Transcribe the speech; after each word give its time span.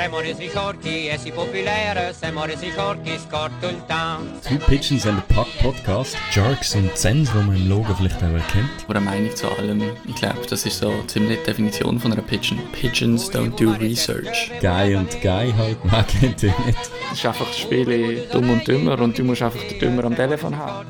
Siamo 0.00 0.20
resi 0.20 0.48
forti 0.48 1.08
e 1.08 1.18
si 1.18 1.30
popolare, 1.30 2.14
siamo 2.14 2.46
resi 2.46 2.70
forti, 2.70 3.18
scorto 3.18 3.68
il 3.68 3.84
town. 3.84 4.40
Two 4.40 4.56
Pigeons 4.66 5.04
and 5.04 5.18
a 5.18 5.34
Puck 5.34 5.46
Podcast. 5.60 6.16
Jerks 6.32 6.74
und 6.74 6.96
Zens, 6.96 7.30
die 7.30 7.36
man 7.36 7.54
im 7.54 7.68
Logo 7.68 7.94
vielleicht 7.94 8.16
auch 8.16 8.32
erkennt. 8.32 8.70
Oder 8.88 9.00
eine 9.00 9.10
Meinung 9.10 9.36
zu 9.36 9.46
allem. 9.50 9.82
Ich 10.08 10.14
glaube, 10.14 10.40
das 10.48 10.64
ist 10.64 10.78
so 10.78 10.90
ziemlich 11.06 11.40
die 11.40 11.44
Definition 11.44 12.00
von 12.00 12.14
einer 12.14 12.22
Pigeon. 12.22 12.58
Pigeons 12.72 13.30
don't 13.30 13.54
do 13.62 13.72
research. 13.72 14.50
Guy 14.62 14.94
und 14.94 15.10
Guy 15.20 15.52
halt, 15.52 15.84
man 15.84 16.06
kennt 16.06 16.44
ihn 16.44 16.54
nicht. 16.64 16.78
Es 17.12 17.18
ist 17.18 17.26
einfach 17.26 17.46
das 17.46 17.58
Spiel 17.58 18.26
dumm 18.32 18.48
und 18.48 18.66
dümmer 18.66 18.98
und 19.00 19.18
du 19.18 19.22
musst 19.22 19.42
einfach 19.42 19.62
den 19.64 19.80
Dümmer 19.80 20.04
am 20.04 20.16
Telefon 20.16 20.56
haben. 20.56 20.88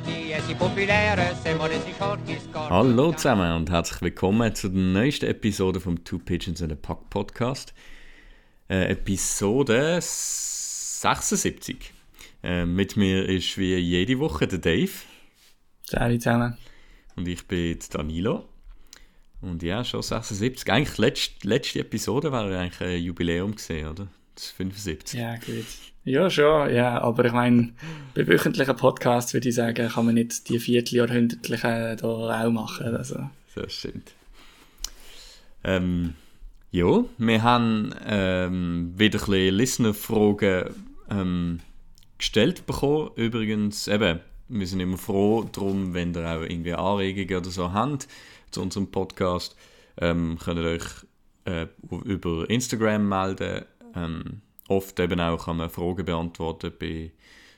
Hallo 2.55 3.11
zusammen 3.11 3.57
und 3.57 3.71
herzlich 3.71 4.03
willkommen 4.03 4.55
zu 4.55 4.69
der 4.69 4.81
neuesten 4.81 5.27
Episode 5.27 5.81
vom 5.81 6.05
Two 6.05 6.21
Pigeons 6.21 6.63
and 6.63 6.71
a 6.71 6.77
Puck 6.77 7.11
Podcast. 7.11 7.75
Äh, 8.71 8.93
Episode 8.93 9.99
76. 10.01 11.93
Äh, 12.45 12.65
mit 12.67 12.97
mir 12.97 13.29
ist 13.29 13.59
wie 13.59 13.75
jede 13.75 14.21
Woche 14.21 14.47
der 14.47 14.61
Dave 14.61 14.93
Salut 15.83 16.23
zusammen. 16.23 16.57
und 17.17 17.27
ich 17.27 17.45
bin 17.49 17.77
Danilo. 17.91 18.49
Und 19.41 19.65
ja, 19.65 19.83
schon 19.83 20.03
76. 20.03 20.71
Eigentlich 20.71 20.99
letzte, 20.99 21.49
letzte 21.49 21.81
Episode 21.81 22.31
war 22.31 22.45
eigentlich 22.45 22.81
ein 22.81 23.03
Jubiläum 23.03 23.57
gesehen, 23.57 23.89
oder? 23.89 24.07
Das 24.37 24.45
ist 24.45 24.51
75. 24.53 25.19
Ja, 25.19 25.35
gut. 25.35 25.67
Ja, 26.05 26.31
schon, 26.31 26.73
ja, 26.73 27.01
aber 27.03 27.25
ich 27.25 27.33
meine, 27.33 27.73
bei 28.15 28.25
wöchentlichen 28.25 28.77
Podcasts 28.77 29.35
würde 29.35 29.49
ich 29.49 29.57
sagen, 29.57 29.89
kann 29.89 30.07
man 30.07 30.15
nicht 30.15 30.49
die 30.49 30.61
vierteljahrhundertlichen 30.61 31.97
da 31.97 32.07
auch 32.07 32.51
machen. 32.53 32.95
Also, 32.95 33.29
Das 33.57 33.73
stimmt. 33.73 34.13
Ähm, 35.65 36.15
ja, 36.71 37.05
wir 37.19 37.43
haben 37.43 37.95
ähm, 38.07 38.93
wieder 38.97 39.19
ein 39.19 39.27
bisschen 39.27 39.55
Listener-Fragen 39.55 40.75
ähm, 41.11 41.61
gestellt 42.17 42.67
bekommen. 42.67 43.11
Übrigens, 43.17 43.89
eben, 43.89 44.21
wir 44.49 44.67
sind 44.67 44.81
immer 44.81 44.99
froh 44.99 45.49
darum, 45.51 45.95
wenn 45.95 46.15
ihr 46.15 46.29
auch 46.29 46.43
irgendwie 46.43 46.75
Anregungen 46.75 47.37
oder 47.37 47.51
so 47.51 47.73
habt 47.73 48.07
zu 48.51 48.63
unserem 48.63 48.91
Podcast. 48.91 49.57
Ähm, 49.97 50.39
könnt 50.43 50.61
ihr 50.61 50.67
euch 50.67 50.85
äh, 51.45 51.67
über 52.05 52.49
Instagram 52.49 53.09
melden. 53.09 53.65
Ähm, 53.97 54.43
oft 54.69 54.99
eben 55.01 55.21
auch 55.21 55.47
kann 55.47 55.57
man 55.57 55.71
Fragen 55.71 56.05
beantworten 56.05 56.73
bei 56.79 57.11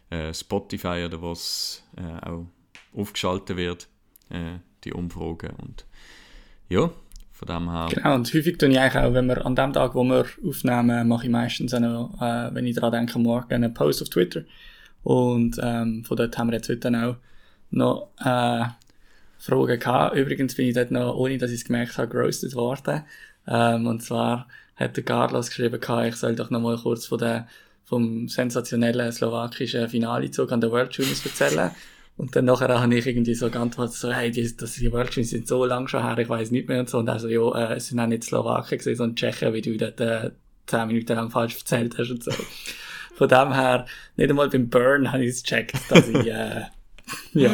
äh, 0.08 0.32
Spotify 0.32 1.04
oder 1.06 1.20
was 1.20 1.82
äh, 1.96 2.26
auch 2.26 2.46
aufgeschaltet 2.94 3.56
wird, 3.56 3.88
äh, 4.30 4.58
die 4.84 4.92
Umfragen. 4.92 5.54
Und 5.58 5.86
ja, 6.68 6.90
von 7.44 7.56
dem 7.56 7.70
her. 7.70 7.88
genau, 7.90 8.14
und 8.14 8.32
häufig 8.32 8.58
tue 8.58 8.68
ich 8.68 8.78
eigentlich 8.78 9.02
auch, 9.02 9.14
wenn 9.14 9.26
wir 9.26 9.44
an 9.44 9.56
dem 9.56 9.72
Tag, 9.72 9.94
wo 9.94 10.04
wir 10.04 10.26
aufnehmen, 10.46 11.08
mache 11.08 11.24
ich 11.26 11.30
meistens 11.30 11.74
auch 11.74 11.80
noch, 11.80 12.20
äh, 12.20 12.54
wenn 12.54 12.66
ich 12.66 12.76
daran 12.76 12.92
denke, 12.92 13.18
morgen 13.18 13.52
einen 13.52 13.74
Post 13.74 14.02
auf 14.02 14.10
Twitter. 14.10 14.42
Und 15.02 15.58
ähm, 15.60 16.04
von 16.04 16.16
dort 16.16 16.38
haben 16.38 16.48
wir 16.50 16.56
jetzt 16.56 16.68
heute 16.68 16.88
auch 16.88 17.16
noch 17.70 18.08
äh, 18.20 18.64
Fragen 19.38 19.80
gehabt. 19.80 20.16
Übrigens 20.16 20.54
bin 20.54 20.68
ich 20.68 20.74
dort 20.74 20.92
noch, 20.92 21.16
ohne 21.16 21.38
dass 21.38 21.50
ich 21.50 21.58
es 21.58 21.64
gemerkt 21.64 21.98
habe, 21.98 22.08
gerostet 22.08 22.54
worden. 22.54 23.02
Ähm, 23.48 23.86
und 23.88 24.02
zwar 24.02 24.46
hat 24.76 24.96
der 24.96 25.04
Carlos 25.04 25.48
geschrieben, 25.48 25.80
gehabt, 25.80 26.08
ich 26.08 26.16
soll 26.16 26.36
doch 26.36 26.50
noch 26.50 26.60
mal 26.60 26.76
kurz 26.76 27.06
von 27.06 27.18
der, 27.18 27.48
vom 27.84 28.28
sensationellen 28.28 29.10
slowakischen 29.10 29.88
Finalezug 29.88 30.52
an 30.52 30.60
der 30.60 30.70
World 30.70 30.94
Juniors 30.94 31.26
erzählen. 31.26 31.72
Und 32.16 32.36
dann 32.36 32.44
nachher 32.44 32.80
habe 32.80 32.94
ich 32.94 33.06
irgendwie 33.06 33.34
so 33.34 33.50
geantwortet, 33.50 33.94
so, 33.94 34.12
hey, 34.12 34.30
die, 34.30 34.56
das, 34.56 34.74
die 34.74 34.92
World 34.92 35.10
Juniors 35.14 35.30
sind 35.30 35.48
so 35.48 35.64
lang 35.64 35.88
schon 35.88 36.02
her, 36.02 36.18
ich 36.18 36.28
weiß 36.28 36.50
nicht 36.50 36.68
mehr 36.68 36.80
und 36.80 36.88
so. 36.88 36.98
Und 36.98 37.08
also, 37.08 37.28
ja, 37.28 37.70
äh, 37.70 37.76
es 37.76 37.88
sind 37.88 37.98
auch 37.98 38.06
nicht 38.06 38.24
Slowaken 38.24 38.78
gewesen, 38.78 38.96
sondern 38.96 39.16
Tschechen, 39.16 39.54
wie 39.54 39.62
du 39.62 39.76
dort 39.76 40.00
äh, 40.00 40.30
zehn 40.66 40.86
Minuten 40.88 41.14
lang 41.14 41.30
falsch 41.30 41.58
erzählt 41.58 41.96
hast 41.98 42.10
und 42.10 42.22
so. 42.22 42.32
Von 43.14 43.28
dem 43.28 43.52
her, 43.52 43.86
nicht 44.16 44.30
einmal 44.30 44.48
beim 44.48 44.68
Burn 44.68 45.12
habe 45.12 45.24
ich 45.24 45.30
es 45.30 45.42
gecheckt, 45.42 45.74
dass 45.88 46.08
ich, 46.08 46.26
äh, 46.26 46.62
ja. 47.32 47.50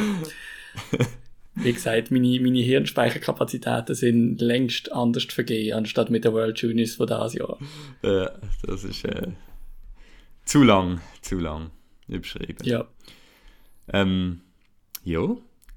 Wie 1.55 1.73
gesagt, 1.73 2.11
meine, 2.13 2.41
meine 2.41 2.61
Hirnspeicherkapazitäten 2.61 3.95
sind 3.95 4.41
längst 4.41 4.93
anders 4.93 5.25
vergeben, 5.25 5.79
anstatt 5.79 6.11
mit 6.11 6.25
der 6.25 6.33
World 6.33 6.59
Juniors 6.61 6.95
von 6.95 7.09
dieses 7.09 7.35
Jahr. 7.35 7.59
Äh, 8.03 8.29
das 8.63 8.85
ist 8.85 9.05
äh, 9.05 9.29
zu 10.45 10.63
lang, 10.63 11.01
zu 11.21 11.39
lang 11.39 11.71
überschrieben. 12.07 12.65
Ja. 12.65 12.87
Ähm, 13.93 14.43
ja, 15.09 15.27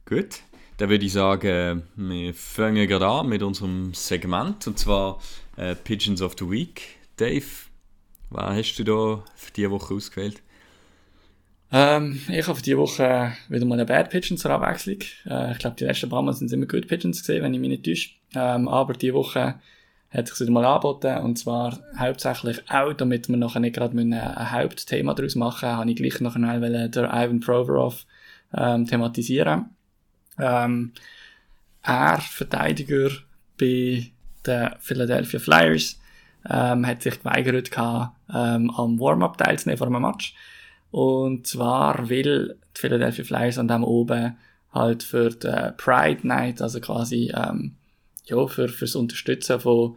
gut. 0.06 0.42
Dann 0.75 0.90
würde 0.90 1.06
ich 1.06 1.14
sagen, 1.14 1.84
wir 1.96 2.34
fangen 2.34 2.86
gerade 2.86 3.08
an 3.08 3.30
mit 3.30 3.42
unserem 3.44 3.94
Segment 3.94 4.68
und 4.68 4.78
zwar 4.78 5.22
äh, 5.56 5.74
Pigeons 5.74 6.22
of 6.22 6.36
the 6.38 6.50
Week. 6.50 6.81
Dave, 7.16 7.46
was 8.30 8.58
hast 8.58 8.75
du 8.75 8.84
da 8.84 9.24
für 9.36 9.52
diese 9.53 9.72
Woche 9.72 9.94
ausgewählt? 9.94 10.41
Ähm, 11.72 12.20
ich 12.28 12.46
habe 12.46 12.58
für 12.58 12.64
diese 12.64 12.78
Woche 12.78 13.31
wieder 13.47 13.66
mal 13.66 13.75
eine 13.75 13.86
Bad 13.86 14.09
Pigeon 14.09 14.38
zur 14.38 14.52
Abwechslung. 14.52 15.00
Äh, 15.25 15.53
ich 15.53 15.59
glaube, 15.59 15.78
die 15.80 15.86
letzten 15.86 16.09
paar 16.09 16.24
Mal 16.24 16.34
sind 16.34 16.47
es 16.47 16.53
immer 16.53 16.66
Good 16.66 16.90
Pigeons 16.90 17.20
gesehen, 17.20 17.41
wenn 17.41 17.53
ich 17.53 17.62
mich 17.62 17.70
nicht 17.70 17.86
täusche. 17.86 18.09
Ähm, 18.36 18.68
aber 18.68 18.94
diese 18.96 19.14
Woche 19.14 19.62
hat 20.09 20.28
sich 20.28 20.41
wieder 20.41 20.52
mal 20.52 20.66
angeboten. 20.66 21.20
Und 21.20 21.40
zwar 21.40 21.80
hauptsächlich 21.97 22.70
auch, 22.70 22.91
damit 22.91 23.30
wir 23.30 23.38
nachher 23.38 23.62
nicht 23.62 23.75
gerade 23.75 23.97
ein, 23.97 24.52
Hauptthema 24.52 25.14
daraus 25.14 25.36
machen, 25.36 25.70
habe 25.70 25.90
ich 25.90 25.96
gleich 25.96 26.20
nachher 26.20 26.59
den 26.59 27.06
Ivan 27.06 27.40
Provorov 27.40 28.06
ähm, 28.56 28.85
thematisieren. 28.85 29.66
Ähm, 30.39 30.94
er, 31.84 32.19
Verteidiger 32.19 33.09
bei 33.59 34.12
den 34.45 34.69
Philadelphia 34.79 35.39
Flyers, 35.39 36.00
ähm, 36.50 36.85
hat 36.85 37.03
sich 37.03 37.19
geweigert, 37.19 37.72
gehabt, 37.72 38.16
ähm, 38.34 38.69
am 38.72 39.00
Warm-up 39.00 39.38
teilzunehmen 39.38 39.78
vor 39.78 39.88
einem 39.88 40.01
Match. 40.01 40.34
Und 40.91 41.47
zwar 41.47 42.09
will 42.09 42.57
die 42.75 42.79
Philadelphia 42.79 43.23
Flyers 43.23 43.57
an 43.57 43.67
dem 43.67 43.84
oben 43.84 44.38
halt 44.73 45.03
für 45.03 45.29
die 45.29 45.72
Pride 45.78 46.25
Night, 46.28 46.61
also 46.61 46.79
quasi 46.79 47.31
ähm, 47.35 47.75
ja, 48.25 48.47
für 48.47 48.69
fürs 48.69 48.95
Unterstützen 48.95 49.59
von 49.59 49.95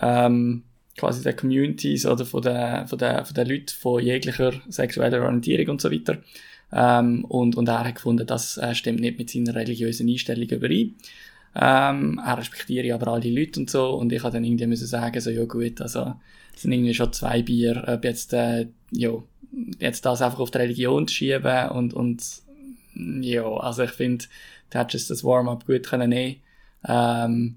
ähm, 0.00 0.64
quasi 0.96 1.22
der 1.22 1.36
Communities 1.36 2.06
oder 2.06 2.24
von 2.26 2.42
der 2.42 2.86
von 2.88 2.98
der 2.98 3.24
von 3.24 3.34
der 3.34 3.46
Leuten 3.46 3.68
von 3.68 4.02
jeglicher 4.02 4.52
sexueller 4.68 5.22
Orientierung 5.22 5.70
und 5.70 5.80
so 5.80 5.90
weiter. 5.90 6.18
Ähm, 6.72 7.24
und 7.24 7.56
und 7.56 7.68
er 7.68 7.84
hat 7.84 7.96
gefunden, 7.96 8.26
das 8.26 8.56
äh, 8.58 8.74
stimmt 8.74 9.00
nicht 9.00 9.18
mit 9.18 9.30
seiner 9.30 9.54
religiösen 9.54 10.08
Einstellung 10.08 10.48
überein. 10.48 10.94
Ähm, 11.54 12.20
er 12.24 12.38
respektiere 12.38 12.94
aber 12.94 13.08
all 13.08 13.20
die 13.20 13.36
Leute 13.36 13.60
und 13.60 13.70
so. 13.70 13.90
Und 13.90 14.12
ich 14.12 14.22
habe 14.22 14.34
dann 14.34 14.44
irgendwie 14.44 14.66
müssen 14.66 14.86
sagen 14.86 15.20
so 15.20 15.30
ja 15.30 15.44
gut 15.44 15.80
also 15.80 16.14
es 16.54 16.62
sind 16.62 16.72
irgendwie 16.72 16.94
schon 16.94 17.12
zwei 17.12 17.42
Bier 17.42 17.84
ob 17.88 18.04
jetzt 18.04 18.32
äh, 18.32 18.68
ja 18.92 19.10
jetzt 19.80 20.06
das 20.06 20.22
einfach 20.22 20.38
auf 20.38 20.52
die 20.52 20.58
Religion 20.58 21.08
zu 21.08 21.14
schieben 21.14 21.70
und 21.70 21.92
und 21.92 22.22
ja 22.94 23.44
also 23.44 23.82
ich 23.82 23.90
finde 23.90 24.26
du 24.70 24.78
hättest 24.78 25.10
das 25.10 25.24
Warm-up 25.24 25.66
gut 25.66 25.88
können 25.88 26.10
nehmen 26.10 26.36
ähm, 26.86 27.56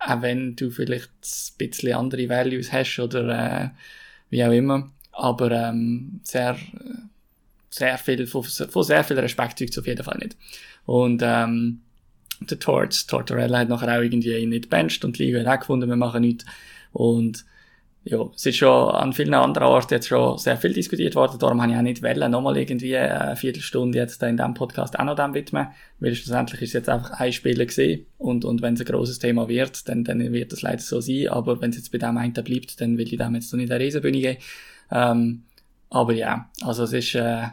auch 0.00 0.22
wenn 0.22 0.56
du 0.56 0.70
vielleicht 0.70 1.10
ein 1.10 1.58
bisschen 1.58 1.94
andere 1.94 2.28
Values 2.28 2.72
hast 2.72 2.98
oder 2.98 3.64
äh, 3.64 3.68
wie 4.30 4.44
auch 4.44 4.52
immer. 4.52 4.90
Aber 5.12 5.50
ähm, 5.50 6.20
sehr 6.22 6.56
sehr 7.70 7.98
viel 7.98 8.26
von, 8.26 8.42
von 8.42 8.82
sehr 8.82 9.04
viel 9.04 9.18
Respekt 9.18 9.58
zeugt 9.58 9.78
auf 9.78 9.86
jeden 9.86 10.04
Fall 10.04 10.18
nicht. 10.18 10.36
Und 10.86 11.22
ähm, 11.24 11.80
der 12.40 12.58
Torts, 12.58 13.06
Tortorella 13.06 13.60
hat 13.60 13.68
nachher 13.68 13.98
auch 13.98 14.02
irgendwie 14.02 14.36
ihn 14.36 14.48
nicht 14.50 14.70
bencht 14.70 15.04
und 15.04 15.18
die 15.18 15.24
Liga 15.24 15.40
hat 15.40 15.46
auch 15.46 15.60
gefunden, 15.60 15.88
wir 15.88 15.96
machen 15.96 16.22
nichts. 16.22 16.44
Und 16.92 17.44
ja, 18.02 18.26
es 18.34 18.46
ist 18.46 18.56
schon 18.56 18.94
an 18.94 19.12
vielen 19.12 19.34
anderen 19.34 19.68
Orten 19.68 19.92
jetzt 19.92 20.08
schon 20.08 20.38
sehr 20.38 20.56
viel 20.56 20.72
diskutiert 20.72 21.14
worden, 21.14 21.38
darum 21.38 21.60
habe 21.60 21.70
ich 21.70 21.78
auch 21.78 21.82
nicht 21.82 22.02
wollen, 22.02 22.30
nochmal 22.30 22.56
irgendwie 22.56 22.96
eine 22.96 23.36
Viertelstunde 23.36 23.98
jetzt 23.98 24.22
in 24.22 24.38
diesem 24.38 24.54
Podcast 24.54 24.98
auch 24.98 25.04
noch 25.04 25.16
dem 25.16 25.34
widmen, 25.34 25.68
weil 25.98 26.14
schlussendlich 26.14 26.62
ist 26.62 26.70
es 26.70 26.74
jetzt 26.74 26.88
einfach 26.88 27.20
ein 27.20 27.32
Spieler 27.32 27.66
gesehen 27.66 28.06
und, 28.16 28.46
und 28.46 28.62
wenn 28.62 28.72
es 28.72 28.80
ein 28.80 28.86
grosses 28.86 29.18
Thema 29.18 29.48
wird, 29.48 29.86
dann, 29.86 30.04
dann 30.04 30.32
wird 30.32 30.50
das 30.50 30.62
leider 30.62 30.80
so 30.80 31.02
sein, 31.02 31.28
aber 31.28 31.60
wenn 31.60 31.70
es 31.70 31.76
jetzt 31.76 31.92
bei 31.92 31.98
dem 31.98 32.16
einen 32.16 32.32
bleibt, 32.32 32.80
dann 32.80 32.96
will 32.96 33.06
ich 33.06 33.18
dem 33.18 33.34
jetzt 33.34 33.52
noch 33.52 33.58
nicht 33.58 33.70
eine 33.70 33.84
Riesenbühne 33.84 34.18
geben. 34.18 34.38
Ähm, 34.90 35.42
aber 35.90 36.14
ja, 36.14 36.48
also 36.62 36.84
es 36.84 36.94
ist, 36.94 37.14
äh, 37.16 37.48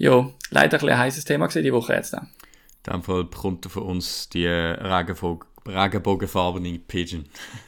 ja, 0.00 0.30
leider 0.48 0.82
ein, 0.82 0.88
ein 0.88 0.98
heißes 0.98 1.26
Thema 1.26 1.46
gewesen 1.46 1.62
die 1.62 1.72
Woche 1.72 1.92
jetzt. 1.92 2.14
Dann. 2.14 2.28
In 2.86 2.92
dem 2.94 3.02
Fall 3.02 3.24
bekommt 3.24 3.66
er 3.66 3.70
von 3.70 3.82
uns 3.82 4.30
die 4.30 4.46
Regenbogen, 4.46 5.46
regenbogenfarbene 5.66 6.78
Pigeon. 6.78 7.26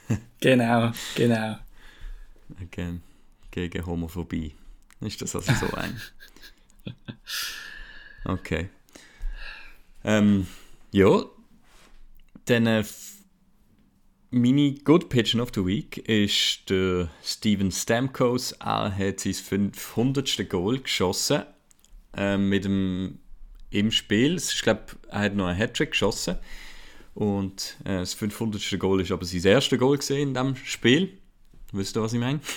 Genau, 0.41 0.91
genau. 1.15 1.57
Gegen, 2.73 3.01
gegen 3.53 3.87
Homophobie. 3.87 4.57
Ist 5.01 5.23
das 5.23 5.37
also 5.37 5.53
so 5.53 5.73
ein? 5.77 6.01
Okay. 8.25 8.69
Ähm, 10.05 10.47
ja, 10.93 11.25
dann 12.45 12.67
äh, 12.67 12.85
meine 14.31 14.75
Good 14.75 15.09
Pigeon 15.09 15.41
of 15.41 15.51
the 15.55 15.67
Week 15.67 15.97
ist 16.09 16.71
der 16.71 17.09
Steven 17.25 17.73
Stamkos. 17.73 18.53
Er 18.53 18.97
hat 18.97 19.21
sein 19.21 19.35
500. 19.35 20.49
Goal 20.49 20.81
geschossen 20.81 21.43
äh, 22.17 22.37
mit 22.37 22.65
dem, 22.65 23.19
im 23.71 23.91
Spiel. 23.91 24.37
Es 24.37 24.45
ist, 24.45 24.55
Ich 24.55 24.63
glaube, 24.63 24.83
er 25.09 25.21
hat 25.21 25.35
noch 25.35 25.47
einen 25.47 25.59
Hattrick 25.59 25.93
geschossen. 25.93 26.37
Und 27.15 27.77
äh, 27.85 27.99
das 27.99 28.15
500. 28.15 28.79
Goal 28.79 29.01
ist 29.01 29.13
aber 29.13 29.25
sein 29.25 29.45
erstes 29.45 29.79
Goal 29.79 29.99
gesehen 29.99 30.29
in 30.29 30.35
diesem 30.35 30.57
Spiel. 30.57 31.19
Wisst 31.73 31.97
ihr, 31.97 32.03
was 32.03 32.13
ich 32.13 32.21
meine? 32.21 32.41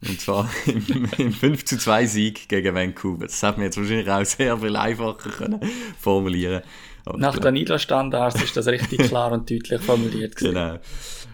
Und 0.00 0.20
zwar 0.20 0.48
im, 0.66 1.08
im 1.18 1.32
5 1.32 1.64
zu 1.64 1.76
2 1.76 2.06
Sieg 2.06 2.48
gegen 2.48 2.74
Vancouver. 2.74 3.26
Das 3.26 3.42
hat 3.42 3.58
mir 3.58 3.64
jetzt 3.64 3.76
wahrscheinlich 3.76 4.08
auch 4.08 4.24
sehr 4.24 4.56
viel 4.58 4.76
einfacher 4.76 5.30
können 5.30 5.60
formulieren 5.98 6.62
Aber 7.04 7.18
Nach 7.18 7.36
den 7.36 7.54
Niederstandards 7.54 8.40
ist 8.40 8.56
das 8.56 8.66
richtig 8.68 9.08
klar 9.08 9.32
und 9.32 9.50
deutlich 9.50 9.80
formuliert. 9.82 10.36
Gewesen. 10.36 10.54
Genau. 10.54 10.78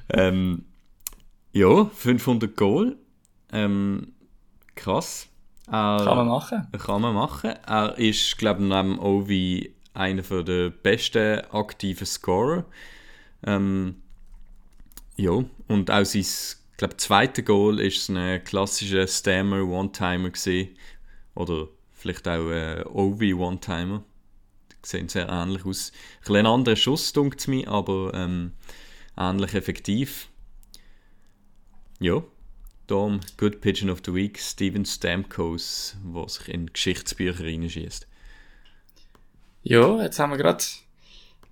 Ähm, 0.09 0.65
ja, 1.53 1.85
500 1.85 2.57
Goal. 2.57 2.97
Ähm, 3.53 4.15
krass. 4.75 5.29
Er, 5.67 6.03
kann 6.05 6.17
man 6.17 6.29
machen. 6.29 6.69
Kann 6.79 7.03
man 7.03 7.15
machen. 7.15 7.55
Er 7.67 7.97
ist, 7.99 8.37
glaube 8.37 8.63
ich, 8.63 8.69
neben 8.69 8.99
Ovi 8.99 9.75
einer 9.95 10.23
der 10.23 10.71
besten 10.71 11.41
aktiven 11.51 12.07
Scorer. 12.07 12.65
Ähm, 13.47 13.97
ja, 15.17 15.45
und 15.69 15.91
auch 15.91 16.05
sein 16.05 16.27
glaube, 16.77 16.97
zweite 16.97 17.43
Goal 17.43 17.81
ist 17.81 18.11
ein 18.11 18.43
klassischer 18.45 19.07
Stammer 19.07 19.63
One-Timer 19.63 20.31
Oder 21.35 21.69
vielleicht 21.93 22.27
auch 22.29 22.51
ein 22.51 22.85
Ovi 22.87 23.33
One-Timer. 23.33 24.03
Sehen 24.83 25.09
sehr 25.09 25.29
ähnlich 25.29 25.65
aus. 25.65 25.93
Ein 25.93 26.21
bisschen 26.27 26.47
anderer 26.47 26.77
Schuss, 26.77 27.13
dunkt 27.13 27.49
mir, 27.49 27.69
aber 27.69 28.13
ähm, 28.13 28.53
ähnlich 29.17 29.55
effektiv. 29.55 30.29
Ja, 32.01 32.23
darum 32.87 33.21
Good 33.37 33.61
Pigeon 33.61 33.91
of 33.91 34.03
the 34.05 34.15
Week, 34.15 34.39
Steven 34.39 34.85
Stamkos, 34.85 35.97
der 36.05 36.29
sich 36.29 36.49
in 36.49 36.73
Geschichtsbücher 36.73 37.45
reinschießt. 37.45 38.07
Ja, 39.63 40.03
jetzt 40.03 40.19
haben 40.19 40.31
wir 40.31 40.37
gerade 40.37 40.63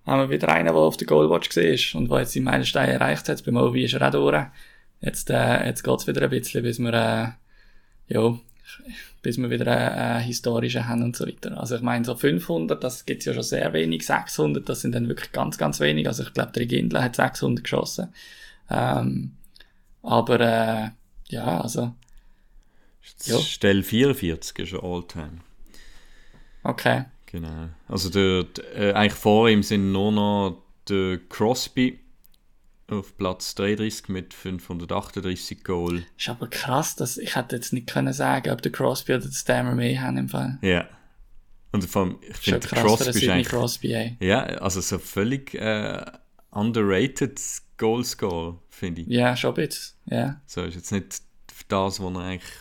haben 0.07 0.21
wir 0.21 0.31
wieder 0.31 0.49
einen, 0.49 0.67
der 0.67 0.75
auf 0.75 0.97
der 0.97 1.07
Goalwatch 1.07 1.57
ist 1.57 1.95
und 1.95 2.11
der 2.11 2.21
jetzt 2.21 2.35
die 2.35 2.41
Meilenstein 2.41 2.89
erreicht 2.89 3.29
hat. 3.29 3.45
Beim 3.45 3.57
Ovi 3.57 3.85
ist 3.85 3.95
er 3.95 4.07
auch 4.07 4.11
durch. 4.11 4.47
Jetzt, 5.01 5.31
äh, 5.31 5.67
jetzt 5.67 5.83
geht's 5.83 6.07
wieder 6.07 6.23
ein 6.23 6.31
bisschen, 6.31 6.63
bis 6.63 6.79
wir, 6.79 6.93
äh, 6.93 8.13
ja, 8.13 8.39
bis 9.23 9.39
wir 9.39 9.51
wieder 9.51 9.67
einen 9.67 10.21
äh, 10.21 10.25
historischen 10.25 10.89
haben 10.89 11.03
und 11.03 11.17
so 11.17 11.27
weiter. 11.27 11.59
Also 11.59 11.77
ich 11.77 11.83
meine, 11.83 12.05
so 12.05 12.17
500, 12.17 12.83
das 12.83 13.07
gibt's 13.07 13.25
ja 13.25 13.35
schon 13.35 13.43
sehr 13.43 13.73
wenig, 13.73 14.05
600, 14.07 14.69
das 14.69 14.81
sind 14.81 14.95
dann 14.95 15.09
wirklich 15.09 15.33
ganz, 15.33 15.59
ganz 15.59 15.81
wenig. 15.81 16.07
Also 16.07 16.25
ich 16.25 16.33
glaube, 16.33 16.53
der 16.53 16.67
Gindler 16.67 17.03
hat 17.03 17.17
600 17.17 17.63
geschossen. 17.65 18.13
Ähm, 18.71 19.33
aber, 20.03 20.41
äh, 20.41 20.91
ja, 21.33 21.61
also... 21.61 21.95
Ja. 23.25 23.39
Stell 23.41 23.83
44 23.83 24.59
ist 24.61 24.75
All-Time. 24.75 25.39
Okay. 26.63 27.05
Genau. 27.27 27.69
Also 27.89 28.11
der, 28.11 28.45
der, 28.45 28.77
äh, 28.77 28.93
eigentlich 28.93 29.19
vor 29.19 29.49
ihm 29.49 29.63
sind 29.63 29.91
nur 29.91 30.13
noch 30.13 30.63
der 30.89 31.19
Crosby 31.29 31.99
auf 32.89 33.17
Platz 33.17 33.55
33 33.55 34.09
mit 34.09 34.35
538 34.35 35.65
Goal. 35.65 36.05
Ist 36.17 36.29
aber 36.29 36.49
krass, 36.49 36.95
dass 36.95 37.17
ich 37.17 37.35
hätte 37.35 37.57
jetzt 37.57 37.73
nicht 37.73 37.89
können 37.89 38.13
sagen, 38.13 38.51
ob 38.51 38.61
der 38.63 38.71
Crosby 38.71 39.15
oder 39.15 39.25
der 39.25 39.33
Stammer 39.33 39.75
mehr 39.75 40.01
haben 40.01 40.19
im 40.19 40.29
Fall. 40.29 40.59
Ja. 40.63 40.87
Und 41.73 41.85
vor 41.87 42.03
allem, 42.03 42.19
ich 42.29 42.37
finde, 42.37 42.69
Crosby 42.69 43.11
ist 43.11 43.29
eigentlich... 43.29 43.49
Crosby, 43.49 43.93
ey. 43.93 44.17
Ja, 44.21 44.43
also 44.43 44.81
so 44.83 44.99
völlig 44.99 45.55
äh, 45.55 46.05
underrated 46.53 47.41
Goalscore, 47.77 48.59
finde 48.71 49.03
ich. 49.03 49.09
Ja, 49.09 49.37
schon 49.37 49.51
ein 49.51 49.67
bisschen, 49.67 49.97
ja. 50.07 50.41
So 50.47 50.63
ist 50.63 50.77
jetzt 50.77 50.93
nicht 50.93 51.23
das, 51.69 52.01
was 52.01 52.17
eigentlich... 52.17 52.53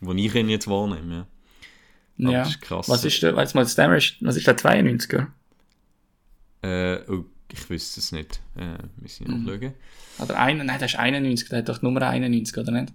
wo 0.00 0.12
ich 0.12 0.34
ihn 0.34 0.48
jetzt 0.48 0.68
wahrnehme, 0.68 1.26
ja. 2.16 2.30
ja. 2.30 2.42
Ist 2.42 2.60
krass. 2.60 2.88
Was 2.88 3.04
ist 3.04 3.22
der, 3.22 3.34
weißt 3.34 3.54
du 3.54 3.58
was 3.58 4.36
ist 4.36 4.46
der 4.46 4.56
92er? 4.56 5.26
Äh, 6.62 7.10
oh 7.10 7.24
ich 7.52 7.70
wüsste 7.70 8.00
es 8.00 8.12
nicht. 8.12 8.40
Äh, 8.56 8.78
müssen 9.00 9.26
wir 9.26 9.34
mhm. 9.34 9.44
nachschauen. 9.44 9.74
Oder 10.18 10.38
ein, 10.38 10.58
nein, 10.58 10.78
der 10.78 10.86
ist 10.86 10.96
91, 10.96 11.48
der 11.48 11.58
hat 11.58 11.68
doch 11.68 11.82
Nummer 11.82 12.02
91, 12.02 12.56
oder 12.56 12.72
nicht? 12.72 12.92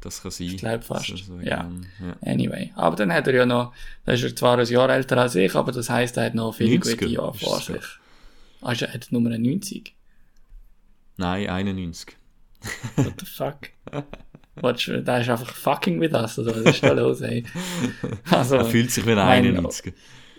Das 0.00 0.22
kann 0.22 0.30
sein. 0.30 0.46
Ich 0.48 0.56
glaube 0.58 0.82
fast. 0.82 1.16
So, 1.16 1.38
ja. 1.40 1.70
ja. 2.00 2.16
Anyway. 2.22 2.72
Aber 2.74 2.96
dann 2.96 3.12
hat 3.12 3.26
er 3.26 3.34
ja 3.34 3.46
noch, 3.46 3.72
da 4.04 4.12
ist 4.12 4.22
er 4.22 4.36
zwar 4.36 4.58
ein 4.58 4.66
Jahr 4.66 4.90
älter 4.90 5.16
als 5.16 5.34
ich, 5.34 5.54
aber 5.54 5.72
das 5.72 5.88
heisst, 5.88 6.16
er 6.16 6.26
hat 6.26 6.34
noch 6.34 6.54
viele 6.54 6.78
gute 6.78 7.06
Jahre 7.06 7.34
vor 7.34 7.60
sich. 7.60 7.82
Ah, 8.64 8.72
ist 8.72 8.82
er 8.82 9.00
Nummer 9.10 9.30
90? 9.30 9.94
Nein, 11.16 11.48
91. 11.48 12.16
What 12.96 13.14
the 13.20 13.26
fuck? 13.26 13.70
Watch, 14.60 14.86
der 14.86 15.20
ist 15.20 15.28
einfach 15.28 15.52
fucking 15.54 16.00
with 16.00 16.12
us, 16.12 16.38
oder 16.38 16.54
was 16.64 16.74
ist 16.74 16.82
da 16.82 16.92
los, 16.92 17.20
ey? 17.20 17.44
Also, 18.30 18.56
er 18.56 18.64
fühlt 18.64 18.90
sich 18.90 19.04
wie 19.06 19.12
ein 19.12 19.18
91 19.18 19.92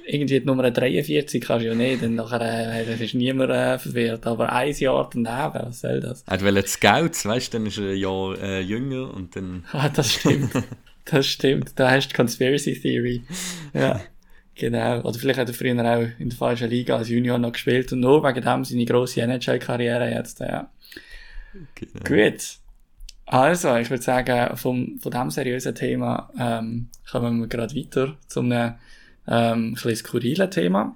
irgendwie 0.08 0.40
die 0.40 0.46
Nummer 0.46 0.70
43 0.70 1.42
kannst 1.42 1.66
du 1.66 1.70
ja 1.70 1.76
nicht, 1.76 2.04
dann 2.04 2.16
nachher 2.16 2.42
äh, 2.42 3.04
ist 3.04 3.14
niemand 3.14 3.52
äh, 3.52 3.80
verwirrt. 3.80 4.28
Aber 4.28 4.52
ein 4.52 4.74
Jahr 4.74 5.10
daneben, 5.12 5.68
was 5.68 5.82
soll 5.82 6.00
das? 6.00 6.24
Er 6.28 6.42
will 6.42 6.66
Scouts, 6.68 7.26
weißt 7.26 7.54
du, 7.54 7.58
dann 7.58 7.68
ist 7.68 7.78
er 7.78 7.90
ein 7.90 7.98
Jahr 7.98 8.38
äh, 8.40 8.62
jünger 8.62 9.14
und 9.14 9.36
dann... 9.36 9.66
Ah, 9.72 9.90
das 9.90 10.14
stimmt. 10.14 10.52
das 11.06 11.26
stimmt. 11.26 11.72
Da 11.76 11.92
hast 11.92 12.10
du 12.10 12.16
Conspiracy 12.16 12.80
Theory. 12.80 13.24
Ja. 13.74 14.02
Genau. 14.56 15.02
Oder 15.02 15.20
vielleicht 15.20 15.40
hat 15.40 15.50
er 15.50 15.54
früher 15.54 15.74
auch 15.74 16.08
in 16.20 16.30
der 16.30 16.38
falschen 16.38 16.70
Liga 16.70 16.96
als 16.96 17.10
Junior 17.10 17.38
noch 17.38 17.52
gespielt 17.52 17.92
und 17.92 18.00
nur 18.00 18.24
wegen 18.24 18.42
dem 18.42 18.64
seine 18.64 18.86
grosse 18.86 19.22
NHL-Karriere 19.22 20.10
jetzt, 20.12 20.40
ja. 20.40 20.70
Genau. 21.76 22.04
Gut. 22.04 22.58
Also, 23.26 23.76
ich 23.78 23.90
würde 23.90 24.04
sagen, 24.04 24.56
vom, 24.56 25.00
von 25.00 25.12
diesem 25.12 25.32
seriösen 25.32 25.74
Thema 25.76 26.30
ähm, 26.40 26.90
kommen 27.10 27.40
wir 27.40 27.48
gerade 27.48 27.76
weiter 27.76 28.18
zum 28.28 28.52
einem 28.52 28.76
ähm, 29.28 29.70
ein 29.70 29.74
bisschen 29.74 29.96
skurrile 29.96 30.50
Thema. 30.50 30.96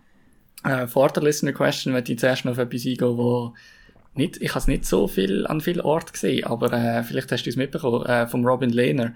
Äh, 0.63 0.87
vor 0.87 1.09
der 1.09 1.23
Listener 1.23 1.53
Question 1.53 1.93
möchte 1.93 2.13
ich 2.13 2.19
zuerst 2.19 2.45
noch 2.45 2.53
auf 2.53 2.57
etwas 2.59 2.85
eingehen, 2.85 3.17
wo 3.17 3.53
nicht, 4.13 4.41
ich 4.41 4.49
habe 4.49 4.59
es 4.59 4.67
nicht 4.67 4.85
so 4.85 5.07
viel 5.07 5.47
an 5.47 5.61
vielen 5.61 5.81
Orten 5.81 6.11
gesehen, 6.11 6.45
aber 6.45 6.71
äh, 6.73 7.03
vielleicht 7.03 7.31
hast 7.31 7.43
du 7.43 7.49
es 7.49 7.55
mitbekommen, 7.55 8.05
äh, 8.05 8.27
vom 8.27 8.45
Robin 8.45 8.69
Lehner. 8.69 9.15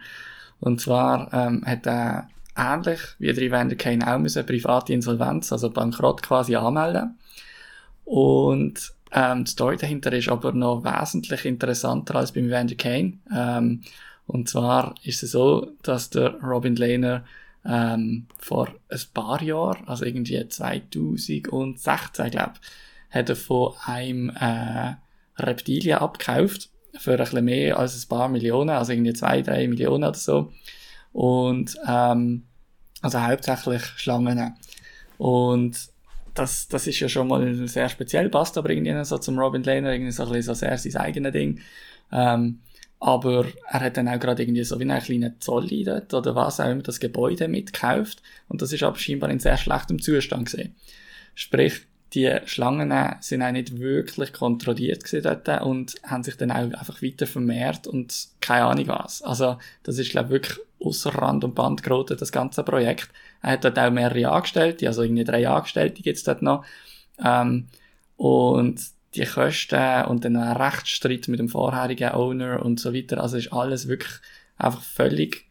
Und 0.60 0.82
zwar 0.82 1.32
ähm, 1.34 1.64
hat 1.66 1.86
er 1.86 2.30
ähnlich 2.56 3.00
wie 3.20 3.34
der 3.34 3.44
Evander 3.44 3.76
Kane 3.76 4.06
auch 4.08 4.20
müssen 4.20 4.46
private 4.46 4.94
Insolvenz, 4.94 5.52
also 5.52 5.70
Bankrott 5.70 6.22
quasi 6.22 6.56
anmelden. 6.56 7.18
Und 8.06 8.94
ähm, 9.12 9.46
die 9.46 9.52
Story 9.52 9.78
dahinter 9.78 10.12
ist 10.14 10.30
aber 10.30 10.52
noch 10.52 10.84
wesentlich 10.84 11.46
interessanter 11.46 12.16
als 12.16 12.32
beim 12.32 12.48
Evander 12.48 12.76
Kane. 12.76 13.20
Ähm, 13.36 13.82
und 14.26 14.50
zwar 14.50 14.96
ist 15.04 15.24
es 15.24 15.32
so, 15.32 15.72
dass 15.84 16.10
der 16.10 16.40
Robin 16.42 16.76
Lehner 16.76 17.26
ähm, 17.66 18.28
vor 18.38 18.70
ein 18.90 19.00
paar 19.14 19.42
Jahren, 19.42 19.88
also 19.88 20.06
irgendwie 20.06 20.48
2016, 20.48 22.32
glaube 22.32 22.54
hat 23.10 23.30
er 23.30 23.36
von 23.36 23.74
einem 23.86 24.30
äh, 24.30 24.96
Reptilien 25.38 26.00
abgekauft 26.00 26.70
für 26.98 27.12
ein 27.12 27.18
bisschen 27.18 27.46
mehr 27.46 27.78
als 27.78 28.04
ein 28.04 28.10
paar 28.10 28.28
Millionen, 28.28 28.72
also 28.72 28.92
irgendwie 28.92 29.14
zwei, 29.14 29.42
drei 29.42 29.68
Millionen 29.68 30.04
oder 30.04 30.16
so. 30.16 30.52
Und 31.14 31.78
ähm, 31.88 32.44
also 33.02 33.22
hauptsächlich 33.22 33.84
Schlangen. 33.98 34.56
Und 35.18 35.90
das, 36.34 36.68
das 36.68 36.88
ist 36.88 37.00
ja 37.00 37.08
schon 37.08 37.28
mal 37.28 37.68
sehr 37.68 37.90
speziell, 37.90 38.30
passt 38.30 38.58
aber 38.58 38.72
irgendwie 38.72 39.06
so 39.06 39.18
zum 39.18 39.38
Robin 39.38 39.64
Lehner, 39.64 39.94
irgendwie 39.94 40.12
so 40.12 40.24
ein 40.24 40.30
bisschen 40.30 40.56
so 40.56 40.60
sehr 40.60 40.78
sein 40.78 41.02
eigenes 41.02 41.32
Ding. 41.32 41.60
Ähm, 42.12 42.60
aber 43.00 43.46
er 43.70 43.82
hat 43.82 43.98
dann 43.98 44.08
auch 44.08 44.20
gerade 44.20 44.44
irgendwie 44.44 44.64
so 44.64 44.80
wie 44.80 44.90
einen 44.90 45.02
kleinen 45.02 45.40
Zolli 45.40 45.84
dort 45.84 46.14
oder 46.14 46.36
was 46.36 46.60
auch 46.60 46.70
immer 46.70 46.84
das 46.84 47.02
Gebäude 47.02 47.50
mitgekauft 47.50 48.24
und 48.48 48.62
das 48.62 48.72
ist 48.72 48.82
aber 48.82 48.98
scheinbar 48.98 49.30
in 49.30 49.40
sehr 49.40 49.58
schlechtem 49.58 50.02
Zustand 50.02 50.46
gesehen. 50.46 50.76
Sprich, 51.36 51.82
die 52.14 52.38
Schlangen 52.46 52.94
sind 53.22 53.42
auch 53.42 53.52
nicht 53.52 53.80
wirklich 53.80 54.34
kontrolliert 54.34 55.04
dort 55.26 55.62
und 55.64 55.96
haben 56.04 56.24
sich 56.24 56.38
dann 56.38 56.52
auch 56.52 56.58
einfach 56.58 57.02
weiter 57.02 57.26
vermehrt 57.26 57.88
und 57.88 58.28
keine 58.40 58.66
Ahnung 58.66 58.88
was. 58.88 59.22
Also, 59.22 59.58
das 59.84 59.98
ist, 59.98 60.12
glaube 60.12 60.28
ich, 60.28 60.32
wirklich 60.34 60.60
außer 60.80 61.16
Rand 61.16 61.44
und 61.44 61.56
Band 61.56 61.82
geraten, 61.82 62.18
das 62.18 62.32
ganze 62.32 62.64
Projekt. 62.64 63.10
Er 63.42 63.52
hat 63.52 63.64
dort 63.64 63.80
auch 63.80 63.90
mehrere 63.90 64.32
Angestellte, 64.32 64.88
also 64.88 65.02
irgendwie 65.02 65.24
drei 65.24 65.48
Angestellte 65.48 66.04
gibt's 66.04 66.24
dort 66.24 66.42
noch. 66.42 66.66
Ähm, 67.24 67.68
und 68.18 68.82
die 69.16 69.26
Kosten 69.26 70.06
und 70.06 70.26
dann 70.26 70.36
ein 70.36 70.58
Rechtsstreit 70.58 71.28
mit 71.28 71.40
dem 71.40 71.50
vorherigen 71.50 72.12
Owner 72.12 72.64
und 72.64 72.80
so 72.80 72.94
weiter. 72.94 73.22
Also 73.22 73.38
ist 73.38 73.54
alles 73.54 73.88
wirklich 73.88 74.14
einfach 74.58 74.82
völlig 74.82 75.46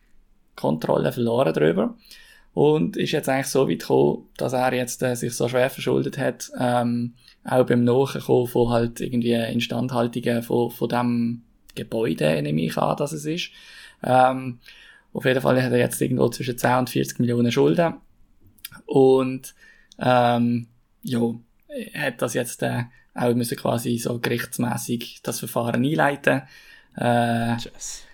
Kontrolle 0.57 1.12
verloren 1.12 1.54
drüber. 1.54 1.95
Und 2.55 2.97
ist 2.99 3.13
jetzt 3.13 3.29
eigentlich 3.29 3.47
so 3.47 3.69
weit 3.69 3.81
gekommen, 3.81 4.29
dass 4.37 4.53
er 4.53 4.75
jetzt 4.75 5.03
äh, 5.03 5.15
sich 5.15 5.35
so 5.35 5.49
schwer 5.49 5.71
verschuldet 5.71 6.19
hat, 6.19 6.51
ähm, 6.59 7.15
auch 7.45 7.65
beim 7.65 7.85
Nachkommen 7.85 8.47
von 8.47 8.69
halt 8.69 9.01
irgendwie 9.01 9.33
Instandhaltungen 9.33 10.43
von, 10.43 10.71
von 10.71 10.89
dem 10.89 11.43
Gebäude, 11.75 12.43
nehme 12.43 12.61
ich 12.61 12.77
an, 12.77 12.97
dass 12.97 13.13
es 13.13 13.25
ist. 13.25 13.51
Ähm, 14.03 14.59
auf 15.13 15.25
jeden 15.25 15.41
Fall 15.41 15.63
hat 15.63 15.73
er 15.73 15.79
jetzt 15.79 16.01
irgendwo 16.01 16.29
zwischen 16.29 16.59
10 16.59 16.79
und 16.79 16.91
40 16.91 17.21
Millionen 17.21 17.53
Schulden. 17.53 17.95
Und, 18.87 19.55
ähm, 19.99 20.69
ja, 21.03 21.21
hat 21.95 22.21
das 22.21 22.35
jetzt, 22.35 22.63
äh, 22.63 22.85
auch 23.15 23.35
müssen 23.35 23.59
quasi 23.59 23.99
so 23.99 24.19
gerichtsmäßig 24.19 25.21
das 25.23 25.39
Verfahren 25.39 25.85
einleiten. 25.85 26.43
Äh, 26.97 27.57
yes. 27.57 28.05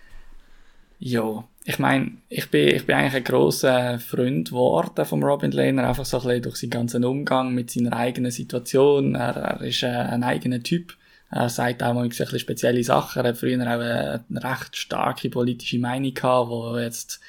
Ja, 0.99 1.45
ich 1.69 1.79
meine, 1.79 2.13
ich 2.31 2.51
bin, 2.51 2.69
ich 2.69 2.87
bin 2.87 2.97
eigentlich 2.97 3.17
ein 3.17 3.25
grosser 3.25 3.99
Freund 3.99 4.49
geworden 4.49 5.05
von 5.05 5.23
Robin 5.23 5.51
Lehner, 5.51 5.87
einfach 5.87 6.07
so 6.07 6.17
ein 6.17 6.23
bisschen 6.23 6.43
durch 6.43 6.57
seinen 6.57 6.71
ganzen 6.71 7.05
Umgang 7.05 7.53
mit 7.53 7.71
seiner 7.71 7.93
eigenen 7.93 8.31
Situation. 8.31 9.15
Er, 9.15 9.37
er 9.37 9.61
ist 9.61 9.83
äh, 9.83 9.89
ein 9.89 10.25
eigener 10.25 10.63
Typ, 10.63 10.97
Er 11.31 11.51
sagt 11.51 11.83
auch 11.83 11.93
mal 11.93 12.05
ein 12.05 12.09
bisschen 12.09 12.39
spezielle 12.39 12.83
Sachen. 12.83 13.23
Er 13.23 13.29
hat 13.29 13.37
früher 13.37 13.61
auch 13.61 13.67
eine, 13.67 14.25
eine 14.31 14.43
recht 14.43 14.79
starke 14.79 15.29
politische 15.29 15.79
Meinung 15.79 16.15
gehabt, 16.15 16.51
die 16.51 16.81
jetzt 16.81 17.21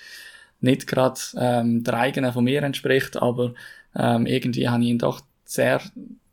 nicht 0.61 0.87
gerade 0.87 1.19
ähm, 1.35 1.83
der 1.83 1.95
eigenen 1.95 2.31
von 2.31 2.45
mir 2.45 2.63
entspricht, 2.63 3.21
aber 3.21 3.53
ähm, 3.93 4.25
irgendwie 4.25 4.69
habe 4.69 4.83
ich 4.83 4.89
ihn 4.89 4.99
doch 4.99 5.19
sehr 5.43 5.81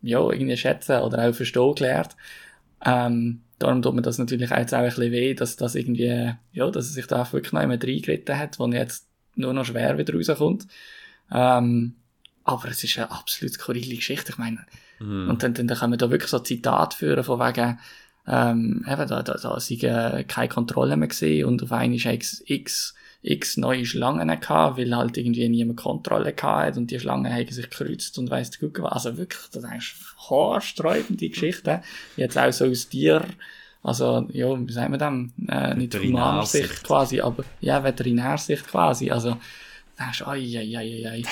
ja, 0.03 0.21
irgendwie 0.21 0.57
schätzen 0.57 1.01
oder 1.01 1.29
auch 1.29 1.35
verstehen 1.35 1.75
gelernt. 1.75 2.15
Ähm, 2.85 3.41
darum 3.59 3.83
tut 3.83 3.95
mir 3.95 4.03
das 4.03 4.19
natürlich 4.19 4.53
auch 4.53 4.59
jetzt 4.59 4.75
auch 4.75 4.79
ein 4.79 4.87
bisschen 4.87 5.13
weh, 5.13 5.35
dass 5.35 5.57
das 5.57 5.75
irgendwie, 5.75 6.35
ja, 6.53 6.71
dass 6.71 6.89
er 6.89 6.93
sich 6.93 7.07
da 7.07 7.31
wirklich 7.33 7.53
noch 7.53 7.63
immer 7.63 7.83
reingeritten 7.83 8.39
hat, 8.39 8.59
wo 8.59 8.67
jetzt 8.69 9.09
nur 9.35 9.53
noch 9.53 9.65
schwer 9.65 9.99
wieder 9.99 10.15
rauskommt. 10.15 10.67
Ähm, 11.31 11.95
aber 12.45 12.69
es 12.69 12.85
ist 12.85 12.99
eine 12.99 13.11
absolut 13.11 13.55
skurrile 13.55 13.97
Geschichte. 13.97 14.33
Ich 14.33 14.39
meine, 14.39 14.65
mm. 15.01 15.29
und 15.29 15.43
dann, 15.43 15.55
dann, 15.55 15.67
dann 15.67 15.79
können 15.79 15.93
wir 15.95 15.99
da 15.99 16.11
wirklich 16.11 16.31
so 16.31 16.39
Zitat 16.39 16.95
führen 16.95 17.25
von 17.25 17.41
wegen, 17.41 17.79
ähm, 18.29 18.85
eben, 18.89 19.09
da, 19.09 19.23
da, 19.23 19.35
da 19.35 19.61
sind 19.61 19.85
äh, 19.85 20.25
keine 20.25 20.49
Kontrolle 20.49 20.97
mehr 20.97 21.09
gesehen 21.09 21.47
und 21.47 21.63
auf 21.63 21.73
einmal 21.73 21.99
x, 21.99 22.43
x, 22.47 22.95
x 23.27 23.57
neue 23.57 23.85
Schlangen 23.85 24.29
gehabt, 24.41 24.79
weil 24.79 24.95
halt 24.95 25.17
irgendwie 25.17 25.49
niemand 25.49 25.79
Kontrolle 25.79 26.33
gehabt 26.33 26.77
und 26.77 26.91
die 26.91 27.01
Schlangen 27.01 27.33
haben 27.33 27.49
sich 27.51 27.69
gekreuzt 27.69 28.19
und 28.19 28.31
weiss 28.31 28.59
gut 28.59 28.79
was. 28.81 28.93
Also 28.93 29.19
wirklich, 29.19 29.43
das 29.51 29.65
ist 29.65 29.95
haarsträubende 30.31 31.29
Geschichte. 31.29 31.83
Jetzt 32.17 32.39
auch 32.39 32.53
so 32.53 32.67
aus 32.67 32.89
dir, 32.89 33.25
also, 33.83 34.29
ja, 34.33 34.67
wie 34.67 34.73
sagen 34.73 34.93
wir 34.93 34.99
dem? 34.99 35.33
Äh, 35.49 35.75
nicht 35.75 35.95
Humansicht 35.97 36.83
quasi, 36.83 37.21
aber, 37.21 37.45
ja, 37.61 37.83
Veterinärsicht 37.83 38.67
quasi. 38.67 39.11
Also, 39.11 39.37
da 39.97 40.09
hast 40.09 40.21
du, 40.21 40.27
ai, 40.27 40.41
ai, 40.59 40.77
ai, 40.77 41.09
ai. 41.09 41.23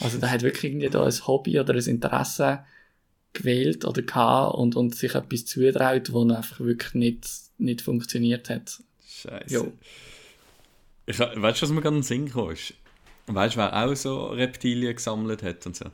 Also, 0.00 0.18
da 0.18 0.28
hat 0.28 0.42
wirklich 0.42 0.64
irgendwie 0.64 0.88
da 0.88 1.04
ein 1.04 1.26
Hobby 1.26 1.60
oder 1.60 1.74
ein 1.74 1.86
Interesse 1.86 2.64
gewählt 3.32 3.84
oder 3.84 4.02
gehabt 4.02 4.56
und, 4.56 4.74
und 4.76 4.94
sich 4.94 5.14
etwas 5.14 5.44
zutraut, 5.46 6.08
das 6.08 6.36
einfach 6.36 6.60
wirklich 6.60 6.94
nicht, 6.94 7.28
nicht 7.58 7.82
funktioniert 7.82 8.50
hat. 8.50 8.80
Scheiße. 9.06 9.54
Jo. 9.54 9.72
Ich, 11.06 11.18
weißt 11.18 11.62
du, 11.62 11.62
was 11.62 11.70
mir 11.70 11.82
gerade 11.82 11.96
in 11.96 12.00
den 12.00 12.02
Sinn 12.02 12.30
kam? 12.30 12.48
Weißt 13.26 13.54
du, 13.54 13.58
wer 13.58 13.84
auch 13.84 13.94
so 13.94 14.26
Reptilien 14.26 14.94
gesammelt 14.94 15.42
hat 15.42 15.66
und 15.66 15.76
so? 15.76 15.86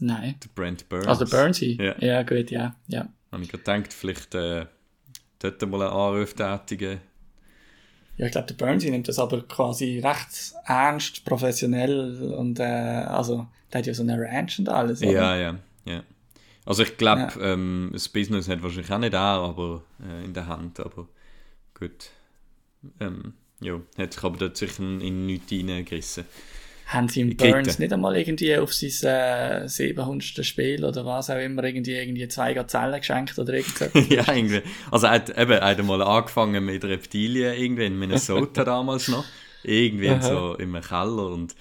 Nein. 0.00 0.34
Der 0.42 0.48
Brent 0.54 0.88
Burns. 0.88 1.06
Also 1.06 1.24
Burnsy? 1.24 1.78
Ja. 1.80 1.94
ja, 2.00 2.22
gut, 2.22 2.50
ja. 2.50 2.74
ja. 2.88 3.08
Habe 3.30 3.42
ich 3.42 3.50
gedacht, 3.50 3.92
vielleicht 3.92 4.34
äh, 4.34 4.66
dort 5.38 5.62
mal 5.62 5.82
einen 5.82 5.92
Anruf 5.92 6.34
tätigen. 6.34 7.00
Ja, 8.16 8.26
ich 8.26 8.32
glaube, 8.32 8.52
der 8.52 8.54
Burnsy 8.54 8.90
nimmt 8.90 9.08
das 9.08 9.18
aber 9.18 9.42
quasi 9.42 10.00
recht 10.00 10.54
ernst, 10.66 11.24
professionell 11.24 12.34
und 12.36 12.58
äh, 12.60 12.62
also, 12.62 13.46
der 13.72 13.78
hat 13.78 13.86
ja 13.86 13.94
so 13.94 14.02
eine 14.02 14.20
Ranch 14.20 14.58
und 14.58 14.68
alles. 14.68 15.02
Oder? 15.02 15.12
Ja, 15.12 15.36
ja, 15.36 15.58
ja. 15.84 16.02
Also 16.64 16.82
ich 16.82 16.96
glaube, 16.96 17.32
ja. 17.34 17.52
ähm, 17.52 17.90
das 17.92 18.08
Business 18.08 18.48
hat 18.48 18.62
wahrscheinlich 18.62 18.92
auch 18.92 18.98
nicht 18.98 19.14
er, 19.14 19.20
aber 19.20 19.82
äh, 20.06 20.24
in 20.24 20.34
der 20.34 20.46
Hand, 20.46 20.78
aber 20.78 21.08
gut. 21.74 22.10
Ähm, 23.00 23.34
ja, 23.62 23.80
hat 23.98 24.12
sich 24.12 24.22
aber 24.22 24.38
dort 24.38 24.56
sicher 24.56 24.82
in 24.82 25.26
nichts 25.26 25.50
hineingerissen. 25.50 26.24
Haben 26.86 27.08
sie 27.08 27.22
im 27.22 27.36
Burns 27.36 27.78
nicht 27.78 27.92
einmal 27.92 28.16
irgendwie 28.16 28.56
auf 28.56 28.74
sein 28.74 29.64
äh, 29.64 29.68
700. 29.68 30.44
Spiel 30.44 30.84
oder 30.84 31.06
was 31.06 31.30
auch 31.30 31.38
immer 31.38 31.64
irgendwie, 31.64 31.92
irgendwie 31.94 32.28
zwei 32.28 32.52
Gazellen 32.52 32.98
geschenkt 32.98 33.38
oder 33.38 33.54
irgendwas? 33.54 33.90
ja, 34.08 34.30
irgendwie. 34.30 34.62
Also 34.90 35.06
er 35.06 35.12
hat 35.12 35.30
eben 35.30 35.52
er 35.52 35.68
hat 35.68 35.78
einmal 35.78 36.02
angefangen 36.02 36.64
mit 36.64 36.84
Reptilien 36.84 37.54
irgendwie 37.54 37.86
in 37.86 37.98
Minnesota 37.98 38.64
damals 38.64 39.08
noch. 39.08 39.24
Irgendwie 39.62 40.20
so 40.20 40.56
im 40.56 40.78
Keller 40.80 41.28
und 41.28 41.54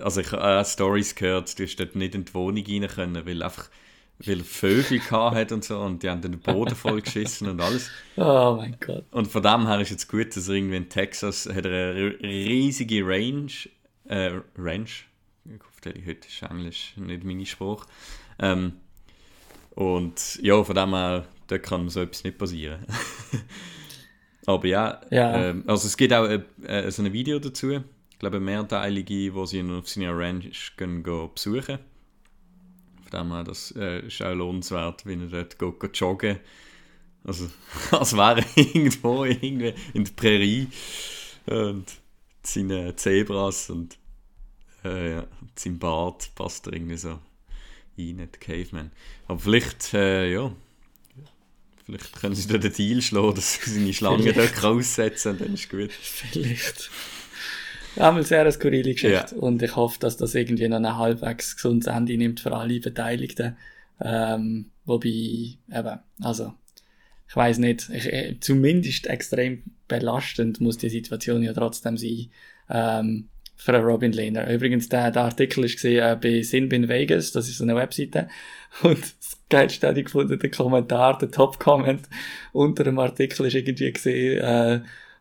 also 0.00 0.20
ich 0.20 0.30
habe 0.30 0.60
äh, 0.60 0.64
Stories 0.64 1.14
gehört, 1.14 1.58
du 1.58 1.64
hast 1.64 1.76
dort 1.76 1.96
nicht 1.96 2.14
in 2.14 2.24
die 2.24 2.34
Wohnung 2.34 2.64
rein 2.64 2.86
können, 2.86 3.26
weil 3.26 3.42
einfach 3.42 3.68
weil 4.18 4.40
Vögel 4.40 5.00
hat 5.10 5.52
und 5.52 5.64
so 5.64 5.78
und 5.80 6.02
die 6.02 6.10
haben 6.10 6.22
den 6.22 6.38
Boden 6.38 6.74
voll 6.74 7.00
geschissen 7.00 7.48
und 7.48 7.60
alles. 7.60 7.90
Oh 8.16 8.54
mein 8.56 8.76
Gott. 8.78 9.04
Und 9.10 9.26
von 9.26 9.42
dem 9.42 9.66
her 9.66 9.80
ist 9.80 9.90
jetzt 9.90 10.08
gut, 10.08 10.36
dass 10.36 10.48
er 10.48 10.54
irgendwie 10.54 10.76
in 10.76 10.88
Texas 10.88 11.48
hat 11.52 11.66
er 11.66 11.90
eine 11.94 12.20
riesige 12.22 13.04
Range, 13.04 13.50
äh, 14.04 14.40
Range, 14.56 14.86
ich 15.44 15.60
hoffe, 15.60 15.94
heute 16.06 16.28
ist 16.28 16.42
Englisch 16.42 16.94
nicht 16.96 17.24
meine 17.24 17.44
Sprache. 17.44 17.86
Ähm, 18.38 18.74
und 19.70 20.38
ja, 20.42 20.62
von 20.62 20.76
dem 20.76 20.90
her, 20.90 21.24
da 21.48 21.58
kann 21.58 21.88
so 21.88 22.02
etwas 22.02 22.22
nicht 22.22 22.38
passieren. 22.38 22.86
Aber 24.46 24.66
ja, 24.66 25.00
ja. 25.10 25.50
Ähm, 25.50 25.64
also 25.66 25.88
es 25.88 25.96
gibt 25.96 26.12
auch 26.12 26.26
äh, 26.26 26.42
äh, 26.62 26.90
so 26.90 27.02
ein 27.02 27.12
Video 27.12 27.38
dazu, 27.40 27.72
ich 27.72 28.18
glaube 28.18 28.38
mehrteilige, 28.38 29.34
wo 29.34 29.44
sie 29.44 29.58
ihn 29.58 29.72
auf 29.72 29.88
seiner 29.88 30.16
Ranch 30.16 30.76
gehen, 30.76 31.02
gehen 31.02 31.30
besuchen 31.34 31.78
dem 33.14 33.32
her, 33.32 33.44
das 33.44 33.72
äh, 33.76 34.06
ist 34.06 34.22
auch 34.22 34.34
lohnenswert, 34.34 35.06
wenn 35.06 35.22
er 35.22 35.44
dort 35.44 35.80
geht, 35.80 35.96
joggen 35.96 36.38
Also, 37.24 37.48
als 37.90 38.16
wäre 38.16 38.40
er 38.40 38.56
irgendwo 38.56 39.24
irgendwie 39.24 39.74
in 39.92 40.04
der 40.04 40.12
Prärie 40.12 40.68
und 41.46 41.86
seine 42.42 42.94
Zebras 42.96 43.70
und 43.70 43.96
äh, 44.84 45.12
ja, 45.12 45.26
sein 45.56 45.78
Bart 45.78 46.30
passt 46.34 46.66
da 46.66 46.72
irgendwie 46.72 46.96
so 46.96 47.18
rein, 47.98 48.16
der 48.18 48.26
Caveman. 48.26 48.92
Aber 49.26 49.40
vielleicht, 49.40 49.94
äh, 49.94 50.32
ja, 50.32 50.52
vielleicht 51.86 52.12
können 52.20 52.34
sie 52.34 52.48
da 52.48 52.58
den 52.58 52.72
Deal 52.72 53.02
schlagen, 53.02 53.34
dass 53.34 53.54
sie 53.54 53.70
seine 53.70 53.94
Schlange 53.94 54.32
dort 54.32 54.62
aussetzen 54.64 55.32
und 55.32 55.40
dann 55.40 55.54
ist 55.54 55.70
gut. 55.70 55.92
Vielleicht. 55.92 56.90
Ja, 57.96 58.10
mal 58.10 58.24
sehr 58.24 58.40
eine 58.40 58.52
skurrile 58.52 58.92
Geschichte. 58.92 59.34
Ja. 59.34 59.40
Und 59.40 59.62
ich 59.62 59.76
hoffe, 59.76 59.98
dass 60.00 60.16
das 60.16 60.34
irgendwie 60.34 60.68
noch 60.68 60.78
ein 60.78 60.96
halbwegs 60.96 61.56
gesundes 61.56 61.86
Ende 61.86 62.16
nimmt 62.16 62.40
für 62.40 62.52
alle 62.52 62.80
Beteiligten. 62.80 63.56
Ähm, 64.00 64.70
wobei, 64.84 65.08
eben, 65.08 65.98
also, 66.20 66.54
ich 67.28 67.36
weiß 67.36 67.58
nicht, 67.58 67.88
ich, 67.90 68.40
zumindest 68.40 69.06
extrem 69.06 69.62
belastend 69.88 70.60
muss 70.60 70.78
die 70.78 70.88
Situation 70.88 71.42
ja 71.42 71.52
trotzdem 71.52 71.96
sein. 71.96 72.30
Ähm, 72.68 73.28
für 73.56 73.76
Robin 73.78 74.12
Lehner. 74.12 74.50
Übrigens, 74.50 74.88
der, 74.88 75.10
der 75.10 75.22
Artikel 75.22 75.64
ist 75.64 75.76
gesehen 75.76 76.02
äh, 76.02 76.16
bei 76.20 76.42
Sinbin 76.42 76.88
Vegas, 76.88 77.32
das 77.32 77.48
ist 77.48 77.58
so 77.58 77.64
eine 77.64 77.76
Webseite. 77.76 78.28
Und 78.82 79.00
das 79.00 79.38
geilste 79.48 79.88
habe 79.88 79.98
ich 80.00 80.06
gefunden, 80.06 80.38
der 80.38 80.50
Kommentar, 80.50 81.18
der 81.18 81.30
Top-Comment 81.30 82.08
unter 82.52 82.84
dem 82.84 82.98
Artikel 82.98 83.46
ist 83.46 83.54
irgendwie 83.54 83.92
gesehen, 83.92 84.38
äh, 84.42 84.80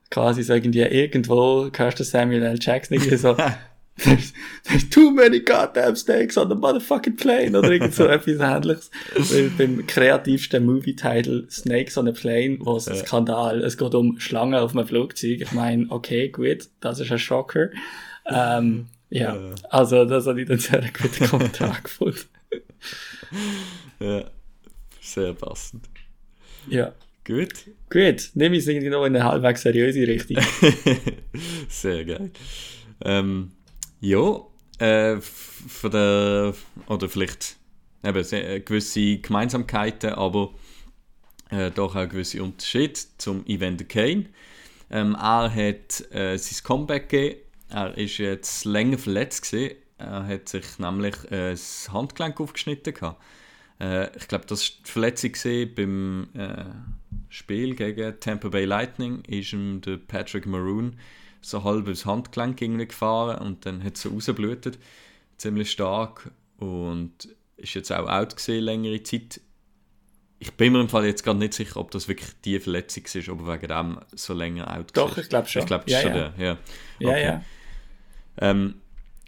quasi 0.10 0.44
so 0.44 0.54
irgendwie 0.54 0.82
irgendwo 0.82 1.70
hörst 1.76 2.00
du 2.00 2.04
Samuel 2.04 2.44
L. 2.44 2.58
Jackson 2.60 2.98
irgendwie 2.98 3.18
so, 3.18 3.36
there's, 3.98 4.34
there's 4.64 4.90
too 4.90 5.12
many 5.12 5.40
goddamn 5.40 5.96
snakes 5.96 6.38
on 6.38 6.50
the 6.50 6.56
motherfucking 6.56 7.18
plane 7.18 7.56
oder 7.56 7.72
irgend 7.72 7.94
so 7.94 8.06
etwas 8.08 8.40
ähnliches. 8.40 8.92
Weil 9.16 9.50
beim 9.58 9.86
kreativsten 9.86 10.66
Movie-Title 10.66 11.48
Snakes 11.50 11.98
on 11.98 12.08
a 12.08 12.12
Plane, 12.12 12.58
wo 12.60 12.78
es 12.78 12.88
ein 12.88 12.96
Skandal, 12.98 13.64
es 13.64 13.78
geht 13.78 13.94
um 13.96 14.20
Schlangen 14.20 14.56
auf 14.56 14.76
einem 14.76 14.88
Flugzeug. 14.88 15.42
Ich 15.42 15.52
meine, 15.52 15.86
okay, 15.90 16.30
gut, 16.30 16.70
das 16.80 17.00
ist 17.00 17.12
ein 17.12 17.20
Schocker. 17.20 17.70
Ähm, 18.26 18.88
ja, 19.10 19.38
also 19.70 20.06
das 20.06 20.26
habe 20.26 20.42
ich 20.42 20.48
dann 20.48 20.58
sehr 20.58 20.82
guten 20.82 21.28
Kommentar 21.28 21.78
gefunden. 21.84 22.20
ja, 24.00 24.24
sehr 25.02 25.34
passend. 25.34 25.86
Ja. 26.68 26.94
Gut. 27.26 27.54
Gut, 27.90 28.32
nehme 28.34 28.58
ich 28.58 28.64
es 28.64 28.68
irgendwie 28.68 28.90
noch 28.90 29.06
in 29.06 29.16
eine 29.16 29.24
halbwegs 29.24 29.62
seriöse 29.62 30.06
Richtung. 30.06 30.44
Sehr 31.70 32.04
geil. 32.04 32.32
Ähm, 33.02 33.52
ja, 34.02 34.42
äh, 34.80 35.22
von 35.22 35.92
der, 35.92 36.54
oder 36.88 37.08
vielleicht 37.08 37.56
eben 38.04 38.24
sehr, 38.24 38.60
gewisse 38.60 39.20
Gemeinsamkeiten, 39.20 40.12
aber 40.12 40.54
äh, 41.50 41.72
doch 41.72 41.96
auch 41.96 42.10
gewisse 42.10 42.44
Unterschiede 42.44 43.00
zum 43.18 43.46
Evander 43.46 43.86
Kane. 43.86 44.26
Ähm, 44.90 45.16
er 45.16 45.54
hat 45.54 46.12
äh, 46.14 46.38
sein 46.38 46.64
Comeback 46.64 47.10
gegeben. 47.10 47.40
Er 47.70 47.98
ist 47.98 48.18
jetzt 48.18 48.66
länger 48.66 48.98
verletzt 48.98 49.50
gewesen. 49.50 49.78
Er 49.98 50.28
hat 50.28 50.50
sich 50.50 50.78
nämlich 50.78 51.16
äh, 51.32 51.52
das 51.52 51.90
Handgelenk 51.92 52.40
aufgeschnitten 52.42 52.94
gehabt. 52.94 53.22
Äh, 53.80 54.16
ich 54.18 54.28
glaube, 54.28 54.46
das 54.46 54.62
war 54.62 54.78
die 54.86 54.92
Verletzung 54.92 55.32
beim 55.76 56.28
äh, 56.34 56.66
Spiel 57.34 57.74
gegen 57.74 58.20
Tampa 58.20 58.50
Bay 58.50 58.66
Lightning. 58.66 59.24
Ist 59.26 59.54
ihm 59.54 59.82
der 59.82 59.98
Patrick 59.98 60.46
Maroon 60.46 60.98
so 61.42 61.64
halb 61.64 61.88
ins 61.88 62.06
Handgelenk 62.06 62.60
gefahren 62.60 63.40
und 63.40 63.66
dann 63.66 63.84
hat 63.84 63.96
es 63.96 64.04
so 64.04 64.10
rausgeblutet. 64.10 64.78
Ziemlich 65.38 65.72
stark. 65.72 66.30
Und 66.58 67.28
ist 67.58 67.74
jetzt 67.74 67.92
auch 67.92 68.08
out 68.08 68.36
gesehen 68.36 68.64
längere 68.64 69.02
Zeit. 69.02 69.42
Ich 70.38 70.54
bin 70.54 70.74
mir 70.74 70.82
im 70.82 70.90
Fall 70.90 71.06
jetzt 71.06 71.24
gar 71.24 71.34
nicht 71.34 71.56
sicher, 71.56 71.78
ob 71.78 71.90
das 71.90 72.08
wirklich 72.08 72.30
die 72.46 72.60
Verletzung 72.60 73.04
ist, 73.12 73.30
aber 73.30 73.52
wegen 73.52 73.68
dem 73.68 74.00
so 74.14 74.36
länger 74.36 74.72
out 74.72 74.92
Doch, 74.94 75.18
ich 75.18 75.28
glaube 75.28 75.48
schon. 75.48 75.62
Ich 75.64 75.66
glaube, 75.66 75.86
ja, 75.88 76.02
schon 76.02 76.16
ja. 76.16 76.30
der. 76.30 76.46
Ja, 76.46 76.58
okay. 77.00 77.08
ja. 77.10 77.18
ja. 77.18 77.44
Ähm, 78.38 78.76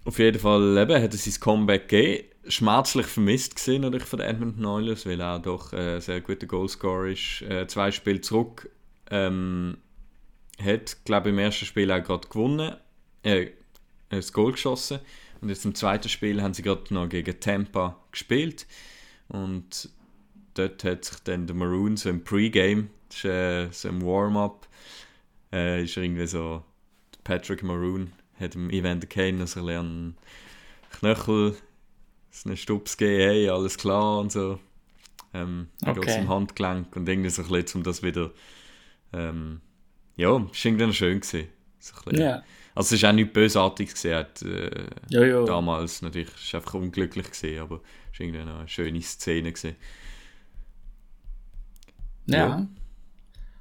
auf 0.04 0.20
jeden 0.20 0.40
Fall 0.40 0.78
eben, 0.78 1.02
hat 1.02 1.12
er 1.12 1.18
sein 1.18 1.40
Comeback 1.40 1.90
gegeben 1.90 2.35
schmerzlich 2.48 3.06
vermisst 3.06 3.56
gesehen 3.56 3.82
natürlich 3.82 4.08
von 4.08 4.20
Edmonton 4.20 4.66
Oilers, 4.66 5.06
weil 5.06 5.22
er 5.22 5.40
doch 5.40 5.74
ein 5.74 5.80
äh, 5.80 6.02
sehr 6.02 6.22
guter 6.22 6.48
Goalscorer 6.48 7.08
ist. 7.08 7.42
Äh, 7.42 7.68
zwei 7.68 7.92
Spiele 7.92 8.22
zurück 8.22 8.70
ähm, 9.10 9.78
hat, 10.64 10.98
glaube 11.06 11.30
ich, 11.30 11.34
im 11.34 11.40
ersten 11.40 11.66
Spiel 11.66 11.92
auch 11.92 12.04
gerade 12.04 12.28
gewonnen, 12.28 12.76
äh, 13.24 13.48
das 14.10 14.32
Goal 14.34 14.52
geschossen 14.52 15.00
und 15.42 15.50
jetzt 15.50 15.66
im 15.66 15.76
zweiten 15.76 16.10
Spiel 16.10 16.42
haben 16.42 16.54
sie 16.54 16.62
gerade 16.62 16.94
noch 16.94 17.10
gegen 17.10 17.40
Tampa 17.40 17.98
gespielt 18.12 18.66
und 19.28 19.90
dort 20.54 20.84
hat 20.84 21.06
sich 21.06 21.20
dann 21.24 21.48
der 21.48 21.56
Maroon 21.56 21.98
so 21.98 22.10
im 22.10 22.24
Pre-Game, 22.24 22.90
äh, 23.24 23.68
so 23.72 23.90
im 23.90 24.02
Warm-Up, 24.02 24.68
äh, 25.52 25.84
ist 25.84 25.98
irgendwie 25.98 26.28
so, 26.28 26.64
Patrick 27.24 27.64
Maroon 27.64 28.12
hat 28.40 28.56
im 28.56 28.70
Event 28.70 29.10
Kane 29.10 29.42
also 29.42 29.66
einen 29.66 30.16
Knöchel, 30.92 31.56
einen 32.46 32.58
Stups 32.58 32.98
gegeben, 32.98 33.22
hey, 33.22 33.50
alles 33.50 33.78
klar 33.78 34.20
und 34.20 34.32
so. 34.32 34.60
Ähm, 35.34 35.68
okay. 35.86 36.00
geht 36.02 36.18
im 36.18 36.30
Handgelenk 36.30 36.96
und 36.96 37.08
irgendwie 37.08 37.30
so 37.30 37.44
ein 37.44 37.50
bisschen, 37.50 37.80
um 37.80 37.84
das 37.84 38.04
wieder, 38.04 38.32
ähm, 39.14 39.62
ja, 40.16 40.30
es 40.30 40.66
war 40.66 40.72
irgendwie 40.72 40.94
schön 40.94 41.20
gewesen. 41.20 41.48
So 41.80 41.94
yeah. 42.12 42.44
Also 42.74 42.96
es 42.96 43.04
war 43.04 43.12
auch 43.12 43.16
nicht 43.16 43.32
bösartig 43.32 43.94
gesehen, 43.94 44.26
äh, 44.44 44.86
ja, 45.10 45.24
ja. 45.24 45.46
damals 45.46 46.02
natürlich, 46.02 46.30
es 46.36 46.54
war 46.54 46.62
einfach 46.62 46.74
unglücklich 46.74 47.30
gesehen, 47.30 47.62
aber 47.62 47.82
es 48.12 48.20
war 48.20 48.26
irgendwie 48.26 48.40
eine 48.42 48.68
schöne 48.68 49.02
Szene 49.02 49.52
gewesen. 49.52 49.76
Ja. 52.28 52.38
ja. 52.38 52.68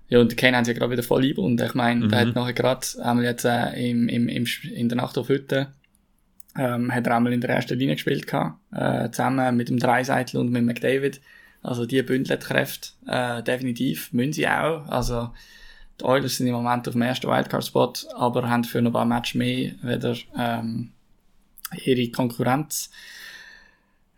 Ja, 0.08 0.20
und 0.20 0.36
Kane 0.36 0.56
haben 0.56 0.64
sie 0.64 0.72
ja 0.72 0.78
gerade 0.78 0.92
wieder 0.92 1.02
voll 1.02 1.22
lieb 1.22 1.38
und 1.38 1.60
ich 1.60 1.74
meine, 1.74 2.04
mhm. 2.04 2.08
der 2.10 2.20
hat 2.20 2.34
nachher 2.34 2.52
gerade 2.52 2.86
einmal 3.02 3.24
jetzt 3.24 3.44
äh, 3.44 3.90
im, 3.90 4.08
im, 4.08 4.28
im, 4.28 4.46
in 4.74 4.88
der 4.88 4.96
Nacht 4.96 5.16
auf 5.16 5.28
Hütte 5.28 5.72
ähm, 6.56 6.94
hat 6.94 7.06
er 7.06 7.16
einmal 7.16 7.32
in 7.32 7.40
der 7.40 7.50
ersten 7.50 7.78
Linie 7.78 7.96
gespielt 7.96 8.26
gehabt, 8.26 8.58
äh, 8.72 9.10
zusammen 9.10 9.56
mit 9.56 9.68
dem 9.68 9.78
Dreiseitel 9.78 10.38
und 10.38 10.50
mit 10.50 10.64
McDavid. 10.64 11.20
Also 11.62 11.86
die 11.86 12.02
Bündletkräfte, 12.02 12.90
äh, 13.06 13.42
definitiv, 13.42 14.12
müssen 14.12 14.32
sie 14.32 14.46
auch. 14.46 14.86
Also 14.86 15.30
die 16.00 16.04
Oilers 16.04 16.36
sind 16.36 16.46
im 16.46 16.54
Moment 16.54 16.86
auf 16.86 16.92
dem 16.92 17.02
ersten 17.02 17.28
Wildcard-Spot, 17.28 17.92
aber 18.16 18.48
haben 18.48 18.64
für 18.64 18.82
noch 18.82 18.90
ein 18.90 18.92
paar 18.92 19.04
Matches 19.04 19.34
mehr 19.34 19.72
wieder 19.82 20.16
ähm, 20.36 20.92
ihre 21.84 22.10
Konkurrenz. 22.10 22.90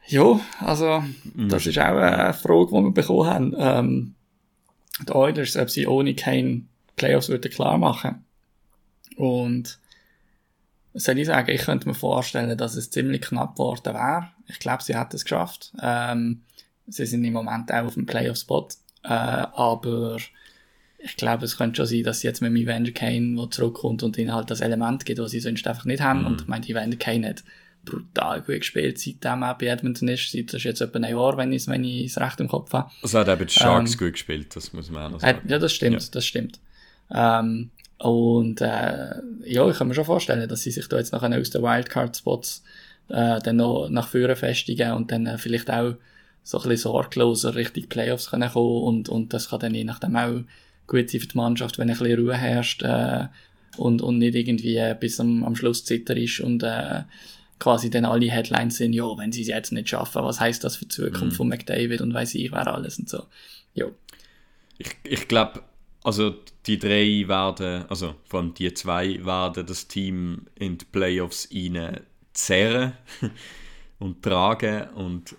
Ja, 0.08 0.40
also 0.60 1.02
das 1.34 1.64
mhm. 1.64 1.70
ist 1.70 1.78
auch 1.78 1.96
eine 1.96 2.32
Frage, 2.32 2.66
die 2.66 2.84
wir 2.84 2.90
bekommen 2.92 3.26
haben. 3.28 3.54
Ähm, 3.58 4.14
die 5.06 5.12
Oilers, 5.12 5.56
ob 5.56 5.70
sie 5.70 5.86
ohne 5.86 6.14
kein 6.14 6.68
Playoffs 6.96 7.28
würden 7.28 7.50
klar 7.50 7.76
machen. 7.76 8.24
Und 9.16 9.78
soll 10.96 11.18
ich 11.18 11.26
sagen, 11.26 11.50
ich 11.50 11.62
könnte 11.62 11.88
mir 11.88 11.94
vorstellen, 11.94 12.56
dass 12.56 12.74
es 12.74 12.90
ziemlich 12.90 13.22
knapp 13.22 13.56
geworden 13.56 13.94
wäre. 13.94 14.30
Ich 14.48 14.58
glaube, 14.58 14.82
sie 14.82 14.96
hätten 14.96 15.16
es 15.16 15.24
geschafft. 15.24 15.72
Ähm, 15.82 16.42
sie 16.86 17.06
sind 17.06 17.24
im 17.24 17.32
Moment 17.32 17.72
auch 17.72 17.84
auf 17.84 17.94
dem 17.94 18.06
Playoff-Spot. 18.06 18.68
Äh, 19.04 19.08
aber 19.08 20.16
ich 20.98 21.16
glaube, 21.16 21.44
es 21.44 21.56
könnte 21.56 21.76
schon 21.76 21.86
sein, 21.86 22.02
dass 22.02 22.20
sie 22.20 22.26
jetzt 22.26 22.40
mit 22.40 22.50
dem 22.50 22.56
Evander 22.56 22.92
Kane, 22.92 23.36
der 23.36 23.50
zurückkommt 23.50 24.02
und 24.02 24.16
ihnen 24.18 24.32
halt 24.32 24.50
das 24.50 24.60
Element 24.60 25.04
gibt, 25.04 25.18
was 25.18 25.30
sie 25.30 25.40
sonst 25.40 25.66
einfach 25.66 25.84
nicht 25.84 26.02
haben. 26.02 26.20
Mhm. 26.20 26.26
Und 26.26 26.40
ich 26.42 26.48
meine, 26.48 26.66
Evander 26.66 26.96
Kane 26.96 27.28
hat 27.28 27.44
brutal 27.84 28.40
gut 28.40 28.60
gespielt, 28.60 28.98
seitdem 28.98 29.42
er 29.42 29.54
bei 29.54 29.66
Edmonton 29.66 30.08
ist. 30.08 30.34
Das 30.34 30.54
ist 30.54 30.64
jetzt 30.64 30.80
etwa 30.80 30.98
ein 30.98 31.04
Jahr, 31.04 31.36
wenn 31.36 31.52
ich, 31.52 31.66
wenn 31.68 31.84
es 31.84 32.18
recht 32.18 32.40
im 32.40 32.48
Kopf 32.48 32.72
habe. 32.72 32.90
Also 33.02 33.18
hat 33.18 33.28
er 33.28 33.36
bei 33.36 33.46
Sharks 33.46 33.92
ähm, 33.92 33.98
gut 33.98 34.12
gespielt, 34.14 34.56
das 34.56 34.72
muss 34.72 34.90
man 34.90 35.04
auch 35.04 35.10
noch 35.10 35.20
sagen. 35.20 35.48
ja, 35.48 35.58
das 35.58 35.72
stimmt, 35.72 36.02
ja. 36.02 36.08
das 36.10 36.26
stimmt. 36.26 36.58
Ähm, 37.14 37.70
und 37.98 38.60
äh, 38.60 39.14
ja, 39.44 39.68
ich 39.68 39.78
kann 39.78 39.88
mir 39.88 39.94
schon 39.94 40.04
vorstellen, 40.04 40.48
dass 40.48 40.62
sie 40.62 40.70
sich 40.70 40.88
da 40.88 40.98
jetzt 40.98 41.12
nachher 41.12 41.38
aus 41.38 41.50
den 41.50 41.62
Wildcard-Spots 41.62 42.62
äh, 43.08 43.40
dann 43.40 43.56
noch 43.56 43.88
nach 43.88 44.08
vorne 44.08 44.36
festigen 44.36 44.92
und 44.92 45.10
dann 45.10 45.26
äh, 45.26 45.38
vielleicht 45.38 45.70
auch 45.70 45.94
so 46.42 46.58
ein 46.58 46.68
bisschen 46.68 46.92
sorgloser 46.92 47.54
Richtung 47.54 47.88
Playoffs 47.88 48.30
können 48.30 48.50
kommen 48.50 48.82
und, 48.82 49.08
und 49.08 49.32
das 49.32 49.50
kann 49.50 49.60
dann 49.60 49.74
je 49.74 49.84
nachdem 49.84 50.16
auch 50.16 50.40
gut 50.86 51.10
sein 51.10 51.20
für 51.20 51.26
die 51.26 51.36
Mannschaft, 51.36 51.78
wenn 51.78 51.90
ein 51.90 51.96
bisschen 51.96 52.20
Ruhe 52.20 52.36
herrscht 52.36 52.82
äh, 52.82 53.26
und, 53.78 54.02
und 54.02 54.18
nicht 54.18 54.34
irgendwie 54.34 54.76
äh, 54.76 54.96
bis 54.98 55.18
am, 55.18 55.42
am 55.44 55.56
Schluss 55.56 55.84
Zitter 55.84 56.16
ist 56.16 56.40
und 56.40 56.62
äh, 56.62 57.02
quasi 57.58 57.88
dann 57.88 58.04
alle 58.04 58.30
Headlines 58.30 58.76
sind, 58.76 58.92
ja, 58.92 59.04
wenn 59.16 59.32
sie 59.32 59.42
es 59.42 59.48
jetzt 59.48 59.72
nicht 59.72 59.88
schaffen, 59.88 60.22
was 60.22 60.38
heißt 60.38 60.62
das 60.62 60.76
für 60.76 60.84
die 60.84 60.94
Zukunft 60.94 61.22
mhm. 61.22 61.30
von 61.32 61.48
McDavid 61.48 62.02
und 62.02 62.12
weiß 62.12 62.34
ich 62.34 62.52
wer 62.52 62.66
alles 62.66 62.98
und 62.98 63.08
so. 63.08 63.24
Ja. 63.74 63.86
Ich, 64.78 64.94
ich 65.04 65.28
glaube, 65.28 65.62
also 66.06 66.34
die 66.66 66.78
drei 66.78 67.24
werden, 67.26 67.84
also 67.88 68.14
vor 68.24 68.40
allem 68.40 68.54
die 68.54 68.72
zwei 68.74 69.24
werden 69.24 69.66
das 69.66 69.88
Team 69.88 70.46
in 70.54 70.78
die 70.78 70.84
Playoffs 70.84 71.48
rein 71.52 72.00
zerren 72.32 72.92
und 73.98 74.22
tragen 74.22 74.88
und 74.90 75.34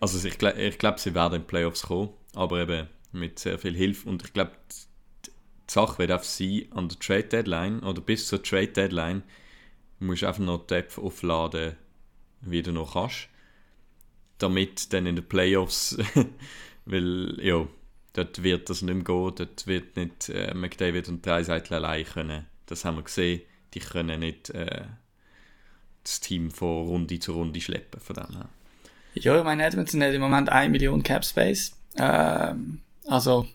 also 0.00 0.26
ich, 0.26 0.42
ich 0.42 0.78
glaube, 0.78 0.98
sie 0.98 1.14
werden 1.14 1.34
in 1.34 1.42
die 1.42 1.46
Playoffs 1.46 1.82
kommen, 1.82 2.10
aber 2.34 2.62
eben 2.62 2.88
mit 3.12 3.38
sehr 3.38 3.58
viel 3.58 3.76
Hilfe 3.76 4.08
und 4.08 4.24
ich 4.24 4.32
glaube, 4.32 4.52
die 5.26 5.30
Sache 5.72 5.98
wird 5.98 6.10
auf 6.10 6.24
sie 6.24 6.68
an 6.72 6.88
der 6.88 6.98
Trade 6.98 7.24
Deadline 7.24 7.80
oder 7.80 8.00
bis 8.00 8.26
zur 8.26 8.42
Trade 8.42 8.68
Deadline 8.68 9.22
Du 10.00 10.06
musst 10.06 10.24
einfach 10.24 10.42
noch 10.42 10.66
die 10.66 10.74
App 10.74 10.98
aufladen, 10.98 11.76
wie 12.40 12.62
du 12.62 12.72
noch 12.72 12.94
kannst. 12.94 13.28
Damit 14.38 14.92
dann 14.92 15.06
in 15.06 15.16
den 15.16 15.26
Playoffs, 15.26 15.96
weil 16.84 17.38
ja, 17.40 17.66
dort 18.14 18.42
wird 18.42 18.70
das 18.70 18.80
nicht 18.80 18.94
mehr 18.94 19.04
gehen, 19.04 19.34
dort 19.36 19.66
wird 19.66 19.96
nicht 19.96 20.30
äh, 20.30 20.54
McDavid 20.54 21.08
und 21.08 21.24
Dreiseitel 21.24 21.74
allein 21.74 22.04
können. 22.04 22.46
Das 22.66 22.84
haben 22.84 22.96
wir 22.96 23.02
gesehen, 23.02 23.42
die 23.74 23.80
können 23.80 24.20
nicht 24.20 24.50
äh, 24.50 24.84
das 26.02 26.20
Team 26.20 26.50
von 26.50 26.86
Runde 26.86 27.18
zu 27.18 27.32
Runde 27.32 27.60
schleppen, 27.60 28.00
von 28.00 28.16
dem 28.16 28.36
her. 28.36 28.48
Ja, 29.14 29.38
ich 29.38 29.44
meine, 29.44 29.64
Edmonton 29.64 30.02
hat 30.02 30.12
im 30.12 30.20
Moment 30.20 30.48
1 30.48 30.72
Million 30.72 31.02
Cap 31.02 31.24
Space. 31.24 31.76
Ähm, 31.96 32.80
also 33.06 33.46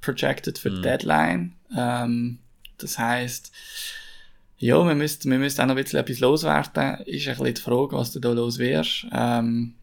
projected 0.00 0.58
für 0.58 0.70
die 0.70 0.78
mm. 0.78 0.82
Deadline. 0.82 1.52
Ähm, 1.76 2.38
das 2.78 2.98
heißt, 2.98 3.52
ja, 4.58 4.86
wir 4.86 4.94
müssen, 4.94 5.30
wir 5.30 5.38
müssen 5.38 5.60
auch 5.60 5.66
noch 5.66 5.76
ein 5.76 5.82
bisschen 5.82 6.00
etwas 6.00 6.20
loswerden. 6.20 7.00
Ist 7.06 7.28
ein 7.28 7.36
bisschen 7.36 7.54
die 7.54 7.60
Frage, 7.60 7.96
was 7.96 8.12
du 8.12 8.20
da 8.20 8.32
los 8.32 8.58
wirst. 8.58 9.06
Ähm, 9.12 9.74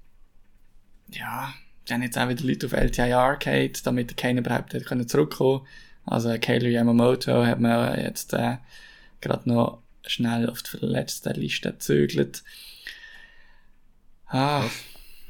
ja, 1.09 1.53
dann 1.87 2.03
jetzt 2.03 2.17
auch 2.17 2.29
wieder 2.29 2.43
Leute 2.43 2.67
auf 2.67 2.73
LTI 2.73 3.13
Arcade, 3.13 3.73
damit 3.83 4.15
keiner 4.17 4.41
überhaupt 4.41 4.73
hat 4.73 4.85
können 4.85 5.07
zurückkommen. 5.07 5.65
Also 6.05 6.35
Kaylee 6.39 6.71
Yamamoto 6.71 7.45
hat 7.45 7.59
man 7.59 7.99
jetzt 7.99 8.33
äh, 8.33 8.57
gerade 9.19 9.49
noch 9.49 9.79
schnell 10.05 10.49
auf 10.49 10.63
die 10.63 10.77
letzte 10.85 11.31
Liste 11.31 11.71
gezögert. 11.71 12.43
Ah, 14.27 14.63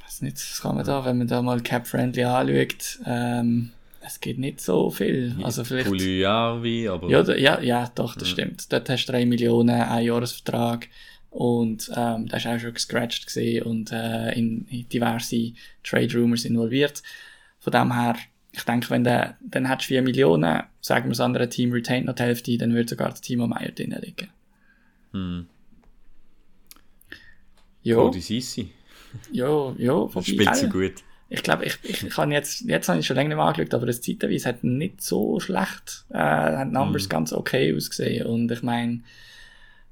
weiß 0.03 0.21
nicht, 0.21 0.37
was 0.37 0.61
kann 0.61 0.75
man 0.75 0.85
da, 0.85 1.05
wenn 1.05 1.17
man 1.17 1.27
da 1.27 1.41
mal 1.41 1.61
Cap-Friendly 1.61 2.23
anschaut. 2.23 2.99
Ähm, 3.05 3.71
es 4.01 4.19
geht 4.19 4.39
nicht 4.39 4.61
so 4.61 4.89
viel. 4.89 5.35
Also 5.43 5.63
vielleicht. 5.63 5.89
Puliarvi, 5.89 6.87
aber. 6.87 7.09
Ja, 7.09 7.23
ja, 7.35 7.59
ja, 7.59 7.91
doch, 7.93 8.15
das 8.15 8.29
ja. 8.29 8.33
stimmt. 8.33 8.71
Dort 8.71 8.89
hast 8.89 9.05
du 9.07 9.11
3 9.11 9.25
Millionen, 9.25 9.81
ein 9.81 10.05
Jahresvertrag. 10.05 10.87
Und 11.37 11.91
ähm, 11.95 12.27
das 12.27 12.45
ist 12.45 12.47
auch 12.47 12.59
schon 12.59 12.73
gescratcht 12.73 13.37
und 13.63 13.91
äh, 13.91 14.31
in, 14.31 14.65
in 14.69 14.89
diverse 14.89 15.53
Trade 15.83 16.11
Rumors 16.15 16.45
involviert. 16.45 17.03
Von 17.59 17.73
dem 17.73 17.93
her, 17.93 18.15
ich 18.51 18.63
denke, 18.63 18.89
wenn 18.89 19.03
der, 19.03 19.37
dann 19.41 19.67
hättest 19.67 19.91
du 19.91 19.93
4 19.93 20.01
Millionen, 20.01 20.63
sagen 20.81 21.05
wir 21.05 21.09
das 21.09 21.19
andere 21.19 21.47
Team 21.47 21.71
retained 21.73 22.07
noch 22.07 22.15
die 22.15 22.23
Hälfte, 22.23 22.57
dann 22.57 22.73
würde 22.73 22.89
sogar 22.89 23.09
das 23.09 23.21
Timo 23.21 23.45
Meyer 23.45 23.71
drin 23.71 23.95
liegen. 24.01 24.29
Hm. 25.11 25.45
Ja. 27.83 27.97
Cody 27.97 28.19
Sissi. 28.19 28.71
Ja, 29.31 29.75
ja, 29.77 30.09
Spielt 30.23 30.55
so 30.55 30.69
gut 30.69 31.03
ich 31.29 31.43
glaube, 31.43 31.65
ich, 31.65 31.77
ich 31.83 32.09
kann 32.09 32.31
jetzt, 32.31 32.61
jetzt 32.61 32.87
habe 32.87 32.99
ich 32.99 33.05
schon 33.05 33.15
länger 33.15 33.29
nicht 33.29 33.37
mehr 33.37 33.45
angeschaut, 33.45 33.73
aber 33.73 33.85
das 33.85 34.01
zeitweise 34.01 34.47
hat 34.47 34.63
nicht 34.63 35.01
so 35.01 35.39
schlecht, 35.39 36.05
äh, 36.09 36.17
hat 36.17 36.71
Numbers 36.71 37.05
mhm. 37.05 37.09
ganz 37.09 37.33
okay 37.33 37.75
ausgesehen. 37.75 38.25
Und 38.25 38.51
ich 38.51 38.63
meine, 38.63 39.01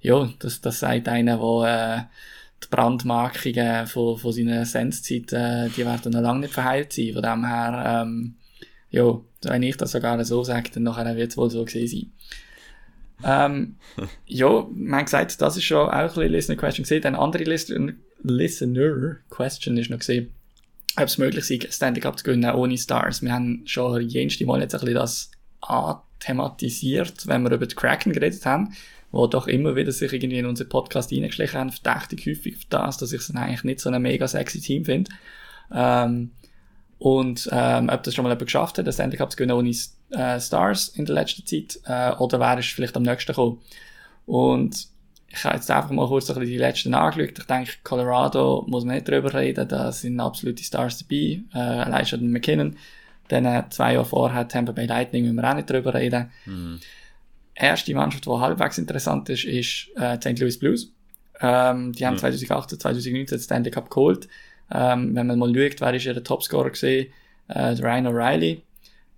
ja, 0.06 0.30
das, 0.38 0.62
das 0.62 0.80
sagt 0.80 1.08
einer, 1.08 1.38
der, 1.38 1.98
äh, 1.98 2.63
die 2.63 2.68
Brandmarkungen 2.70 3.88
von, 3.88 4.18
von 4.18 4.32
seiner 4.32 4.63
Senszeit, 4.65 5.34
äh, 5.34 5.70
die 5.70 5.84
werden 5.84 6.12
noch 6.12 6.22
lange 6.22 6.41
nicht 6.41 6.54
verheilt 6.54 6.94
sein. 6.94 7.13
Von 7.13 7.24
dem 7.24 7.46
her, 7.46 8.04
ähm, 8.04 8.36
ja, 8.91 9.20
wenn 9.41 9.63
ich 9.63 9.78
das 9.78 9.91
sogar 9.91 10.24
so 10.24 10.44
sage, 10.44 10.70
dann 10.74 10.84
nachher 10.84 11.15
wird 11.15 11.32
es 11.32 11.38
wohl 11.38 11.50
so 11.50 11.65
gesehen 11.65 11.88
sein. 11.88 12.12
ähm, 13.24 13.76
ja, 14.28 14.68
man 14.72 15.00
hat 15.00 15.06
gesagt, 15.08 15.41
das 15.41 15.58
ist 15.58 15.63
schon 15.63 15.88
auch 15.88 15.91
ein 15.91 16.08
bisschen 16.08 16.32
Listener 16.32 16.58
Question 16.58 16.84
gesehen. 16.84 17.04
Eine 17.04 17.20
andere 17.20 17.44
Listener, 17.44 17.94
Listener 18.22 19.15
Question 19.32 19.78
ist 19.78 19.89
noch 19.89 20.00
gesehen, 20.00 20.32
ob 20.98 21.06
es 21.06 21.18
möglich 21.18 21.50
ist, 21.50 21.74
Stanley 21.74 22.00
Cup 22.00 22.20
zu 22.20 22.26
gewinnen 22.26 22.54
ohne 22.54 22.78
Stars. 22.78 23.24
Wir 23.24 23.34
haben 23.34 23.63
schon 23.65 24.08
jenste 24.08 24.46
Mal 24.46 24.62
jetzt 24.62 24.76
ein 24.76 24.82
bisschen 24.82 24.96
das 24.96 25.32
thematisiert, 26.20 27.28
wenn 27.28 27.41
wir 27.41 27.52
über 27.52 27.65
die 27.65 27.76
Kraken 27.76 28.13
geredet 28.13 28.46
haben, 28.46 28.76
wo 29.15 29.28
doch 29.28 29.47
immer 29.47 29.78
wieder 29.78 29.93
sich 29.93 30.12
irgendwie 30.12 30.39
in 30.39 30.45
unseren 30.45 30.67
Podcast 30.67 31.10
reingeschlichen 31.10 31.58
haben, 31.58 31.71
verdächtig 31.71 32.28
häufig 32.28 32.58
für 32.58 32.65
das, 32.69 32.97
dass 32.97 33.13
ich 33.13 33.21
es 33.21 33.34
eigentlich 33.34 33.63
nicht 33.63 33.80
so 33.80 33.89
ein 33.89 34.01
mega 34.01 34.28
sexy 34.28 34.60
Team 34.60 34.84
finde. 34.84 35.10
Ähm, 35.73 36.32
und 36.99 37.47
ähm, 37.49 37.88
ob 37.89 38.04
das 38.04 38.13
schon 38.13 38.23
mal 38.23 38.30
jemand 38.30 38.47
geschafft 38.47 38.78
hat, 38.78 38.86
das 38.86 38.95
Stanley 38.95 39.15
Cup 39.15 39.32
zu 39.32 39.41
ohne 39.45 39.69
äh, 40.10 40.39
Stars 40.41 40.89
in 40.89 41.06
der 41.06 41.15
letzten 41.15 41.45
Zeit, 41.45 41.80
äh, 41.86 42.13
oder 42.17 42.41
wäre 42.41 42.60
es 42.60 42.65
vielleicht 42.65 42.97
am 42.97 43.04
nächsten 43.04 43.32
gekommen. 43.32 43.62
Und 44.25 44.86
ich 45.30 45.43
habe 45.45 45.56
jetzt 45.56 45.71
einfach 45.71 45.91
mal 45.91 46.08
kurz 46.10 46.25
die 46.25 46.58
letzten 46.58 46.93
angeschaut. 46.93 47.39
Ich 47.39 47.45
denke, 47.45 47.71
Colorado 47.86 48.65
muss 48.67 48.84
man 48.84 48.95
nicht 48.95 49.08
drüber 49.08 49.34
reden, 49.34 49.65
da 49.65 49.93
sind 49.93 50.19
absolute 50.19 50.62
Stars 50.62 50.97
dabei, 50.97 51.39
äh, 51.54 51.58
allein 51.58 52.06
schon 52.06 52.30
McKinnon. 52.32 52.75
Dann 53.30 53.45
äh, 53.45 53.63
zwei 53.69 53.93
Jahre 53.93 54.06
vorher 54.06 54.45
Tampa 54.49 54.73
Bay 54.73 54.88
Lightning, 54.88 55.23
müssen 55.23 55.38
wir 55.38 55.49
auch 55.49 55.56
nicht 55.56 55.69
drüber 55.69 55.93
reden. 55.93 56.32
Mhm. 56.45 56.82
Erste 57.56 57.94
Mannschaft, 57.96 58.26
die 58.26 58.30
halbwegs 58.30 58.78
interessant 58.78 59.30
ist, 59.30 59.46
ist 59.46 59.89
äh, 59.96 60.18
St. 60.18 60.39
Louis 60.39 60.60
Blues. 60.60 60.91
Ähm, 61.39 61.94
die 61.94 62.06
haben 62.06 62.15
mhm. 62.15 62.20
2018, 62.20 62.80
2019 62.80 63.39
Stanley 63.39 63.72
Cup 63.72 63.89
geholt. 63.89 64.28
Ähm, 64.72 65.15
wenn 65.15 65.28
man 65.28 65.39
mal 65.39 65.54
schaut, 65.54 65.82
wer 65.82 65.94
ist 65.94 66.06
ihr 66.06 66.24
Topscorer 66.24 66.72
gesehen, 66.72 67.12
äh, 67.48 67.72
Ryan 67.72 68.08
O'Reilly, 68.08 68.62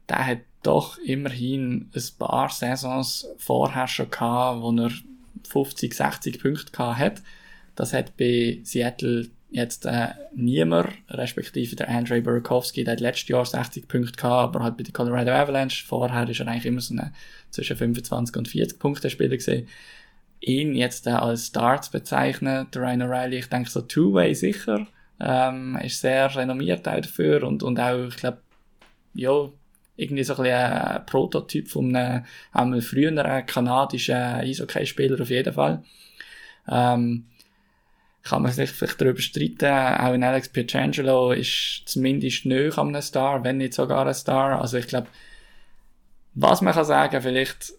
der 0.10 0.26
hat 0.26 0.39
doch 0.63 0.97
immerhin 1.00 1.89
ein 1.95 2.04
paar 2.19 2.50
Saisons 2.50 3.28
vorher 3.38 3.88
schon 3.88 4.12
gehabt, 4.12 4.62
wo 4.62 4.71
er 4.71 4.91
50, 5.47 5.93
60 5.93 6.41
Punkte 6.41 6.71
gehabt 6.71 7.00
hat. 7.00 7.21
Das 7.76 7.93
hat 7.93 8.17
bei 8.17 8.60
Seattle 8.63 9.30
jetzt 9.49 9.86
äh, 9.86 10.10
niemand, 10.36 10.89
respektive 11.10 11.75
der 11.75 11.89
Andre 11.89 12.21
Burakovsky, 12.21 12.83
der 12.83 12.93
hat 12.93 12.99
letztes 12.99 13.29
Jahr 13.29 13.45
60 13.45 13.88
Punkte 13.88 14.12
gehabt, 14.13 14.55
aber 14.55 14.63
halt 14.63 14.77
bei 14.77 14.83
den 14.83 14.93
Colorado 14.93 15.31
Avalanche, 15.31 15.86
vorher 15.86 16.27
ist 16.27 16.39
er 16.39 16.47
eigentlich 16.47 16.65
immer 16.65 16.81
so 16.81 16.93
eine 16.93 17.13
zwischen 17.49 17.77
25 17.77 18.36
und 18.36 18.47
40 18.47 18.79
Punkte 18.79 19.10
Spieler 19.10 19.38
gesehen. 19.38 19.67
Ihn 20.41 20.75
jetzt 20.75 21.07
äh, 21.07 21.12
als 21.12 21.45
Star 21.45 21.81
zu 21.81 21.91
bezeichnen, 21.91 22.67
der 22.73 22.81
Ryan 22.81 23.03
O'Reilly, 23.03 23.39
ich 23.39 23.49
denke 23.49 23.69
so 23.69 23.81
Two-Way 23.81 24.36
sicher, 24.36 24.86
ähm, 25.19 25.77
ist 25.81 26.01
sehr 26.01 26.36
renommiert 26.36 26.88
auch 26.88 27.01
dafür 27.01 27.43
und, 27.43 27.63
und 27.63 27.79
auch, 27.79 28.07
ich 28.07 28.17
glaube, 28.17 28.39
ja, 29.13 29.49
irgendwie 29.95 30.23
so 30.23 30.36
ein, 30.36 30.51
ein 30.51 31.05
Prototyp 31.05 31.69
von 31.69 31.95
einem, 31.95 32.23
einem 32.51 32.81
früheren 32.81 33.45
kanadischen 33.45 34.15
Eishockey-Spieler 34.15 35.19
auf 35.19 35.29
jeden 35.29 35.53
Fall. 35.53 35.83
Ähm, 36.69 37.25
kann 38.29 38.43
man 38.43 38.51
sich 38.51 38.69
vielleicht 38.71 39.01
darüber 39.01 39.21
streiten. 39.21 39.65
Auch 39.65 40.13
in 40.13 40.23
Alex 40.23 40.49
Pietrangelo 40.49 41.31
ist 41.31 41.83
zumindest 41.85 42.45
nöch 42.45 42.77
an 42.77 42.89
einem 42.89 43.01
Star, 43.01 43.43
wenn 43.43 43.57
nicht 43.57 43.73
sogar 43.73 44.05
ein 44.05 44.13
Star. 44.13 44.61
Also 44.61 44.77
ich 44.77 44.87
glaube, 44.87 45.07
was 46.33 46.61
man 46.61 46.73
kann 46.73 46.85
sagen, 46.85 47.21
vielleicht, 47.21 47.73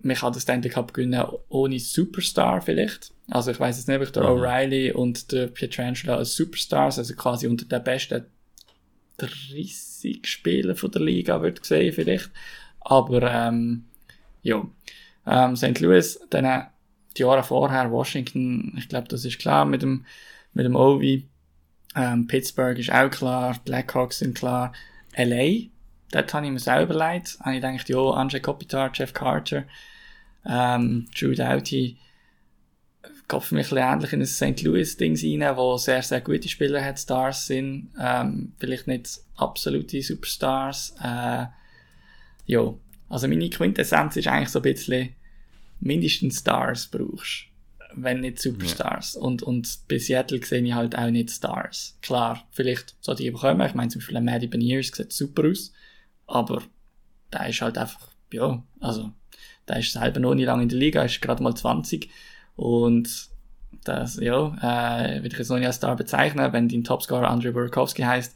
man 0.00 0.16
kann 0.16 0.32
das 0.32 0.42
Stanley 0.42 0.68
Cup 0.68 0.92
gewinnen 0.92 1.24
ohne 1.48 1.78
Superstar 1.78 2.60
vielleicht. 2.60 3.12
Also 3.30 3.50
ich 3.50 3.60
weiß 3.60 3.76
jetzt 3.76 3.88
nicht, 3.88 3.96
ob 3.96 4.02
ich 4.02 4.12
der 4.12 4.24
mhm. 4.24 4.40
O'Reilly 4.40 4.92
und 4.92 5.32
der 5.32 5.46
Pietrangelo 5.46 6.14
als 6.14 6.34
Superstars, 6.34 6.98
also 6.98 7.14
quasi 7.14 7.46
unter 7.46 7.64
den 7.64 7.82
besten 7.82 8.26
30 9.18 10.26
Spieler 10.26 10.74
von 10.74 10.90
der 10.90 11.02
Liga 11.02 11.40
würde 11.40 11.60
sehen 11.62 11.92
vielleicht. 11.92 12.30
Aber 12.80 13.22
ähm, 13.22 13.84
ja, 14.42 14.66
ähm, 15.26 15.56
St. 15.56 15.80
Louis, 15.80 16.20
dann 16.30 16.66
die 17.16 17.22
Jahre 17.22 17.42
vorher 17.42 17.90
Washington, 17.90 18.74
ich 18.76 18.88
glaube, 18.88 19.08
das 19.08 19.24
ist 19.24 19.38
klar 19.38 19.64
mit 19.64 19.82
dem, 19.82 20.04
mit 20.52 20.64
dem 20.64 20.76
Ovi. 20.76 21.28
Ähm, 21.96 22.26
Pittsburgh 22.26 22.78
ist 22.78 22.92
auch 22.92 23.10
klar, 23.10 23.56
Blackhawks 23.64 24.18
sind 24.18 24.36
klar. 24.36 24.72
LA, 25.16 25.68
dort 26.10 26.34
habe 26.34 26.46
ich 26.46 26.52
mir 26.52 26.58
selber 26.58 26.94
leid. 26.94 27.36
Habe 27.40 27.56
ich 27.56 27.62
gedacht, 27.62 27.88
ja, 27.88 28.10
Andrzej 28.10 28.40
Kopitar, 28.40 28.90
Jeff 28.92 29.12
Carter, 29.12 29.64
ähm, 30.44 31.06
Drew 31.16 31.34
Doughty, 31.34 31.98
geht 33.28 33.52
mich 33.52 33.72
ein 33.72 33.78
ähnlich 33.78 34.12
in 34.12 34.20
ein 34.20 34.26
St. 34.26 34.62
Louis-Ding 34.62 35.16
rein, 35.16 35.56
wo 35.56 35.76
sehr, 35.76 36.02
sehr 36.02 36.20
gute 36.20 36.48
Spieler 36.48 36.84
hat, 36.84 36.98
Stars 36.98 37.46
sind. 37.46 37.90
Ähm, 38.00 38.52
vielleicht 38.58 38.86
nicht 38.86 39.20
absolute 39.36 40.02
Superstars. 40.02 40.94
Äh, 41.02 41.46
ja, 42.46 42.74
also 43.08 43.28
meine 43.28 43.50
Quintessenz 43.50 44.16
ist 44.16 44.28
eigentlich 44.28 44.50
so 44.50 44.58
ein 44.58 44.62
bisschen, 44.62 45.14
mindestens 45.84 46.40
Stars 46.40 46.86
brauchst, 46.86 47.44
wenn 47.94 48.20
nicht 48.20 48.40
Superstars. 48.40 49.14
Ja. 49.14 49.20
Und, 49.20 49.42
und 49.42 49.78
bei 49.88 49.98
Seattle 49.98 50.44
sehe 50.44 50.62
ich 50.62 50.74
halt 50.74 50.96
auch 50.96 51.10
nicht 51.10 51.30
Stars. 51.30 51.96
Klar, 52.02 52.46
vielleicht 52.50 52.96
so 53.00 53.14
die 53.14 53.30
bekommen. 53.30 53.66
Ich 53.66 53.74
meine, 53.74 53.88
zum 53.88 54.00
Beispiel 54.00 54.20
Maddie 54.20 54.48
Beniers 54.48 54.88
sieht 54.88 55.12
super 55.12 55.48
aus, 55.48 55.72
aber 56.26 56.62
der 57.32 57.48
ist 57.48 57.60
halt 57.60 57.78
einfach, 57.78 58.08
ja, 58.32 58.62
also, 58.80 59.12
der 59.68 59.78
ist 59.78 59.92
selber 59.92 60.20
noch 60.20 60.34
nicht 60.34 60.46
lange 60.46 60.64
in 60.64 60.68
der 60.68 60.78
Liga, 60.78 61.02
ist 61.04 61.22
gerade 61.22 61.42
mal 61.42 61.54
20 61.54 62.10
und 62.56 63.28
das, 63.84 64.16
ja, 64.16 64.46
äh, 64.62 65.16
würde 65.16 65.28
ich 65.28 65.38
jetzt 65.38 65.50
noch 65.50 65.58
nicht 65.58 65.66
als 65.66 65.76
Star 65.76 65.96
bezeichnen, 65.96 66.52
wenn 66.52 66.68
dein 66.68 66.84
Topscorer 66.84 67.28
Andrei 67.28 67.50
Burakovsky 67.50 68.02
heißt, 68.02 68.34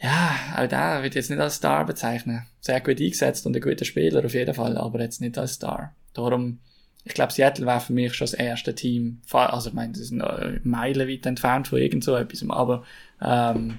ja, 0.00 0.36
auch 0.56 0.66
der 0.66 1.02
wird 1.02 1.14
jetzt 1.14 1.30
nicht 1.30 1.40
als 1.40 1.56
Star 1.56 1.84
bezeichnen. 1.86 2.46
Sehr 2.60 2.80
gut 2.80 3.00
eingesetzt 3.00 3.46
und 3.46 3.56
ein 3.56 3.62
guter 3.62 3.84
Spieler 3.84 4.24
auf 4.24 4.34
jeden 4.34 4.54
Fall, 4.54 4.76
aber 4.76 5.00
jetzt 5.00 5.20
nicht 5.20 5.38
als 5.38 5.54
Star. 5.54 5.94
Darum, 6.12 6.58
ich 7.04 7.14
glaube, 7.14 7.32
Seattle 7.32 7.66
wäre 7.66 7.80
für 7.80 7.92
mich 7.92 8.14
schon 8.14 8.26
das 8.26 8.34
erste 8.34 8.74
Team. 8.74 9.20
Also, 9.30 9.70
ich 9.70 9.74
meine, 9.74 9.94
sie 9.94 10.04
sind 10.04 10.22
meilenweit 10.64 11.24
entfernt 11.24 11.68
von 11.68 11.78
irgend 11.78 12.04
so 12.04 12.14
etwas, 12.16 12.44
aber 12.48 12.84
ähm, 13.22 13.78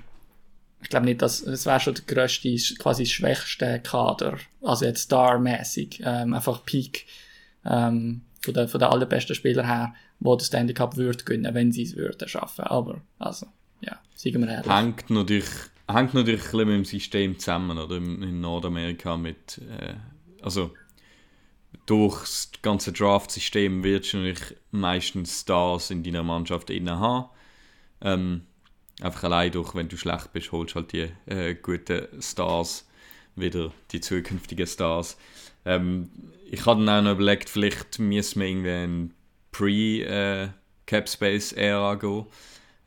ich 0.82 0.90
glaube 0.90 1.06
nicht, 1.06 1.22
dass 1.22 1.42
es 1.42 1.66
wäre 1.66 1.80
schon 1.80 1.96
der 1.96 2.04
grösste, 2.06 2.56
quasi 2.78 3.04
das 3.04 3.12
schwächste 3.12 3.80
Kader. 3.80 4.38
Also 4.62 4.86
jetzt 4.86 5.04
Star-mäßig, 5.04 6.02
ähm, 6.06 6.34
einfach 6.34 6.64
Peak 6.66 7.06
ähm, 7.66 8.22
von 8.42 8.54
den 8.54 8.68
von 8.68 8.80
der 8.80 8.92
allerbesten 8.92 9.36
Spieler 9.36 9.68
her, 9.68 9.94
wo 10.20 10.36
der 10.36 10.46
Stanley 10.46 10.74
Cup 10.74 10.96
würde 10.96 11.24
gewinnen, 11.24 11.54
wenn 11.54 11.72
sie 11.72 11.84
es 11.84 11.96
würden 11.96 12.28
schaffen. 12.28 12.66
Aber, 12.66 13.02
also, 13.20 13.48
ja, 13.82 14.00
sagen 14.16 14.42
wir 14.42 14.50
ehrlich. 14.50 14.72
Hängt 14.72 15.10
natürlich 15.10 15.46
hängt 15.88 16.14
natürlich 16.14 16.42
ein 16.42 16.52
bisschen 16.52 16.68
mit 16.68 16.76
dem 16.76 16.86
System 16.86 17.40
zusammen, 17.40 17.78
oder? 17.78 17.98
In 17.98 18.42
Nordamerika 18.42 19.18
mit, 19.18 19.62
äh, 19.70 19.96
also 20.42 20.72
durch 21.86 22.22
das 22.22 22.52
ganze 22.62 22.92
Draft-System 22.92 23.84
wirst 23.84 24.14
du 24.14 24.18
natürlich 24.18 24.58
meistens 24.72 25.42
Stars 25.42 25.92
in 25.92 26.04
deiner 26.04 26.24
Mannschaft 26.24 26.70
haben. 26.70 27.30
Ähm, 28.02 28.42
einfach 29.02 29.24
allein 29.24 29.52
durch, 29.52 29.74
wenn 29.76 29.88
du 29.88 29.98
schlecht 29.98 30.34
bist, 30.34 30.52
holst 30.52 30.76
du 30.76 30.76
halt 30.76 30.94
die 30.94 31.10
äh, 31.26 31.56
guten 31.56 32.22
Stars 32.22 32.88
wieder, 33.36 33.72
die 33.92 34.02
zukünftigen 34.02 34.68
Stars. 34.68 35.18
Ähm, 35.66 36.10
ich 36.50 36.66
habe 36.66 36.84
dann 36.84 37.00
auch 37.00 37.04
noch 37.04 37.14
überlegt, 37.14 37.50
vielleicht 37.50 38.00
müssen 38.00 38.42
wir 38.42 38.48
irgendwie 38.48 38.70
in 38.70 39.14
Pre-Cap-Space-Ära 39.52 41.94
äh, 41.94 41.98
gehen. 41.98 42.26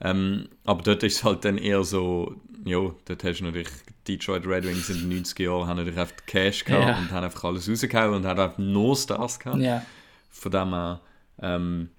Ähm, 0.02 0.48
aber 0.64 0.82
dort 0.82 1.02
ist 1.02 1.16
es 1.16 1.24
halt 1.24 1.44
dann 1.44 1.58
eher 1.58 1.84
so, 1.84 2.40
ja, 2.64 2.78
dort 3.04 3.24
hast 3.24 3.40
du 3.40 3.44
natürlich 3.44 3.68
Detroit 4.06 4.46
Red 4.46 4.64
Wings 4.64 4.88
in 4.90 5.08
den 5.08 5.24
90er 5.24 5.44
Jahren 5.44 5.66
haben 5.66 5.76
natürlich 5.78 5.98
einfach 5.98 6.16
Cash 6.26 6.64
gehabt 6.64 6.86
ja. 6.86 6.98
und 6.98 7.10
haben 7.10 7.24
einfach 7.24 7.44
alles 7.44 7.68
rausgehauen 7.68 8.14
und 8.14 8.26
haben 8.26 8.40
einfach 8.40 8.58
nur 8.58 8.96
Stars 8.96 9.38
gehabt. 9.38 9.60
Ja. 9.60 9.84
Von 10.30 10.52
dem 10.52 10.70
her, 10.70 11.00
ähm, 11.42 11.90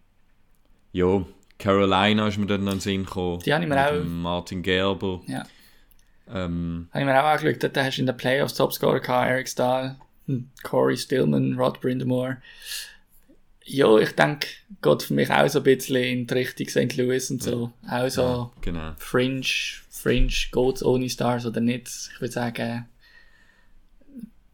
ja, 0.94 1.26
Carolina 1.58 2.28
ist 2.28 2.38
mir 2.38 2.48
dann 2.48 2.64
noch 2.64 2.74
in 2.74 2.78
den 2.78 2.82
Sinn 2.82 3.06
gekommen. 3.06 3.40
Die 3.46 3.54
habe 3.54 3.64
ich 3.64 3.70
mir 3.70 3.88
auch. 3.88 4.04
Martin 4.04 4.62
Gerber. 4.62 5.22
Ja. 5.28 5.44
Ähm, 6.28 6.88
habe 6.92 7.02
ich 7.02 7.06
mir 7.06 7.22
auch 7.22 7.28
angeschaut, 7.28 7.64
dort 7.64 7.78
hast 7.78 7.98
du 7.98 8.02
in 8.02 8.08
den 8.08 8.18
Playoffs 8.18 8.54
Topscorer 8.54 9.00
gehabt, 9.00 9.30
Eric 9.30 9.50
Stahl, 9.50 9.98
hm, 10.28 10.50
Corey 10.64 10.98
Stillman, 10.98 11.58
Rod 11.58 11.82
Brindamore 11.82 12.38
ja, 13.72 13.98
ich 13.98 14.12
denke, 14.12 14.48
geht 14.82 15.04
für 15.04 15.14
mich 15.14 15.30
auch 15.30 15.48
so 15.48 15.60
ein 15.60 15.64
bisschen 15.64 15.96
in 15.96 16.28
die 16.28 16.34
Richtung 16.34 16.68
St. 16.68 16.98
Louis 16.98 17.32
und 17.32 17.42
so. 17.42 17.72
Ja. 17.84 18.06
Auch 18.06 18.10
so 18.10 18.22
ja, 18.22 18.52
genau. 18.62 18.92
Fringe, 18.98 19.46
Fringe, 20.02 20.28
geht 20.28 20.84
ohne 20.84 21.10
Stars 21.10 21.46
oder 21.46 21.62
nicht? 21.62 21.88
Ich 22.14 22.22
würde 22.22 22.34
sagen, 22.34 22.88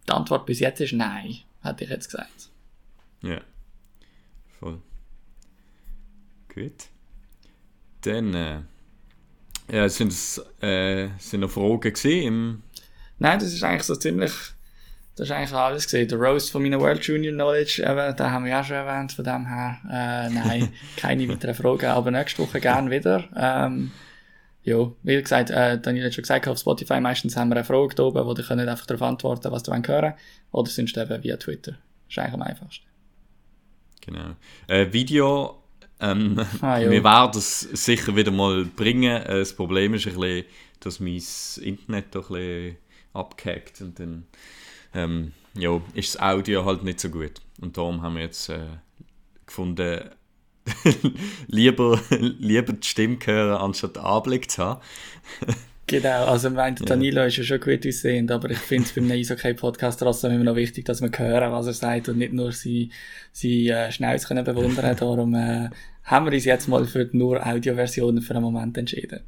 die 0.07 0.11
Antwort 0.11 0.45
bis 0.45 0.59
jetzt 0.59 0.81
ist 0.81 0.93
nein, 0.93 1.37
hätte 1.61 1.83
ich 1.83 1.89
jetzt 1.89 2.09
gesagt. 2.09 2.49
Ja, 3.21 3.41
voll. 4.59 4.81
Gut. 6.53 6.87
Dann, 8.01 8.33
äh, 8.33 8.59
ja, 9.71 9.89
sind 9.89 10.11
es 10.11 10.41
äh, 10.61 11.09
sind 11.17 11.41
noch 11.41 11.49
Fragen 11.49 11.93
im... 12.03 12.63
Nein, 13.19 13.39
das 13.39 13.53
ist 13.53 13.63
eigentlich 13.63 13.83
so 13.83 13.95
ziemlich 13.95 14.31
das 15.17 15.29
ist 15.29 15.31
eigentlich 15.31 15.53
alles 15.53 15.85
gesehen. 15.85 16.07
Der 16.07 16.19
Roast 16.19 16.51
von 16.51 16.61
meiner 16.61 16.79
World 16.79 17.03
Junior 17.03 17.33
Knowledge, 17.33 17.81
eben, 17.81 18.15
den 18.15 18.31
haben 18.31 18.45
wir 18.45 18.51
ja 18.51 18.63
schon 18.63 18.75
erwähnt, 18.75 19.11
von 19.11 19.25
dem 19.25 19.47
her. 19.47 19.79
Äh, 19.89 20.29
nein, 20.29 20.71
keine 20.97 21.27
weiteren 21.27 21.55
Fragen, 21.55 21.87
aber 21.87 22.11
nächste 22.11 22.43
Woche 22.43 22.59
gerne 22.59 22.91
wieder. 22.91 23.23
Ähm, 23.35 23.91
ja, 24.67 24.91
wie 25.01 25.21
gesagt, 25.21 25.49
äh, 25.49 25.79
Daniel 25.79 26.07
hat 26.07 26.13
schon 26.13 26.23
gesagt, 26.23 26.45
auf 26.45 26.59
Spotify 26.59 26.99
meistens 26.99 27.37
haben 27.37 27.47
wir 27.47 27.55
eine 27.55 27.63
Frage 27.63 27.95
da 27.95 28.03
oben, 28.03 28.25
wo 28.25 28.33
ihr 28.33 28.43
könnt 28.43 28.59
einfach 28.59 28.85
darauf 28.85 29.01
antworten, 29.01 29.49
was 29.49 29.65
ihr 29.65 29.73
hören 29.73 29.87
wollt. 29.87 30.15
Oder 30.51 30.69
sonst 30.69 30.97
eben 30.97 31.23
via 31.23 31.37
Twitter. 31.37 31.71
Das 31.71 32.09
ist 32.09 32.19
eigentlich 32.19 32.33
am 32.33 32.41
einfachsten. 32.41 32.85
Genau. 34.05 34.35
Äh, 34.67 34.91
Video, 34.91 35.63
ähm, 36.01 36.45
ah, 36.61 36.81
wir 36.81 37.01
werden 37.01 37.37
es 37.37 37.61
sicher 37.61 38.13
wieder 38.17 38.31
mal 38.31 38.65
bringen. 38.65 39.21
Äh, 39.23 39.39
das 39.39 39.53
Problem 39.53 39.93
ist 39.93 40.05
ein 40.05 40.15
bisschen, 40.15 40.45
dass 40.81 40.99
mein 40.99 41.23
Internet 41.65 42.13
doch 42.13 42.29
ein 42.29 42.35
bisschen 42.35 42.77
abgehackt 43.13 43.79
und 43.79 43.97
dann 44.01 44.25
ähm, 44.93 45.31
ja, 45.53 45.81
ist 45.93 46.15
das 46.15 46.21
Audio 46.21 46.65
halt 46.65 46.83
nicht 46.83 46.99
so 46.99 47.07
gut. 47.09 47.39
Und 47.61 47.77
darum 47.77 48.01
haben 48.01 48.15
wir 48.15 48.23
jetzt 48.23 48.49
äh, 48.49 48.59
gefunden, 49.45 50.09
lieber, 51.47 51.99
lieber 52.09 52.73
die 52.73 52.87
Stimme 52.87 53.17
hören, 53.23 53.57
anstatt 53.57 53.95
den 53.95 54.03
Anblick 54.03 54.51
zu 54.51 54.63
haben. 54.63 54.81
genau, 55.87 56.25
also 56.25 56.49
meint 56.49 56.87
Danilo 56.89 57.21
ja. 57.21 57.27
ist 57.27 57.37
ja 57.37 57.43
schon 57.43 57.59
gut 57.59 57.85
aussehend, 57.85 58.31
aber 58.31 58.49
ich 58.49 58.57
finde 58.57 58.85
es 58.85 58.93
beim 58.93 59.09
Eishockey-Podcast 59.11 59.99
trotzdem 59.99 60.31
immer 60.31 60.43
noch 60.43 60.55
wichtig, 60.55 60.85
dass 60.85 61.01
wir 61.01 61.11
hören, 61.15 61.51
was 61.51 61.67
er 61.67 61.73
sagt 61.73 62.09
und 62.09 62.17
nicht 62.17 62.33
nur 62.33 62.51
seine, 62.51 62.89
seine 63.31 63.87
äh, 63.87 63.91
Schnauz 63.91 64.27
können 64.27 64.43
bewundern. 64.43 64.95
Darum 64.99 65.33
äh, 65.35 65.69
haben 66.03 66.25
wir 66.25 66.33
uns 66.33 66.45
jetzt 66.45 66.67
mal 66.67 66.85
für 66.85 67.05
die 67.05 67.17
nur 67.17 67.45
Audioversionen 67.45 68.21
für 68.21 68.33
einen 68.33 68.43
Moment 68.43 68.77
entschieden. 68.77 69.21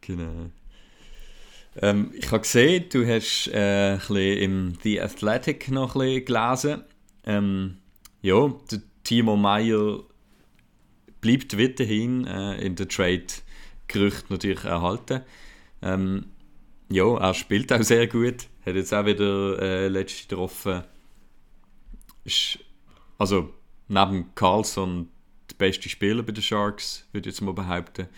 Genau. 0.00 0.50
Ähm, 1.80 2.10
ich 2.14 2.26
habe 2.26 2.40
gesehen, 2.40 2.86
du 2.90 3.06
hast 3.06 3.48
äh, 3.52 3.92
ein 3.92 3.98
bisschen 3.98 4.38
im 4.38 4.78
The 4.82 5.00
Athletic 5.00 5.70
noch 5.70 5.94
ein 5.94 6.00
bisschen 6.00 6.24
gelesen. 6.24 6.84
Ähm, 7.26 7.76
ja, 8.20 8.48
der 8.70 8.80
Timo 9.08 9.36
Meyer 9.36 10.00
bleibt 11.22 11.56
weiterhin 11.58 12.26
äh, 12.26 12.60
in 12.60 12.74
der 12.76 12.88
Trade-Gerücht 12.88 14.28
natürlich 14.28 14.64
erhalten. 14.64 15.22
Ähm, 15.80 16.26
ja, 16.90 17.16
er 17.16 17.32
spielt 17.32 17.72
auch 17.72 17.82
sehr 17.82 18.06
gut. 18.06 18.48
Hat 18.66 18.74
jetzt 18.74 18.92
auch 18.92 19.06
wieder 19.06 19.62
äh, 19.62 19.88
letzte 19.88 20.28
getroffen. 20.28 20.84
Ist, 22.24 22.58
also 23.16 23.54
neben 23.88 24.34
Carlson 24.34 25.08
der 25.50 25.56
beste 25.56 25.88
Spieler 25.88 26.22
bei 26.22 26.32
den 26.32 26.42
Sharks, 26.42 27.08
würde 27.12 27.30
ich 27.30 27.34
jetzt 27.34 27.40
mal 27.40 27.54
behaupten. 27.54 28.08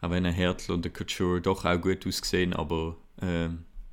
Auch 0.00 0.08
wenn 0.08 0.24
er 0.24 0.32
Hertl 0.32 0.72
und 0.72 0.86
der 0.86 0.92
Couture 0.94 1.42
doch 1.42 1.66
auch 1.66 1.78
gut 1.78 2.06
aussehen, 2.06 2.54
aber 2.54 2.96
äh, 3.20 3.50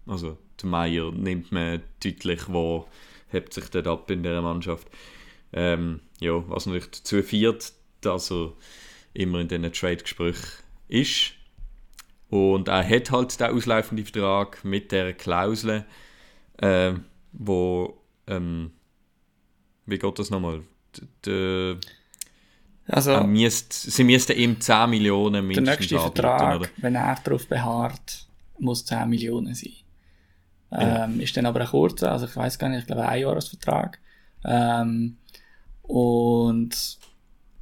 also 0.07 0.37
der 0.61 0.69
Meier 0.69 1.11
nimmt 1.11 1.51
man 1.51 1.81
deutlich 2.01 2.47
wahr, 2.47 2.87
hebt 3.27 3.51
sich 3.51 3.65
dort 3.65 3.87
ab 3.87 4.09
in 4.09 4.23
der 4.23 4.41
Mannschaft. 4.41 4.87
Ähm, 5.53 6.01
ja, 6.19 6.47
was 6.49 6.65
natürlich 6.65 6.91
dazu 6.91 7.21
führt, 7.23 7.73
dass 8.01 8.31
er 8.31 8.53
immer 9.13 9.39
in 9.39 9.47
diesen 9.47 9.71
Trade-Gesprächen 9.71 10.47
ist. 10.87 11.33
Und 12.29 12.69
er 12.69 12.87
hat 12.87 13.11
halt 13.11 13.39
den 13.39 13.51
auslaufenden 13.51 14.05
Vertrag 14.05 14.63
mit 14.63 14.91
der 14.91 15.13
Klausel, 15.13 15.85
äh, 16.57 16.93
wo, 17.33 17.97
ähm, 18.27 18.71
wie 19.85 19.99
geht 19.99 20.19
das 20.19 20.29
nochmal? 20.29 20.61
D 21.25 21.77
also, 22.87 23.23
müsst, 23.23 23.71
sie 23.73 24.03
müssten 24.03 24.37
ihm 24.37 24.59
10 24.59 24.89
Millionen 24.89 25.33
der 25.33 25.41
mindestens 25.41 25.79
nächste 25.79 25.97
anbieten, 25.97 26.15
Vertrag, 26.15 26.59
oder? 26.59 26.69
wenn 26.77 26.95
er 26.95 27.15
darauf 27.23 27.47
beharrt, 27.47 28.27
muss 28.59 28.85
10 28.85 29.07
Millionen 29.09 29.53
sein. 29.53 29.71
Ja. 30.71 31.05
Ähm, 31.05 31.19
ist 31.19 31.35
dann 31.35 31.45
aber 31.45 31.61
ein 31.61 31.67
kurzer, 31.67 32.11
also 32.11 32.25
ich 32.25 32.35
weiß 32.35 32.57
gar 32.59 32.69
nicht, 32.69 32.81
ich 32.81 32.87
glaube 32.87 33.07
ein 33.07 33.21
Jahresvertrag. 33.21 33.99
Ähm, 34.43 35.17
und 35.91 36.97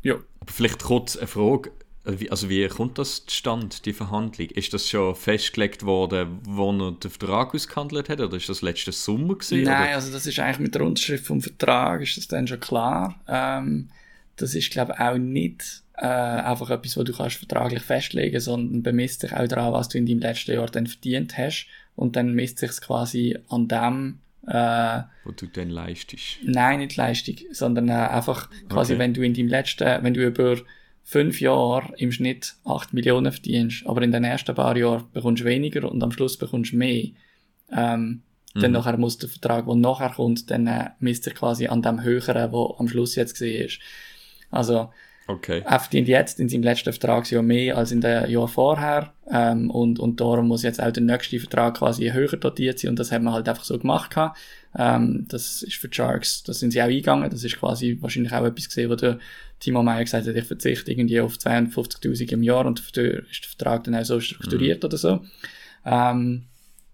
ja, 0.04 0.16
Aber 0.40 0.52
vielleicht 0.52 0.84
kurz 0.84 1.18
eine 1.18 1.28
Frage, 1.28 1.72
wie- 2.06 2.30
also 2.32 2.48
wie 2.50 2.68
kommt 2.68 2.98
das 2.98 3.26
zustande, 3.26 3.76
die 3.84 3.92
Verhandlung? 3.94 4.50
Ist 4.52 4.74
das 4.74 4.88
schon 4.88 5.16
festgelegt 5.16 5.84
worden, 5.84 6.40
wo 6.44 6.72
er 6.72 6.92
den 6.92 7.12
Vertrag 7.12 7.54
ausgehandelt 7.54 8.08
hat, 8.08 8.22
oder 8.22 8.38
ist 8.38 8.48
das 8.48 8.62
letztes 8.62 9.04
Sommer 9.04 9.34
gewesen? 9.36 9.64
Nein, 9.64 9.84
oder? 9.88 9.96
also 9.96 10.12
das 10.12 10.26
ist 10.26 10.40
eigentlich 10.40 10.60
mit 10.60 10.76
der 10.76 10.84
Unterschrift 10.84 11.26
vom 11.26 11.42
Vertrag 11.42 12.02
ist 12.02 12.18
das 12.18 12.28
dann 12.28 12.48
schon 12.48 12.60
klar. 12.60 13.20
Ähm, 13.28 13.90
das 14.38 14.56
ist 14.56 14.72
glaube 14.72 14.94
ich 14.96 15.00
auch 15.00 15.18
nicht 15.18 15.84
äh, 15.98 16.06
einfach 16.06 16.70
etwas, 16.70 16.96
was 16.96 17.04
du 17.04 17.14
kannst 17.14 17.36
vertraglich 17.38 17.82
festlegen, 17.84 18.40
sondern 18.40 18.84
bemisst 18.84 19.22
sich 19.22 19.34
auch 19.34 19.48
daran, 19.48 19.74
was 19.74 19.90
du 19.90 19.98
in 19.98 20.06
deinem 20.06 20.20
letzten 20.20 20.54
Jahr 20.54 20.68
dann 20.68 20.88
verdient 20.88 21.38
hast 21.38 21.68
und 21.96 22.16
dann 22.16 22.34
misst 22.34 22.60
sich 22.60 22.72
quasi 22.80 23.38
an 23.50 23.68
dem 23.68 24.20
äh, 24.50 25.02
Wo 25.24 25.32
du 25.32 25.48
dann 25.48 25.70
leistest. 25.70 26.40
Nein, 26.44 26.80
nicht 26.80 26.96
Leistung, 26.96 27.36
sondern 27.52 27.88
äh, 27.90 27.94
einfach 27.94 28.50
quasi, 28.68 28.94
Okay. 28.94 29.00
wenn 29.00 29.14
du 29.14 29.22
in 29.22 29.34
deinem 29.34 29.48
letzten, 29.48 30.04
wenn 30.04 30.14
du 30.14 30.26
über 30.26 30.58
fünf 31.04 31.40
Jahre 31.42 31.94
im 31.98 32.12
Schnitt 32.12 32.56
8 32.66 32.94
Millionen 32.94 33.32
verdienst, 33.32 33.86
aber 33.86 34.02
in 34.02 34.12
den 34.12 34.24
ersten 34.24 34.56
paar 34.56 34.76
Jahren 34.76 35.06
bekommst 35.14 35.42
du 35.42 35.46
weniger 35.46 35.90
und 35.92 36.04
am 36.04 36.12
Schluss 36.12 36.38
bekommst 36.38 36.72
du 36.74 36.78
mehr, 36.78 37.08
ähm, 37.72 38.24
dann 38.56 38.72
nachher 38.72 38.98
muss 38.98 39.18
der 39.20 39.30
Vertrag, 39.30 39.66
der 39.68 39.76
nachher 39.76 40.10
kommt, 40.10 40.50
dann 40.50 40.66
äh, 40.68 40.90
misst 41.00 41.28
er 41.28 41.34
quasi 41.34 41.68
an 41.68 41.84
dem 41.84 42.02
höheren, 42.02 42.52
wo 42.52 42.76
am 42.80 42.88
Schluss 42.88 43.16
jetzt 43.16 43.34
gesehen 43.34 43.68
ist. 43.68 43.80
Also, 44.50 44.92
Okay. 45.30 45.62
er 45.64 45.80
verdient 45.80 46.08
jetzt 46.08 46.40
in 46.40 46.50
seinem 46.50 46.64
letzten 46.64 46.92
Vertragsjahr 46.92 47.44
mehr 47.44 47.78
als 47.78 47.92
in 47.92 48.02
den 48.02 48.28
Jahr 48.32 48.48
vorher 48.48 49.14
ähm, 49.30 49.70
und, 49.70 50.00
und 50.00 50.20
darum 50.20 50.48
muss 50.48 50.64
jetzt 50.64 50.82
auch 50.82 50.92
der 50.92 51.04
nächste 51.04 51.40
Vertrag 51.40 51.78
quasi 51.78 52.10
höher 52.10 52.36
dotiert 52.36 52.80
sein 52.80 52.90
und 52.90 53.00
das 53.00 53.12
haben 53.12 53.26
wir 53.26 53.34
halt 53.34 53.48
einfach 53.48 53.64
so 53.64 53.78
gemacht. 53.78 54.16
Ähm, 54.76 55.28
das 55.30 55.62
ist 55.62 55.76
für 55.76 55.88
die 55.88 55.96
Sharks, 55.96 56.42
das 56.42 56.60
sind 56.60 56.72
sie 56.72 56.82
auch 56.82 56.88
eingegangen, 56.88 57.30
das 57.30 57.44
ist 57.44 57.58
quasi 57.60 57.96
wahrscheinlich 58.02 58.34
auch 58.34 58.44
etwas 58.44 58.70
gesehen, 58.70 58.90
wo 58.90 58.96
der 58.96 59.20
Timo 59.60 59.84
Meyer 59.84 60.04
gesagt 60.04 60.26
hat, 60.28 60.36
ich 60.36 60.46
verzichte 60.46 60.92
irgendwie 60.92 61.22
auf 61.22 61.36
250'000 61.36 62.32
im 62.32 62.42
Jahr 62.42 62.66
und 62.66 62.80
dafür 62.80 63.24
ist 63.30 63.44
der 63.44 63.50
Vertrag 63.50 63.84
dann 63.84 63.96
auch 63.96 64.06
so 64.06 64.20
strukturiert 64.20 64.84
oder 64.84 64.98
so. 64.98 65.20
Ähm, 65.86 66.46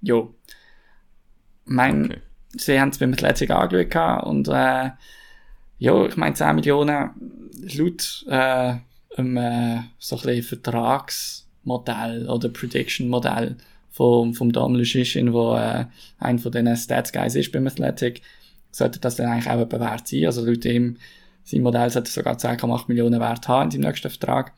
jo. 0.02 0.36
Mein, 1.64 2.06
Okay. 2.06 2.18
sie 2.58 2.82
haben 2.82 2.90
es 2.90 2.98
beim 2.98 3.14
Athletic 3.14 3.50
angeschaut 3.52 4.24
und 4.26 4.50
äh, 4.50 4.90
ja, 5.78 6.06
ich 6.06 6.18
meine 6.18 6.36
10 6.36 6.56
Millionen 6.56 7.12
laut 7.78 8.26
äh, 8.30 8.76
einem 9.18 9.38
äh, 9.38 9.82
so 9.98 10.18
ein 10.18 10.22
bisschen 10.22 10.44
Vertragsmodell 10.44 12.30
oder 12.30 12.50
Prediction-Modell 12.50 13.58
vom, 13.90 14.34
vom 14.34 14.52
Dom 14.52 14.76
Luschishin, 14.76 15.34
wo 15.34 15.56
äh, 15.56 15.86
einer 16.20 16.40
von 16.40 16.52
den 16.52 16.76
Stats-Guys 16.76 17.36
ist 17.36 17.52
beim 17.52 17.68
Athletic, 17.68 18.22
sollte 18.72 19.00
das 19.00 19.16
dann 19.16 19.28
eigentlich 19.28 19.50
auch 19.50 19.80
wert 19.80 20.08
sein. 20.08 20.26
Also 20.26 20.46
laut 20.46 20.64
dem, 20.64 20.98
sein 21.44 21.62
Modell 21.62 21.90
sollte 21.90 22.12
sogar 22.12 22.36
10,8 22.36 22.86
Millionen 22.88 23.20
wert 23.20 23.48
haben 23.48 23.66
in 23.66 23.72
seinem 23.72 23.90
nächsten 23.90 24.10
Vertrag. 24.10 24.54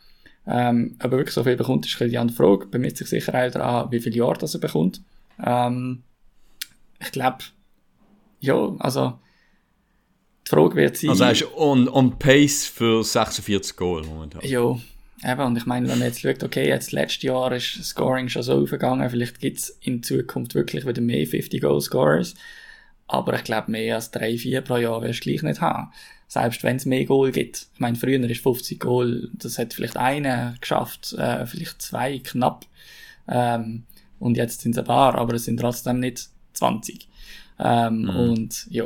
Ähm, 0.47 0.95
aber 0.99 1.17
wirklich 1.17 1.33
so 1.33 1.43
viel 1.43 1.57
bekommt, 1.57 1.85
ist 1.85 2.01
ein 2.01 2.09
die 2.09 2.17
andere 2.17 2.35
Frage. 2.35 2.67
Bemisst 2.67 2.97
sich 2.97 3.07
sicher 3.07 3.35
auch 3.35 3.51
daran, 3.51 3.91
wie 3.91 3.99
viele 3.99 4.15
Jahre 4.15 4.37
das 4.37 4.55
er 4.55 4.61
bekommt. 4.61 5.01
Ähm, 5.43 6.03
ich 6.99 7.11
glaube, 7.11 7.39
ja, 8.39 8.75
also 8.79 9.19
die 10.47 10.55
Frage 10.55 10.75
wird 10.75 10.97
sein... 10.97 11.09
Also 11.09 11.23
er 11.23 11.31
ist 11.31 11.55
on, 11.55 11.87
on 11.89 12.17
pace 12.17 12.65
für 12.65 13.03
46 13.03 13.75
Goal 13.75 14.03
momentan. 14.03 14.41
Ja, 14.43 14.77
eben, 15.23 15.41
und 15.41 15.57
ich 15.57 15.65
meine, 15.65 15.87
wenn 15.87 15.99
man 15.99 16.07
jetzt 16.07 16.21
schaut, 16.21 16.43
okay, 16.43 16.67
jetzt 16.67 16.91
letztes 16.91 17.23
Jahr 17.23 17.51
ist 17.51 17.77
das 17.77 17.87
Scoring 17.87 18.29
schon 18.29 18.43
so 18.43 18.61
aufgegangen, 18.61 19.09
vielleicht 19.09 19.39
gibt 19.39 19.57
es 19.57 19.69
in 19.81 20.03
Zukunft 20.03 20.55
wirklich 20.55 20.85
wieder 20.85 21.01
mehr 21.01 21.25
50-Goal-Scorers, 21.25 22.35
aber 23.07 23.35
ich 23.35 23.43
glaube, 23.43 23.71
mehr 23.71 23.95
als 23.95 24.11
3, 24.11 24.37
4 24.37 24.61
pro 24.61 24.77
Jahr 24.77 25.01
wirst 25.01 25.25
du 25.25 25.29
gleich 25.29 25.43
nicht 25.43 25.61
haben. 25.61 25.91
Selbst 26.29 26.63
wenn 26.63 26.75
es 26.75 26.85
mehr 26.85 27.05
Goal 27.05 27.31
gibt. 27.31 27.67
Ich 27.73 27.79
meine, 27.79 27.95
früher 27.95 28.19
ist 28.29 28.41
50 28.41 28.79
Goal, 28.79 29.29
das 29.33 29.57
hat 29.57 29.73
vielleicht 29.73 29.95
einer 29.95 30.55
geschafft, 30.59 31.13
äh, 31.13 31.45
vielleicht 31.45 31.81
zwei 31.81 32.19
knapp, 32.19 32.65
ähm, 33.29 33.83
und 34.19 34.37
jetzt 34.37 34.61
sind 34.61 34.71
es 34.71 34.79
ein 34.79 34.85
paar, 34.85 35.15
aber 35.15 35.35
es 35.35 35.45
sind 35.45 35.59
trotzdem 35.59 35.99
nicht 35.99 36.29
20. 36.53 37.07
Ähm, 37.59 38.09
Und 38.09 38.67
ja, 38.69 38.85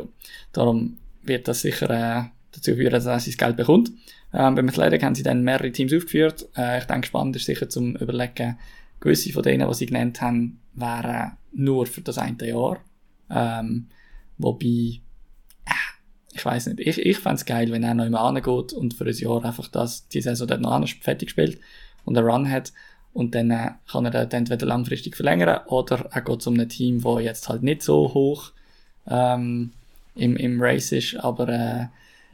darum 0.54 0.98
wird 1.24 1.48
das 1.48 1.62
sicher 1.62 1.90
äh, 1.90 2.24
dazu 2.52 2.76
führen, 2.76 2.92
dass 2.92 3.06
er 3.06 3.20
sein 3.20 3.36
Geld 3.38 3.58
bekommt. 3.58 3.92
Ähm, 4.34 4.56
beim 4.56 4.70
Athletic 4.70 5.04
haben 5.04 5.16
sie 5.16 5.24
dann 5.24 5.44
mehrere 5.44 5.72
Teams 5.72 5.94
aufgeführt. 5.94 6.48
Äh, 6.56 6.80
ich 6.80 6.86
denke, 6.86 7.08
spannend 7.08 7.36
ist 7.36 7.46
sicher 7.46 7.70
zum 7.70 7.96
Überlegen, 7.96 8.58
gewisse 9.00 9.32
von 9.34 9.44
denen, 9.44 9.68
die 9.68 9.74
sie 9.74 9.86
genannt 9.86 10.22
haben, 10.22 10.60
wären 10.74 11.34
nur 11.54 11.86
für 11.86 12.02
das 12.02 12.18
eine 12.18 12.48
Jahr. 12.48 12.80
Ähm, 13.30 13.88
wobei, 14.38 15.02
äh, 15.66 15.74
ich 16.34 16.46
weiß 16.46 16.68
nicht, 16.68 16.80
ich, 16.80 17.00
ich 17.00 17.18
fände 17.18 17.36
es 17.36 17.46
geil, 17.46 17.72
wenn 17.72 17.84
er 17.84 17.94
noch 17.94 18.06
immer 18.06 18.22
angeht 18.22 18.74
und 18.74 18.94
für 18.94 19.06
ein 19.06 19.16
Jahr 19.16 19.44
einfach 19.44 19.68
das, 19.68 20.08
die 20.08 20.22
Saison 20.22 20.48
dort 20.48 20.62
noch 20.62 20.88
fertig 21.02 21.30
spielt 21.30 21.60
und 22.06 22.18
einen 22.18 22.28
Run 22.28 22.50
hat. 22.50 22.72
Und 23.14 23.36
dann 23.36 23.52
äh, 23.52 23.72
kann 23.92 24.06
er 24.06 24.12
dort 24.12 24.34
entweder 24.34 24.66
langfristig 24.66 25.18
verlängern 25.18 25.66
oder 25.68 26.08
er 26.12 26.22
geht 26.22 26.42
zu 26.42 26.50
einem 26.50 26.70
Team, 26.70 27.04
wo 27.04 27.20
jetzt 27.20 27.50
halt 27.50 27.62
nicht 27.62 27.82
so 27.84 28.14
hoch 28.14 28.54
ähm, 29.08 29.74
im, 30.16 30.36
im 30.36 30.62
Race 30.62 30.92
ist, 30.92 31.16
aber 31.18 31.50
äh, 31.50 31.86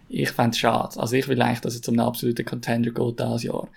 ich 0.10 0.32
fände 0.32 0.52
es 0.52 0.60
schade. 0.60 1.00
Also 1.00 1.16
ich 1.16 1.28
will 1.28 1.42
eigentlich, 1.42 1.62
dass 1.62 1.76
er 1.76 1.82
zum 1.82 2.00
absoluten 2.00 2.46
Contender 2.46 2.92
geht 2.92 3.20
dieses 3.20 3.44
Jahr. 3.44 3.70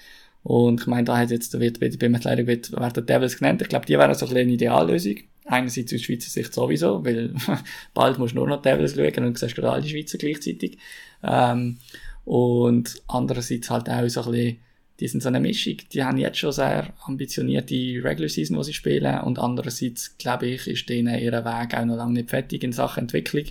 Und 0.43 0.81
ich 0.81 0.87
meine, 0.87 1.05
da 1.05 1.19
hat 1.19 1.31
jetzt, 1.31 1.59
wird, 1.59 1.81
wird 1.81 1.99
beim 1.99 2.15
Athletic 2.15 2.47
wird, 2.47 2.73
werden 2.73 3.07
Devils 3.07 3.39
genannt. 3.39 3.63
Ich 3.63 3.69
glaube, 3.69 3.87
die 3.87 3.99
wären 3.99 4.15
so 4.15 4.27
ein 4.27 4.37
eine 4.37 4.53
Ideallösung. 4.53 5.17
Einerseits 5.45 5.93
aus 5.93 6.01
Schweizer 6.01 6.31
Sicht 6.31 6.55
sowieso, 6.55 7.05
weil 7.05 7.35
bald 7.95 8.19
musst 8.19 8.33
du 8.33 8.37
nur 8.37 8.49
noch 8.49 8.63
Devils 8.63 8.95
schauen 8.95 9.25
und 9.25 9.39
siehst 9.39 9.55
gerade 9.55 9.73
alle 9.73 9.89
Schweizer 9.89 10.19
gleichzeitig. 10.19 10.79
Ähm, 11.23 11.79
und 12.25 13.03
andererseits 13.09 13.71
halt 13.71 13.89
auch 13.91 14.09
so 14.09 14.23
ein 14.23 14.31
bisschen, 14.31 14.59
die 15.01 15.09
sind 15.09 15.23
so 15.23 15.29
eine 15.29 15.41
Mischung. 15.41 15.77
Die 15.93 16.05
haben 16.05 16.19
jetzt 16.19 16.39
schon 16.39 16.53
sehr 16.53 16.93
ambitionierte 17.05 17.75
Regular 17.75 18.29
Season, 18.29 18.57
die 18.57 18.65
sie 18.65 18.75
spielen. 18.75 19.21
Und 19.21 19.39
andererseits, 19.39 20.17
glaube 20.19 20.47
ich, 20.47 20.67
ist 20.67 20.89
denen 20.89 21.19
ihr 21.19 21.33
Weg 21.33 21.75
auch 21.75 21.85
noch 21.85 21.97
lange 21.97 22.15
nicht 22.15 22.31
fertig 22.31 22.63
in 22.63 22.73
Sachen 22.73 23.01
Entwicklung. 23.01 23.45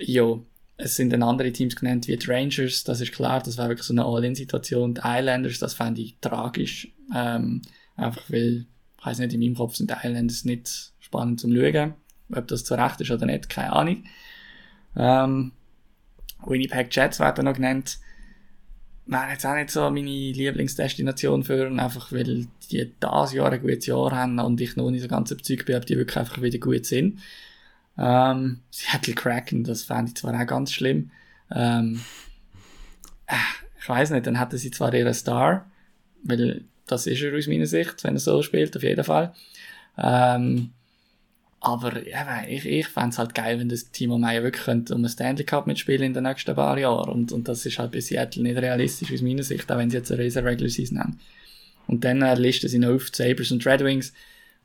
Ja, 0.00 0.38
es 0.76 0.96
sind 0.96 1.12
dann 1.12 1.24
andere 1.24 1.52
Teams 1.52 1.74
genannt 1.74 2.06
wie 2.06 2.16
die 2.16 2.30
Rangers, 2.30 2.84
das 2.84 3.00
ist 3.00 3.12
klar, 3.12 3.42
das 3.42 3.58
wäre 3.58 3.68
wirklich 3.68 3.86
so 3.86 3.92
eine 3.92 4.04
All-In-Situation. 4.04 4.94
Die 4.94 5.00
Islanders, 5.04 5.58
das 5.58 5.74
fände 5.74 6.00
ich 6.00 6.16
tragisch. 6.20 6.88
Ähm, 7.14 7.62
einfach 7.96 8.22
weil, 8.28 8.66
ich 8.98 9.06
weiß 9.06 9.18
nicht, 9.18 9.34
in 9.34 9.40
meinem 9.40 9.56
Kopf 9.56 9.74
sind 9.74 9.90
die 9.90 9.94
Islanders 9.94 10.44
nicht 10.44 10.92
spannend 11.00 11.40
zum 11.40 11.54
Schauen. 11.54 11.94
Ob 12.32 12.46
das 12.46 12.64
zu 12.64 12.74
Recht 12.74 13.00
ist 13.00 13.10
oder 13.10 13.26
nicht, 13.26 13.48
keine 13.48 13.72
Ahnung. 13.72 14.04
Ähm, 14.96 15.52
Winnipeg 16.46 16.94
Jets 16.94 17.18
werden 17.18 17.44
noch 17.44 17.54
genannt. 17.54 17.98
Wäre 19.06 19.30
jetzt 19.32 19.46
auch 19.46 19.54
nicht 19.54 19.70
so 19.70 19.90
meine 19.90 20.10
Lieblingsdestination 20.10 21.42
für, 21.42 21.66
einfach 21.68 22.12
weil 22.12 22.46
die 22.70 22.92
das 23.00 23.32
Jahr 23.32 23.50
ein 23.50 23.60
gutes 23.60 23.86
Jahr 23.86 24.12
haben 24.12 24.38
und 24.38 24.60
ich 24.60 24.76
noch 24.76 24.90
nicht 24.90 25.02
so 25.02 25.08
ganz 25.08 25.30
überzeugt 25.30 25.64
bin, 25.64 25.76
ob 25.76 25.86
die 25.86 25.96
wirklich 25.96 26.18
einfach 26.18 26.42
wieder 26.42 26.58
gut 26.58 26.84
sind. 26.84 27.18
Ähm, 27.98 28.60
Seattle 28.70 29.14
Kraken, 29.14 29.64
das 29.64 29.82
fände 29.82 30.08
ich 30.08 30.16
zwar 30.16 30.40
auch 30.40 30.46
ganz 30.46 30.72
schlimm. 30.72 31.10
Ähm, 31.50 32.00
äh, 33.26 33.34
ich 33.80 33.88
weiß 33.88 34.10
nicht, 34.10 34.26
dann 34.26 34.38
hätten 34.38 34.58
sie 34.58 34.70
zwar 34.70 34.94
ihren 34.94 35.14
Star, 35.14 35.66
weil 36.22 36.64
das 36.86 37.06
ist 37.06 37.22
er 37.22 37.36
aus 37.36 37.46
meiner 37.46 37.66
Sicht, 37.66 38.04
wenn 38.04 38.14
er 38.16 38.20
so 38.20 38.42
spielt, 38.42 38.76
auf 38.76 38.82
jeden 38.82 39.04
Fall. 39.04 39.34
Ähm, 39.96 40.70
aber 41.60 42.06
ja, 42.06 42.44
ich, 42.46 42.64
ich 42.66 42.86
fände 42.88 43.10
es 43.10 43.18
halt 43.18 43.34
geil, 43.34 43.58
wenn 43.58 43.68
das 43.68 43.90
Timo 43.90 44.16
Meyer 44.16 44.44
wirklich 44.44 44.64
könnte 44.64 44.94
um 44.94 45.00
einen 45.00 45.08
Stanley 45.08 45.44
Cup 45.44 45.66
mitspielen 45.66 46.02
in 46.02 46.14
den 46.14 46.22
nächsten 46.22 46.54
paar 46.54 46.78
Jahren. 46.78 47.10
Und, 47.10 47.32
und 47.32 47.48
das 47.48 47.66
ist 47.66 47.78
halt 47.78 47.92
bei 47.92 48.00
Seattle 48.00 48.42
nicht 48.42 48.56
realistisch 48.56 49.12
aus 49.12 49.22
meiner 49.22 49.42
Sicht, 49.42 49.70
auch 49.70 49.78
wenn 49.78 49.90
sie 49.90 49.96
jetzt 49.96 50.12
eine 50.12 50.22
riesen 50.22 50.44
Regular 50.44 50.70
Season 50.70 51.00
haben. 51.00 51.18
Und 51.88 52.04
dann 52.04 52.22
äh, 52.22 52.34
listen 52.36 52.68
sie 52.68 52.78
noch 52.78 52.94
auf 52.94 53.08
Sabres 53.12 53.50
und 53.50 53.66
Red 53.66 53.82
Wings. 53.82 54.12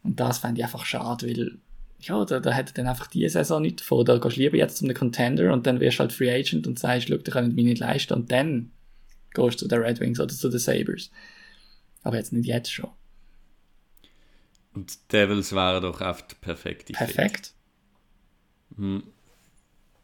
Und 0.04 0.20
das 0.20 0.38
fände 0.38 0.60
ich 0.60 0.66
einfach 0.66 0.86
schade, 0.86 1.28
weil, 1.28 1.54
ja, 2.08 2.26
da, 2.26 2.40
da 2.40 2.52
hätte 2.52 2.74
dann 2.74 2.88
einfach 2.88 3.08
diese 3.08 3.30
Saison 3.30 3.62
nicht 3.62 3.82
davon. 3.82 4.06
Da 4.06 4.18
gehst 4.18 4.38
du 4.38 4.42
lieber 4.42 4.58
jetzt 4.58 4.78
zum 4.78 4.94
Contender 4.94 5.52
und 5.54 5.66
dann 5.66 5.80
wirst 5.80 5.98
du 5.98 6.02
halt 6.02 6.14
Free 6.14 6.32
Agent 6.32 6.68
und 6.68 6.80
sagst, 6.80 7.08
schau, 7.08 7.18
die 7.18 7.32
können 7.32 7.56
mich 7.56 7.66
nicht 7.66 7.80
leisten 7.80 8.14
und 8.14 8.32
dann 8.32 8.72
gehst 9.34 9.62
du 9.62 9.66
zu 9.66 9.68
den 9.68 9.82
Red 9.82 10.00
Wings 10.00 10.20
oder 10.20 10.34
zu 10.34 10.50
den 10.50 10.60
Sabres. 10.60 11.12
Aber 12.04 12.18
jetzt 12.18 12.34
nicht 12.34 12.46
jetzt 12.46 12.72
schon. 12.72 12.90
Und 14.74 15.12
Devils 15.12 15.54
wären 15.54 15.84
doch 15.84 16.02
oft 16.02 16.36
Fit. 16.56 16.86
Perfekt. 16.92 17.54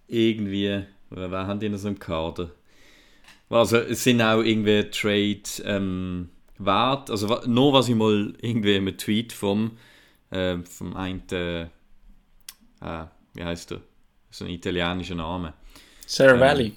Irgendwie, 0.07 0.85
wer 1.09 1.47
haben 1.47 1.59
die 1.59 1.69
noch 1.69 1.79
so 1.79 1.87
im 1.87 1.99
Kader? 1.99 2.51
Also 3.49 3.77
es 3.77 4.03
sind 4.03 4.21
auch 4.21 4.41
irgendwie 4.41 4.83
Trade 4.91 5.41
ähm, 5.63 6.29
wert. 6.59 7.09
Also 7.09 7.41
nur 7.47 7.73
was 7.73 7.89
ich 7.89 7.95
mal 7.95 8.33
irgendwie 8.41 8.75
im 8.75 8.95
Tweet 8.95 9.33
vom, 9.33 9.77
äh, 10.29 10.57
vom 10.59 10.95
einen, 10.95 11.23
äh, 12.81 13.05
wie 13.33 13.43
heißt 13.43 13.71
der? 13.71 13.81
So 14.31 14.45
ein 14.45 14.51
italienischer 14.51 15.15
Name. 15.15 15.53
Sarah 16.05 16.37
Ähm. 16.37 16.73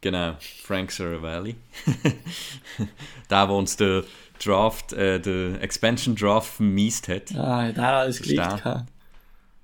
Genau, 0.00 0.36
Frank 0.62 0.90
Saravalli. 0.92 1.56
der, 3.30 3.46
der 3.46 3.50
uns 3.50 3.76
der 3.76 4.04
Draft, 4.42 4.92
äh, 4.92 5.18
der 5.20 5.62
Expansion 5.62 6.14
Draft 6.14 6.54
vermiest 6.54 7.08
hat. 7.08 7.34
Ah, 7.34 7.72
der 7.72 7.82
hat 7.82 7.94
alles 7.94 8.20
geleakt. 8.20 8.62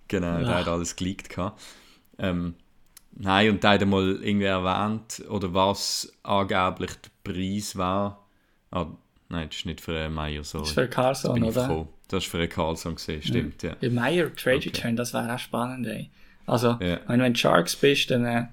Genau, 0.08 0.38
der 0.38 0.46
Ja. 0.46 0.58
hat 0.60 0.68
alles 0.68 0.96
geleakt. 0.96 1.36
Ähm, 2.18 2.54
nein, 3.12 3.50
und 3.50 3.64
der 3.64 3.70
hat 3.72 3.86
mal 3.86 4.18
irgendwie 4.22 4.46
erwähnt, 4.46 5.22
oder 5.28 5.54
was 5.54 6.12
angeblich 6.22 6.92
der 6.96 7.10
Preis 7.32 7.76
war. 7.76 8.26
Ah, 8.70 8.86
nein, 9.30 9.48
das 9.48 9.58
ist 9.58 9.66
nicht 9.66 9.80
für 9.80 9.96
einen 9.98 10.14
Meyer 10.14 10.44
so. 10.44 10.58
Das 10.58 10.68
ist 10.68 10.74
für 10.74 10.86
Carlson, 10.88 11.34
bin 11.34 11.44
ich 11.44 11.50
oder? 11.50 11.66
froh. 11.66 11.88
Das 12.08 12.24
ist 12.24 12.30
für 12.30 12.38
einen 12.38 12.48
Carlson 12.48 12.96
gesehen, 12.96 13.22
stimmt, 13.22 13.62
ja. 13.62 13.76
Ja, 13.80 13.88
Meyer 13.90 14.34
Trade 14.34 14.56
Okay. 14.58 14.68
Return, 14.68 14.96
das 14.96 15.14
wäre 15.14 15.32
auch 15.34 15.38
spannend, 15.38 15.86
ey. 15.86 16.10
Also, 16.46 16.76
Ja. 16.80 17.00
wenn 17.06 17.20
du 17.20 17.26
in 17.26 17.34
Sharks 17.36 17.76
bist, 17.76 18.10
dann, 18.10 18.24
äh, 18.24 18.46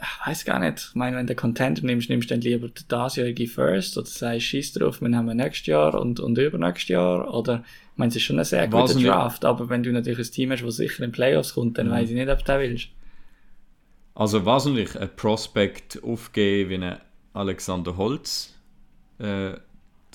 ich 0.00 0.26
weiß 0.26 0.44
gar 0.44 0.58
nicht. 0.60 0.78
Ich 0.90 0.94
meine, 0.94 1.16
wenn 1.16 1.26
du 1.26 1.34
Contender 1.34 1.82
nimmst, 1.82 2.08
nimmst 2.10 2.30
du 2.30 2.34
dann 2.34 2.42
lieber 2.42 2.68
den 2.68 2.84
dasjährige 2.88 3.46
First 3.48 3.96
oder 3.96 4.06
sagst, 4.06 4.42
schieß 4.46 4.74
drauf, 4.74 5.00
wir 5.00 5.16
haben 5.16 5.26
nächstes 5.36 5.66
Jahr 5.66 5.94
und, 6.00 6.20
und 6.20 6.36
übernächstes 6.38 6.88
Jahr. 6.88 7.32
Oder, 7.34 7.64
ich 7.92 7.98
meine, 7.98 8.10
es 8.10 8.16
ist 8.16 8.22
schon 8.24 8.38
ein 8.38 8.44
sehr 8.44 8.68
guter 8.68 8.94
nicht- 8.94 9.06
Draft, 9.06 9.44
aber 9.44 9.68
wenn 9.70 9.82
du 9.82 9.90
natürlich 9.90 10.28
ein 10.28 10.32
Team 10.32 10.52
hast, 10.52 10.62
das 10.62 10.76
sicher 10.76 11.02
in 11.02 11.10
die 11.10 11.14
Playoffs 11.16 11.54
kommt, 11.54 11.72
Mhm. 11.72 11.74
dann 11.74 11.90
weiß 11.90 12.10
ich 12.10 12.14
nicht, 12.14 12.28
ob 12.28 12.38
du 12.38 12.44
den 12.44 12.60
willst. 12.60 12.88
Also 14.14 14.44
wahrscheinlich 14.44 14.98
ein 14.98 15.10
Prospect 15.16 16.02
aufgeben 16.04 16.70
wie 16.70 16.74
ein 16.84 16.96
Alexander 17.34 17.96
Holz. 17.96 18.54
Äh, 19.18 19.58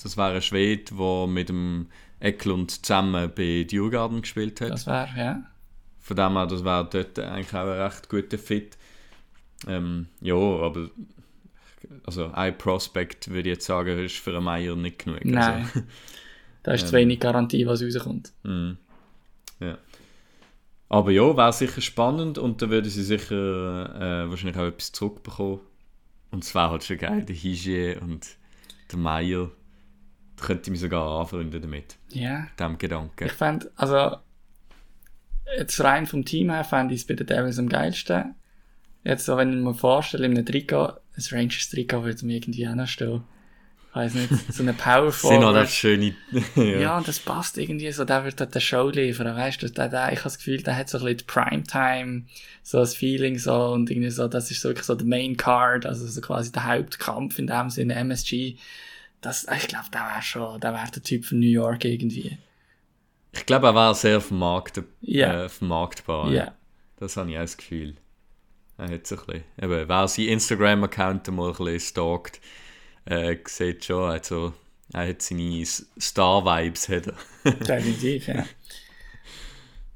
das 0.02 0.16
wäre 0.16 0.34
ein 0.36 0.42
Schwede, 0.42 0.94
der 0.94 1.26
mit 1.26 1.48
dem 1.48 1.86
Eklund 2.20 2.70
zusammen 2.84 3.30
bei 3.34 3.64
Djurgarden 3.64 4.22
gespielt 4.22 4.60
hat. 4.60 4.70
Das 4.70 4.86
wäre, 4.86 5.08
ja. 5.16 5.42
Von 6.00 6.16
dem 6.16 6.32
her, 6.32 6.46
das 6.46 6.64
wäre 6.64 6.88
dort 6.90 7.18
eigentlich 7.18 7.54
auch 7.54 7.60
ein 7.68 7.80
recht 7.82 8.08
guter 8.08 8.38
Fit. 8.38 8.76
Ähm, 9.68 10.08
ja, 10.20 10.34
aber 10.34 10.90
also 12.04 12.30
ein 12.32 12.56
Prospect 12.58 13.28
würde 13.28 13.50
ich 13.50 13.54
jetzt 13.56 13.66
sagen, 13.66 13.98
ist 13.98 14.16
für 14.16 14.34
einen 14.34 14.44
Meier 14.44 14.74
nicht 14.76 15.04
genug. 15.04 15.24
Nein. 15.24 15.64
Also, 15.64 15.82
Da 16.64 16.72
ist 16.74 16.82
Ähm. 16.82 16.86
zu 16.88 16.92
wenig 16.94 17.18
Garantie, 17.20 17.66
was 17.66 17.82
rauskommt. 17.82 18.32
ja. 18.44 19.78
Aber 20.88 21.10
ja, 21.10 21.36
wäre 21.36 21.52
sicher 21.52 21.80
spannend 21.80 22.38
und 22.38 22.60
da 22.62 22.68
würde 22.70 22.88
sie 22.90 23.02
sicher 23.02 24.24
äh, 24.24 24.30
wahrscheinlich 24.30 24.56
auch 24.58 24.66
etwas 24.66 24.92
zurückbekommen. 24.92 25.60
Und 26.30 26.44
es 26.44 26.54
wäre 26.54 26.70
halt 26.70 26.84
schon 26.84 26.98
geil, 26.98 27.24
der 27.24 27.34
Hygiene 27.34 27.98
und 28.00 28.26
der 28.92 28.98
Meier. 28.98 29.50
Könnte 30.40 30.62
ich 30.64 30.70
mich 30.70 30.80
sogar 30.80 31.20
anfreunden 31.20 31.60
damit, 31.62 31.96
Ja. 32.10 32.40
mit 32.40 32.58
diesem 32.58 32.78
Gedanken. 32.78 33.24
Ich 33.26 33.32
fände, 33.32 33.70
also, 33.76 34.16
jetzt 35.56 35.80
rein 35.82 36.06
vom 36.06 36.24
Team 36.24 36.50
her 36.50 36.64
fände 36.64 36.94
ich 36.94 37.02
es 37.02 37.06
bei 37.06 37.14
den 37.14 37.26
Devils 37.26 37.58
am 37.58 37.68
geilsten. 37.68 38.34
Jetzt 39.04 39.24
so, 39.26 39.36
wenn 39.36 39.52
ich 39.52 39.62
mir 39.62 39.74
vorstelle, 39.74 40.26
in 40.26 40.32
einem 40.36 40.46
Trikot, 40.46 40.94
ein 41.16 41.24
Rangers 41.30 41.68
Trikot 41.70 42.04
würde 42.04 42.24
mir 42.26 42.36
irgendwie 42.36 42.66
auch 42.68 42.74
noch 42.74 42.86
stehen. 42.86 43.22
Ich 43.24 43.31
weiß 43.94 44.14
nicht, 44.14 44.30
so 44.52 44.62
eine 44.62 44.72
Power 44.72 45.06
Das 45.06 45.20
sind 45.22 45.30
halt 45.32 45.42
auch 45.44 45.50
Forward. 45.52 45.68
schöne. 45.70 46.14
Ja. 46.56 46.96
und 46.96 47.06
das 47.06 47.18
passt 47.18 47.58
irgendwie 47.58 47.92
so, 47.92 48.04
der 48.04 48.24
wird 48.24 48.40
dort 48.40 48.54
eine 48.54 48.60
Show 48.60 48.88
liefern, 48.90 49.36
weißt 49.36 49.62
du, 49.62 49.70
der, 49.70 49.88
der, 49.88 50.12
ich 50.12 50.18
habe 50.18 50.24
das 50.24 50.38
Gefühl, 50.38 50.62
der 50.62 50.76
hat 50.76 50.88
so 50.88 50.98
ein 50.98 51.04
bisschen 51.04 51.18
die 51.18 51.24
Primetime, 51.24 52.22
so 52.62 52.78
das 52.78 52.94
Feeling 52.94 53.38
so, 53.38 53.52
und 53.72 53.90
irgendwie 53.90 54.10
so, 54.10 54.28
das 54.28 54.50
ist 54.50 54.60
so 54.62 54.70
wirklich 54.70 54.86
so 54.86 54.94
der 54.94 55.06
Main 55.06 55.36
Card, 55.36 55.84
also 55.86 56.06
so 56.06 56.20
quasi 56.20 56.50
der 56.52 56.66
Hauptkampf 56.66 57.38
in 57.38 57.46
dem 57.46 57.68
Sinne, 57.70 57.94
MSG. 57.96 58.56
Das, 59.20 59.46
ich 59.56 59.68
glaube, 59.68 59.86
der 59.92 60.00
wäre 60.00 60.22
schon, 60.22 60.60
der 60.60 60.72
wäre 60.72 60.90
der 60.90 61.02
Typ 61.02 61.24
von 61.24 61.38
New 61.38 61.46
York 61.46 61.84
irgendwie. 61.84 62.38
Ich 63.32 63.46
glaube, 63.46 63.68
er 63.68 63.74
war 63.74 63.94
sehr 63.94 64.20
vermarkt, 64.20 64.82
Ja. 65.00 65.44
äh, 65.44 65.48
vermarktbar. 65.48 66.30
Ja. 66.32 66.54
Das 66.98 67.16
habe 67.16 67.30
ich 67.30 67.36
auch 67.36 67.42
das 67.42 67.56
Gefühl. 67.56 67.96
Er 68.78 68.90
hat 68.90 69.06
so 69.06 69.16
ein 69.16 69.22
bisschen, 69.26 69.44
eben, 69.60 69.88
wer 69.88 70.08
sein 70.08 70.24
Instagram-Account 70.26 71.28
mal 71.30 71.50
ein 71.50 71.56
bisschen 71.56 71.80
stalkt, 71.80 72.40
äh, 73.04 73.36
sieht 73.46 73.84
schon, 73.84 74.10
also, 74.10 74.52
er 74.92 75.08
hat 75.08 75.22
seine 75.22 75.64
Star-Vibes. 75.64 76.86
Definitiv, 77.44 78.28
ja. 78.28 78.44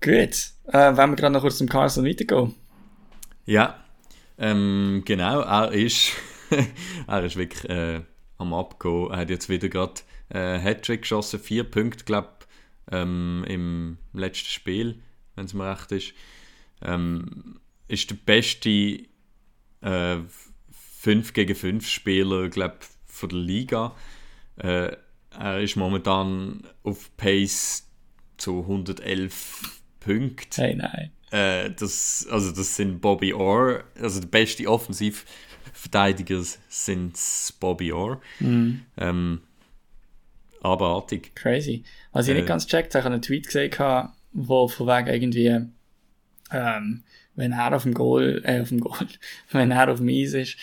Gut. 0.00 0.50
Äh, 0.68 0.96
wenn 0.96 1.10
wir 1.10 1.16
gerade 1.16 1.32
noch 1.32 1.42
kurz 1.42 1.58
zum 1.58 1.68
Carlson 1.68 2.04
weitergehen. 2.04 2.54
ja, 3.44 3.82
ähm, 4.38 5.02
genau, 5.04 5.40
er 5.40 5.72
ist, 5.72 6.12
er 7.06 7.24
ist 7.24 7.36
wirklich 7.36 7.68
äh, 7.70 8.02
am 8.38 8.52
Abgehen. 8.52 9.10
Er 9.10 9.18
hat 9.18 9.30
jetzt 9.30 9.48
wieder 9.48 9.68
gerade 9.68 10.00
äh, 10.28 10.58
Hattrick 10.58 11.02
geschossen, 11.02 11.40
vier 11.40 11.64
Punkte, 11.64 12.04
glaube 12.04 12.30
ähm, 12.90 13.44
im 13.48 13.98
letzten 14.12 14.48
Spiel, 14.48 15.02
wenn 15.34 15.46
es 15.46 15.54
mir 15.54 15.70
recht 15.70 15.92
ist. 15.92 16.12
Ähm, 16.82 17.58
ist 17.88 18.10
der 18.10 18.16
beste 18.16 19.06
äh, 19.80 20.18
5 21.00 21.32
gegen 21.32 21.54
5 21.54 21.88
Spieler, 21.88 22.48
glaube 22.48 22.78
von 23.16 23.28
der 23.30 23.38
Liga. 23.38 23.94
Äh, 24.56 24.92
er 25.38 25.60
ist 25.60 25.76
momentan 25.76 26.62
auf 26.82 27.14
Pace 27.16 27.88
zu 28.36 28.60
111 28.60 29.80
Punkten. 30.00 30.62
Hey, 30.62 30.74
nein. 30.76 31.10
Äh, 31.30 31.70
das, 31.72 32.26
also 32.30 32.52
das 32.52 32.76
sind 32.76 33.00
Bobby 33.00 33.32
Orr, 33.34 33.84
also 34.00 34.20
der 34.20 34.28
beste 34.28 34.68
Offensivverteidiger 34.68 36.42
sind 36.68 37.18
Bobby 37.58 37.92
Orr. 37.92 38.20
Ähm, 38.40 39.40
abartig. 40.62 41.34
Crazy. 41.34 41.82
Was 42.12 42.28
ich 42.28 42.34
Äh. 42.34 42.38
nicht 42.38 42.48
ganz 42.48 42.66
checkt, 42.66 42.94
habe 42.94 43.02
ich 43.02 43.12
einen 43.12 43.22
Tweet 43.22 43.46
gesehen, 43.46 43.72
wo 44.32 44.68
von 44.68 44.86
wegen 44.86 45.08
irgendwie, 45.08 45.66
ähm, 46.52 47.02
wenn 47.34 47.52
er 47.52 47.74
auf 47.74 47.82
dem 47.82 47.94
Goal, 47.94 48.42
äh, 48.44 48.60
auf 48.60 48.68
dem 48.68 48.80
Goal, 48.80 49.06
wenn 49.50 49.70
er 49.70 49.90
auf 49.90 49.98
dem 49.98 50.08
Eis 50.08 50.32
ist, 50.34 50.56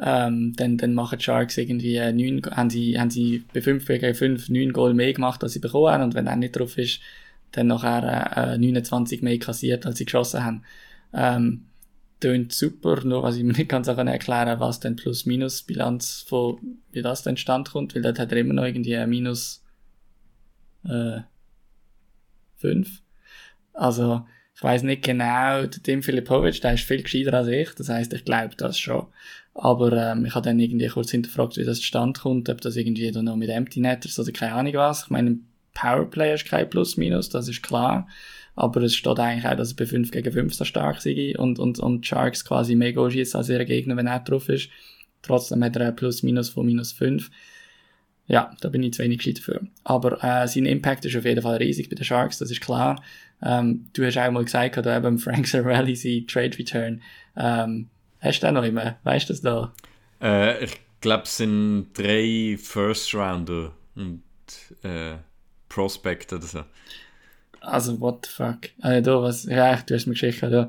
ähm, 0.00 0.54
dann, 0.56 0.78
dann 0.78 0.94
machen 0.94 1.18
die 1.18 1.24
Sharks 1.24 1.56
irgendwie 1.58 1.96
äh, 1.96 2.12
neun, 2.12 2.42
haben 2.50 2.70
sie, 2.70 2.98
haben 2.98 3.10
sie 3.10 3.44
bei 3.52 3.60
5 3.60 3.86
gegen 3.86 4.14
5 4.14 4.48
9 4.48 4.72
Goal 4.72 4.94
mehr 4.94 5.12
gemacht, 5.12 5.42
als 5.42 5.52
sie 5.52 5.58
bekommen 5.58 5.92
haben, 5.92 6.04
und 6.04 6.14
wenn 6.14 6.26
er 6.26 6.36
nicht 6.36 6.56
drauf 6.56 6.78
ist, 6.78 7.00
dann 7.52 7.68
nachher 7.68 8.54
äh, 8.54 8.58
29 8.58 9.22
mehr 9.22 9.38
kassiert, 9.38 9.86
als 9.86 9.98
sie 9.98 10.04
geschossen 10.04 10.44
haben. 10.44 10.62
Ähm, 11.12 11.64
tönt 12.20 12.52
super, 12.52 13.04
nur 13.04 13.22
was 13.22 13.36
ich 13.36 13.44
mir 13.44 13.52
nicht 13.56 13.68
ganz 13.68 13.88
erklären 13.88 14.18
kann, 14.18 14.60
was 14.60 14.80
denn 14.80 14.96
Plus-Minus-Bilanz 14.96 16.24
von, 16.28 16.58
wie 16.92 17.02
das 17.02 17.22
denn 17.22 17.36
stand 17.36 17.70
kommt, 17.70 17.94
weil 17.94 18.02
dort 18.02 18.18
hat 18.18 18.32
er 18.32 18.38
immer 18.38 18.54
noch 18.54 18.64
irgendwie 18.64 18.96
ein 18.96 19.08
Minus 19.08 19.64
äh, 20.84 21.20
5. 22.56 23.02
Also, 23.72 24.26
ich 24.54 24.62
weiß 24.62 24.82
nicht 24.82 25.04
genau, 25.04 25.66
Tim 25.66 26.02
Filipovic, 26.02 26.60
der 26.60 26.74
ist 26.74 26.84
viel 26.84 27.02
gescheiter 27.02 27.34
als 27.34 27.48
ich, 27.48 27.70
das 27.76 27.88
heißt, 27.88 28.12
ich 28.12 28.24
glaube 28.24 28.56
das 28.56 28.78
schon. 28.78 29.06
Aber 29.58 29.92
ähm, 29.92 30.24
ich 30.24 30.34
habe 30.34 30.44
dann 30.44 30.60
irgendwie 30.60 30.86
kurz 30.86 31.10
hinterfragt, 31.10 31.56
wie 31.56 31.64
das 31.64 31.80
zustande 31.80 32.20
kommt, 32.20 32.48
ob 32.48 32.60
das 32.60 32.76
irgendwie 32.76 33.10
dann 33.10 33.24
noch 33.24 33.36
mit 33.36 33.50
Empty 33.50 33.80
Netters 33.80 34.18
oder 34.18 34.30
keine 34.30 34.52
Ahnung 34.54 34.74
was. 34.74 35.04
Ich 35.04 35.10
meine, 35.10 35.38
Powerplay 35.74 36.34
ist 36.34 36.46
kein 36.46 36.70
Plus-Minus, 36.70 37.28
das 37.28 37.48
ist 37.48 37.62
klar. 37.62 38.06
Aber 38.54 38.82
es 38.82 38.94
steht 38.94 39.18
eigentlich 39.18 39.46
auch, 39.46 39.56
dass 39.56 39.72
er 39.72 39.76
bei 39.76 39.86
5 39.86 40.10
gegen 40.10 40.32
5 40.32 40.54
so 40.54 40.64
stark 40.64 41.00
sei 41.00 41.34
und, 41.36 41.58
und, 41.58 41.78
und 41.80 42.06
Sharks 42.06 42.44
quasi 42.44 42.76
mehr 42.76 42.92
Goal 42.92 43.10
schießt 43.10 43.34
als 43.36 43.48
ihre 43.48 43.64
Gegner, 43.64 43.96
wenn 43.96 44.06
er 44.06 44.20
drauf 44.20 44.48
ist. 44.48 44.68
Trotzdem 45.22 45.62
hat 45.64 45.76
er 45.76 45.88
ein 45.88 45.96
Plus-Minus 45.96 46.50
von 46.50 46.66
minus 46.66 46.92
5. 46.92 47.30
Ja, 48.28 48.54
da 48.60 48.68
bin 48.68 48.82
ich 48.82 48.92
zu 48.92 49.02
wenig 49.02 49.18
gescheit 49.18 49.38
dafür. 49.38 49.62
Aber 49.84 50.22
äh, 50.22 50.46
sein 50.46 50.66
Impact 50.66 51.04
ist 51.04 51.16
auf 51.16 51.24
jeden 51.24 51.42
Fall 51.42 51.56
riesig 51.56 51.88
bei 51.88 51.96
den 51.96 52.04
Sharks, 52.04 52.38
das 52.38 52.50
ist 52.50 52.60
klar. 52.60 53.02
Ähm, 53.42 53.86
du 53.92 54.04
hast 54.04 54.18
auch 54.18 54.30
mal 54.30 54.44
gesagt, 54.44 54.76
da 54.76 54.96
eben 54.96 55.18
Frank 55.18 55.46
Zarelli 55.48 55.96
sein 55.96 56.26
Trade 56.28 56.58
Return. 56.58 57.02
Ähm, 57.36 57.88
hast 58.20 58.40
du 58.40 58.46
den 58.46 58.54
noch 58.54 58.64
immer? 58.64 58.96
Weißt 59.04 59.28
du 59.28 59.32
das 59.32 59.42
da? 59.42 59.72
Äh, 60.20 60.64
ich 60.64 60.80
glaube, 61.00 61.24
es 61.24 61.36
sind 61.36 61.88
drei 61.94 62.58
First 62.60 63.14
Rounder 63.14 63.72
und 63.94 64.22
äh, 64.82 65.16
Prospect 65.68 66.32
oder 66.32 66.46
so. 66.46 66.64
Also, 67.60 68.00
what 68.00 68.26
the 68.26 68.32
fuck? 68.32 68.70
Äh, 68.82 69.02
da, 69.02 69.22
was, 69.22 69.44
ja, 69.44 69.76
du 69.76 69.94
hast 69.94 70.06
mir 70.06 70.14
geschickt, 70.14 70.42
da. 70.42 70.68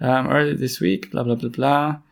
Um, 0.00 0.26
early 0.30 0.56
this 0.56 0.80
week, 0.80 1.10
bla 1.12 1.22
bla 1.22 1.36
bla 1.36 1.48
bla. 1.48 2.02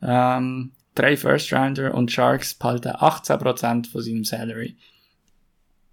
Ähm, 0.00 0.72
drei 0.94 1.16
First 1.16 1.52
Rounder 1.52 1.92
und 1.92 2.10
Sharks 2.10 2.54
behalten 2.54 2.92
18% 2.92 3.90
von 3.90 4.02
seinem 4.02 4.24
Salary. 4.24 4.76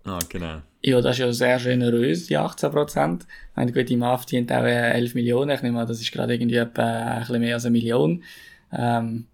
Ah, 0.03 0.19
genau. 0.29 0.61
Ja, 0.81 0.99
das 0.99 1.13
ist 1.13 1.19
ja 1.19 1.31
sehr 1.31 1.59
generös, 1.59 2.25
die 2.27 2.37
18%. 2.37 3.19
Ich 3.21 3.27
meine, 3.55 3.71
gut, 3.71 3.87
die 3.87 3.97
MAF 3.97 4.21
verdient 4.21 4.51
auch 4.51 4.63
äh, 4.63 4.93
11 4.93 5.13
Millionen. 5.13 5.51
Ich 5.51 5.61
nehme 5.61 5.79
an, 5.79 5.87
das 5.87 6.01
ist 6.01 6.11
gerade 6.11 6.33
irgendwie 6.33 6.55
etwa 6.55 6.83
ein 6.83 7.19
bisschen 7.19 7.39
mehr 7.39 7.55
als 7.55 7.65
eine 7.65 7.71
Million. 7.71 8.23
Ähm, 8.71 9.27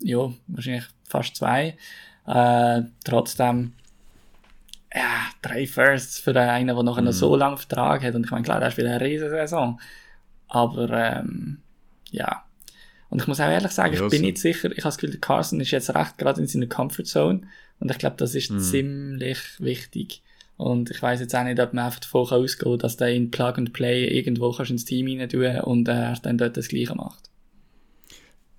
ja, 0.00 0.30
wahrscheinlich 0.48 0.84
fast 1.04 1.36
zwei. 1.36 1.76
Äh, 2.26 2.82
trotzdem, 3.04 3.72
ja, 4.94 5.30
drei 5.40 5.66
Firsts 5.66 6.18
für 6.18 6.38
einen, 6.38 6.74
der 6.74 6.82
noch 6.82 6.98
einen 6.98 7.12
so 7.12 7.34
langen 7.34 7.56
Vertrag 7.56 8.02
hat. 8.02 8.14
Und 8.14 8.26
ich 8.26 8.30
meine, 8.30 8.44
klar, 8.44 8.60
das 8.60 8.74
ist 8.74 8.78
wieder 8.78 8.90
eine 8.90 9.00
Riesensaison. 9.00 9.80
Aber, 10.48 10.90
ähm, 10.90 11.62
ja. 12.10 12.44
Und 13.08 13.22
ich 13.22 13.28
muss 13.28 13.40
auch 13.40 13.48
ehrlich 13.48 13.72
sagen, 13.72 13.94
ich 13.94 14.08
bin 14.08 14.22
nicht 14.22 14.38
sicher, 14.38 14.70
ich 14.70 14.78
habe 14.78 14.88
das 14.88 14.96
Gefühl, 14.98 15.12
der 15.12 15.20
Carson 15.20 15.60
ist 15.60 15.70
jetzt 15.70 15.94
recht 15.94 16.18
gerade 16.18 16.40
in 16.40 16.46
seiner 16.46 16.66
Comfort 16.66 17.04
Zone. 17.04 17.42
Und 17.82 17.90
ich 17.90 17.98
glaube, 17.98 18.16
das 18.16 18.34
ist 18.34 18.52
ziemlich 18.60 19.38
wichtig. 19.58 20.22
Und 20.56 20.90
ich 20.90 21.02
weiß 21.02 21.20
jetzt 21.20 21.34
auch 21.34 21.42
nicht, 21.42 21.58
ob 21.58 21.72
man 21.74 21.86
einfach 21.86 22.00
davon 22.00 22.28
ausgehen 22.28 22.72
kann, 22.72 22.78
dass 22.78 22.96
der 22.96 23.08
in 23.08 23.30
Plug 23.30 23.54
and 23.58 23.72
Play 23.72 24.06
irgendwo 24.06 24.52
kannst 24.52 24.70
ins 24.70 24.84
Team 24.84 25.06
rein 25.08 25.28
tun 25.28 25.60
und 25.62 25.88
er 25.88 26.14
dann 26.22 26.38
dort 26.38 26.56
das 26.56 26.68
Gleiche 26.68 26.94
macht. 26.94 27.30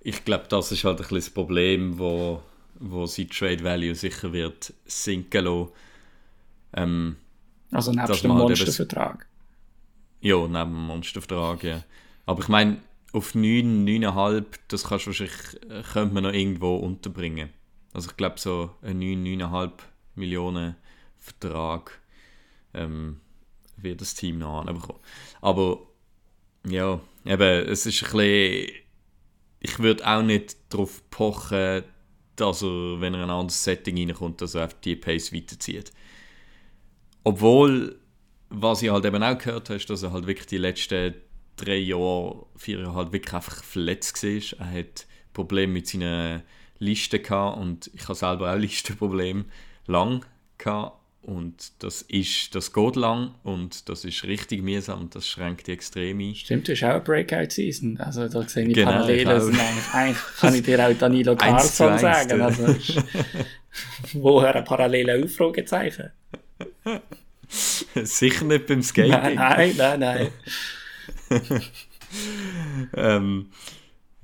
Ich 0.00 0.24
glaube, 0.24 0.44
das 0.48 0.70
ist 0.72 0.84
halt 0.84 0.98
ein 0.98 1.02
bisschen 1.02 1.16
das 1.16 1.30
Problem, 1.30 1.98
wo, 1.98 2.42
wo 2.74 3.06
sein 3.06 3.28
Trade 3.30 3.64
Value 3.64 3.94
sicher 3.94 4.32
wird 4.32 4.74
sinken 4.84 5.44
lassen. 5.44 5.68
Ähm, 6.74 7.16
Also 7.70 7.92
nebst 7.92 8.22
dem 8.24 8.32
halt 8.34 8.42
Monstervertrag. 8.48 9.26
ja, 10.20 10.36
neben 10.46 10.52
dem 10.52 10.86
Monstervertrag, 10.86 11.62
ja. 11.64 11.84
Aber 12.26 12.42
ich 12.42 12.48
meine, 12.48 12.78
auf 13.12 13.34
9, 13.34 13.84
9,5, 13.86 14.44
das 14.68 14.84
kannst 14.84 15.06
du 15.06 15.10
wahrscheinlich, 15.10 15.62
äh, 15.70 15.82
könnte 15.82 16.14
man 16.14 16.24
noch 16.24 16.32
irgendwo 16.32 16.76
unterbringen. 16.76 17.50
Also 17.94 18.10
ich 18.10 18.16
glaube, 18.16 18.38
so 18.38 18.74
ein 18.82 18.98
9, 18.98 19.24
9,5 19.24 19.70
Millionen 20.16 20.74
Vertrag 21.16 22.00
ähm, 22.74 23.20
wird 23.76 24.00
das 24.00 24.14
Team 24.14 24.38
noch 24.38 24.60
anbekommen. 24.60 25.00
Aber 25.40 25.78
ja, 26.66 27.00
eben, 27.24 27.68
es 27.68 27.86
ist 27.86 28.02
ein 28.02 28.10
bisschen, 28.10 28.74
ich 29.60 29.78
würde 29.78 30.06
auch 30.06 30.22
nicht 30.22 30.56
darauf 30.68 31.08
pochen, 31.10 31.84
dass 32.36 32.62
er, 32.62 33.00
wenn 33.00 33.14
er 33.14 33.22
in 33.22 33.30
ein 33.30 33.30
anderes 33.30 33.62
Setting 33.62 33.96
reinkommt, 33.96 34.40
dass 34.40 34.54
er 34.54 34.66
auf 34.66 34.74
die 34.80 34.96
Pace 34.96 35.32
weiterzieht. 35.32 35.92
Obwohl, 37.22 37.98
was 38.50 38.82
ich 38.82 38.90
halt 38.90 39.04
eben 39.04 39.22
auch 39.22 39.38
gehört 39.38 39.68
habe, 39.70 39.76
ist, 39.76 39.88
dass 39.88 40.02
er 40.02 40.12
halt 40.12 40.26
wirklich 40.26 40.48
die 40.48 40.58
letzten 40.58 41.14
drei 41.56 41.76
Jahre, 41.76 42.46
vier 42.56 42.80
Jahre 42.80 42.94
halt 42.94 43.12
wirklich 43.12 43.34
einfach 43.34 43.62
verletzt 43.62 44.22
war. 44.22 44.66
Er 44.66 44.80
hat 44.80 45.06
Probleme 45.32 45.72
mit 45.74 45.86
seinen 45.86 46.42
Listen 46.84 47.22
gehabt 47.22 47.58
und 47.58 47.90
ich 47.94 48.02
habe 48.04 48.14
selber 48.14 48.52
auch 48.52 48.58
Listenprobleme 48.58 49.44
lang 49.86 50.24
gehabt 50.58 50.98
und 51.22 51.72
das 51.82 52.02
ist, 52.02 52.54
das 52.54 52.72
geht 52.74 52.96
lang 52.96 53.34
und 53.44 53.88
das 53.88 54.04
ist 54.04 54.24
richtig 54.24 54.62
mühsam 54.62 55.00
und 55.00 55.14
das 55.14 55.26
schränkt 55.26 55.66
die 55.66 55.72
extrem 55.72 56.18
ein. 56.20 56.34
Stimmt, 56.34 56.68
du 56.68 56.72
hast 56.72 56.82
auch 56.84 56.88
eine 56.90 57.00
Breakout-Season. 57.00 57.98
Also 57.98 58.28
da 58.28 58.46
sehe 58.46 58.66
ich 58.68 58.74
Genau, 58.74 58.90
Parallelen. 58.90 59.52
ich 59.54 59.58
eigentlich, 59.60 59.94
eigentlich 59.94 60.18
kann 60.38 60.54
ich 60.54 60.62
dir 60.62 60.86
auch 60.86 60.92
Danilo 60.98 61.34
Carlson 61.36 61.98
sagen. 61.98 62.40
Also, 62.42 62.64
ist- 62.66 63.02
woher 64.12 64.54
ein 64.54 64.64
parallele 64.64 65.24
Ausrufezeichen? 65.24 66.10
Sicher 67.48 68.44
nicht 68.44 68.66
beim 68.66 68.82
Skating. 68.82 69.10
Nein, 69.12 69.34
nein, 69.36 69.74
nein, 69.76 70.30
nein. 71.30 71.62
ähm, 72.96 73.50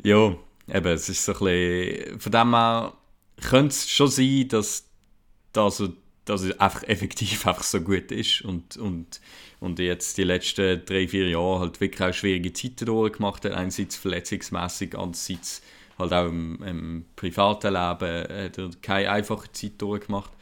ja, 0.03 0.35
eben, 0.73 0.87
es 0.89 1.09
ist 1.09 1.25
so 1.25 1.33
ein 1.33 1.39
bisschen, 1.39 2.21
von 2.21 2.33
dem 2.33 2.55
her 2.55 2.93
könnte 3.41 3.69
es 3.69 3.91
schon 3.91 4.09
sein, 4.09 4.49
dass, 4.49 4.89
dass, 5.53 5.83
dass 6.25 6.45
er 6.45 6.61
einfach 6.61 6.83
effektiv 6.85 7.47
einfach 7.47 7.63
so 7.63 7.81
gut 7.81 8.13
ist 8.13 8.43
und, 8.43 8.77
und, 8.77 9.21
und 9.61 9.79
jetzt 9.79 10.19
die 10.19 10.25
letzten 10.25 10.85
drei, 10.85 11.09
vier 11.09 11.29
Jahre 11.29 11.61
halt 11.61 11.81
wirklich 11.81 12.03
auch 12.03 12.15
schwierige 12.15 12.53
Zeiten 12.53 12.87
durchgemacht 12.87 13.45
hat, 13.45 13.53
einerseits 13.53 13.97
verletzungsmäßig, 13.97 14.97
andererseits 14.97 15.63
halt 15.99 16.13
auch 16.13 16.29
im, 16.29 16.63
im 16.63 17.05
privaten 17.17 17.75
Leben 17.75 18.45
hat 18.45 18.59
er 18.59 18.71
keine 18.83 19.11
einfache 19.11 19.53
Zeit 19.53 19.81
durchgemacht. 19.81 20.33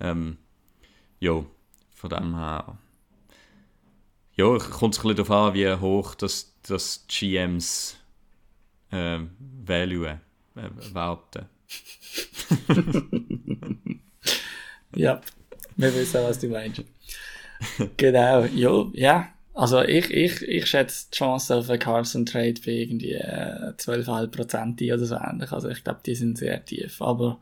Ähm, 0.00 0.38
ja, 1.20 1.44
von 1.94 2.10
dem 2.10 2.36
her 2.36 2.78
ja, 4.36 4.58
kommt 4.58 4.94
es 4.94 5.00
ein 5.00 5.08
bisschen 5.08 5.16
darauf 5.16 5.30
an, 5.30 5.54
wie 5.54 5.72
hoch 5.72 6.14
das, 6.14 6.54
das 6.62 7.06
GMs 7.08 7.96
äh, 8.90 9.18
value 9.38 10.20
äh, 10.56 10.94
werten. 10.94 11.46
Ja, 14.96 15.20
wir 15.76 15.94
wissen, 15.94 16.22
was 16.22 16.38
du 16.38 16.48
meinst. 16.48 16.82
genau, 17.96 18.44
ja, 18.44 18.86
ja. 18.94 19.28
Also 19.54 19.82
ich, 19.82 20.10
ich, 20.10 20.42
ich 20.42 20.66
schätze 20.66 21.06
die 21.10 21.16
Chance 21.16 21.56
auf 21.56 21.70
einen 21.70 21.78
Carson 21.78 22.26
Trade 22.26 22.54
bei 22.64 22.72
irgendwie 22.72 23.12
äh, 23.12 23.72
12,5% 23.76 24.92
oder 24.94 25.04
so 25.04 25.16
ähnlich. 25.16 25.50
Also 25.52 25.70
ich 25.70 25.82
glaube, 25.82 26.00
die 26.04 26.14
sind 26.14 26.36
sehr 26.36 26.62
tief. 26.64 27.00
Aber 27.00 27.38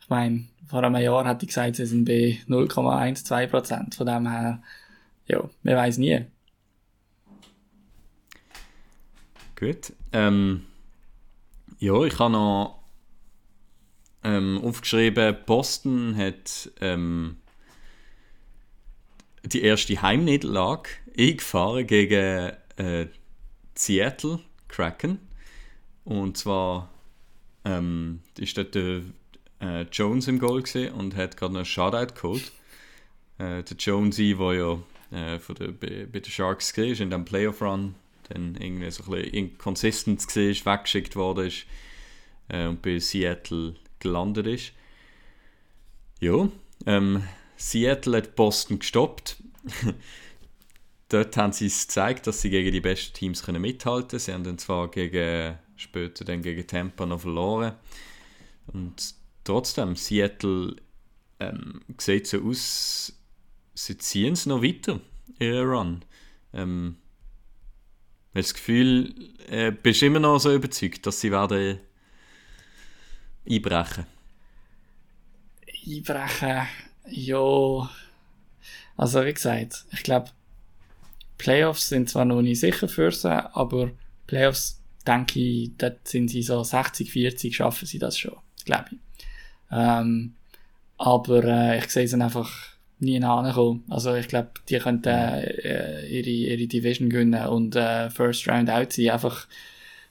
ich 0.00 0.08
meine, 0.08 0.44
vor 0.66 0.82
einem 0.82 0.96
Jahr 0.96 1.24
hatte 1.26 1.44
ich 1.44 1.48
gesagt, 1.48 1.76
sie 1.76 1.86
sind 1.86 2.06
bei 2.06 2.38
0,12%. 2.48 3.94
Von 3.94 4.06
dem 4.06 4.30
her, 4.30 4.62
ja, 5.26 5.48
man 5.62 5.76
weiß 5.76 5.98
nie. 5.98 6.24
Gut. 9.64 9.94
Ähm, 10.12 10.66
ja, 11.78 12.04
ich 12.04 12.18
habe 12.18 12.32
noch 12.32 12.84
ähm, 14.22 14.60
aufgeschrieben, 14.62 15.34
Boston 15.46 16.14
hat 16.18 16.70
ähm, 16.82 17.38
die 19.42 19.62
erste 19.62 20.02
Heimniederlage 20.02 20.90
eingefahren 21.18 21.86
gegen 21.86 22.52
äh, 22.76 23.06
Seattle 23.74 24.40
Kraken. 24.68 25.18
Und 26.04 26.36
zwar 26.36 26.90
ähm, 27.64 28.20
ist 28.36 28.58
dort 28.58 28.74
der 28.74 29.00
äh, 29.62 29.86
Jones 29.90 30.28
im 30.28 30.40
Goal 30.40 30.62
und 30.94 31.16
hat 31.16 31.38
gerade 31.38 31.54
einen 31.56 31.64
Shutout 31.64 32.12
geholt. 32.14 32.52
Äh, 33.38 33.62
der 33.62 33.76
Jonesy, 33.78 34.36
der 34.38 34.52
ja 34.52 35.34
äh, 35.34 35.38
von 35.38 35.54
der, 35.54 35.68
bei, 35.68 36.06
bei 36.12 36.20
den 36.20 36.30
Sharks 36.30 36.76
war, 36.76 36.84
in 36.84 37.08
dem 37.08 37.24
Playoff-Run 37.24 37.94
dann 38.28 38.54
irgendwie 38.56 38.90
so 38.90 39.04
ein 39.04 39.10
bisschen 39.10 39.34
inconsistent 39.34 40.36
war, 40.36 40.74
weggeschickt 40.74 41.16
worden 41.16 41.46
ist 41.46 41.66
äh, 42.48 42.66
und 42.66 42.82
bei 42.82 42.98
Seattle 42.98 43.74
gelandet 43.98 44.46
ist. 44.46 44.72
Ja, 46.20 46.48
ähm, 46.86 47.22
Seattle 47.56 48.16
hat 48.16 48.36
Boston 48.36 48.78
gestoppt. 48.78 49.36
Dort 51.08 51.36
haben 51.36 51.52
sie 51.52 51.66
es 51.66 51.86
gezeigt, 51.86 52.26
dass 52.26 52.40
sie 52.40 52.50
gegen 52.50 52.72
die 52.72 52.80
besten 52.80 53.14
Teams 53.14 53.42
können 53.42 53.62
mithalten 53.62 54.08
können. 54.08 54.20
Sie 54.20 54.32
haben 54.32 54.44
dann 54.44 54.58
zwar 54.58 54.90
gegen, 54.90 55.58
später 55.76 56.24
dann 56.24 56.42
gegen 56.42 56.66
Tampa 56.66 57.06
noch 57.06 57.20
verloren. 57.20 57.74
Und 58.66 59.14
trotzdem, 59.44 59.96
Seattle 59.96 60.76
ähm, 61.40 61.82
sieht 61.98 62.26
so 62.26 62.42
aus, 62.42 63.12
sie 63.74 63.98
ziehen 63.98 64.32
es 64.32 64.46
noch 64.46 64.62
weiter, 64.62 65.00
ihren 65.38 65.68
Run. 65.68 66.04
Ähm, 66.52 66.96
habe 68.34 68.42
das 68.42 68.54
Gefühl, 68.54 69.14
äh, 69.48 69.70
bist 69.70 70.02
du 70.02 70.06
immer 70.06 70.20
noch 70.20 70.38
so 70.38 70.52
überzeugt, 70.52 71.06
dass 71.06 71.20
sie 71.20 71.30
werden 71.30 71.78
einbrechen. 73.48 74.06
Einbrechen, 75.86 76.66
ja. 77.08 77.90
Also, 78.96 79.24
wie 79.24 79.34
gesagt, 79.34 79.84
ich 79.92 80.02
glaube, 80.02 80.30
Playoffs 81.38 81.88
sind 81.88 82.08
zwar 82.08 82.24
noch 82.24 82.42
nicht 82.42 82.60
sicher 82.60 82.88
für 82.88 83.12
sie, 83.12 83.30
aber 83.54 83.90
Playoffs, 84.26 84.80
denke 85.06 85.38
ich, 85.38 85.72
dort 85.76 86.08
sind 86.08 86.28
sie 86.28 86.42
so 86.42 86.62
60, 86.62 87.10
40, 87.10 87.54
schaffen 87.54 87.86
sie 87.86 87.98
das 87.98 88.18
schon, 88.18 88.36
glaube 88.64 88.86
ich. 88.92 88.98
Ähm, 89.70 90.34
aber 90.96 91.44
äh, 91.44 91.78
ich 91.78 91.90
sehe 91.90 92.08
sie 92.08 92.20
einfach 92.20 92.73
nie 92.98 93.18
nachkommen. 93.18 93.84
Also, 93.88 94.14
ich 94.14 94.28
glaube, 94.28 94.50
die 94.68 94.78
könnten 94.78 95.08
äh, 95.08 96.06
ihre, 96.06 96.30
ihre 96.30 96.66
Division 96.66 97.10
gewinnen 97.10 97.46
und 97.46 97.76
äh, 97.76 98.10
First 98.10 98.48
Round 98.48 98.70
out 98.70 98.92
sein, 98.92 99.10
einfach 99.10 99.46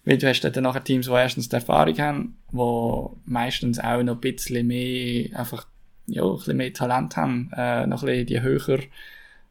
weil 0.06 0.18
du 0.18 0.28
hast 0.28 0.42
dann 0.42 0.64
nachher 0.64 0.84
Teams, 0.84 1.06
die 1.06 1.12
erstens 1.14 1.50
die 1.50 1.56
Erfahrung 1.56 1.98
haben, 1.98 2.38
die 2.52 3.06
meistens 3.26 3.80
auch 3.80 4.04
noch 4.04 4.16
ein 4.16 4.22
bisschen 4.22 4.68
mehr, 4.68 5.30
einfach, 5.38 5.66
ja, 6.08 6.24
ein 6.24 6.36
bisschen 6.36 6.58
mehr 6.58 6.74
Talent 6.74 7.16
haben, 7.16 7.50
äh, 7.56 7.88
noch 7.88 8.04
ein 8.04 8.08
bisschen 8.08 8.26
die 8.26 8.42
höher, 8.42 8.80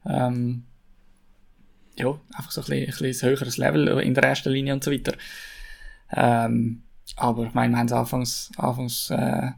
ähm, 0.04 0.64
ja, 1.96 2.18
einfach 2.34 2.50
so 2.50 2.60
ein 2.60 2.66
bisschen, 2.66 2.84
ein 2.84 3.08
bisschen 3.08 3.28
höheres 3.30 3.56
Level 3.56 4.00
in 4.00 4.14
der 4.14 4.24
ersten 4.24 4.50
Linie 4.50 4.74
und 4.74 4.84
so 4.84 4.90
weiter. 4.90 5.14
Ähm, 6.14 6.82
aber 7.16 7.46
ich 7.46 7.54
meine, 7.54 7.72
wir 7.72 7.78
haben 7.78 7.86
es 7.86 7.92
anfangs, 7.92 8.50
anfangs 8.56 9.10
äh, 9.10 9.52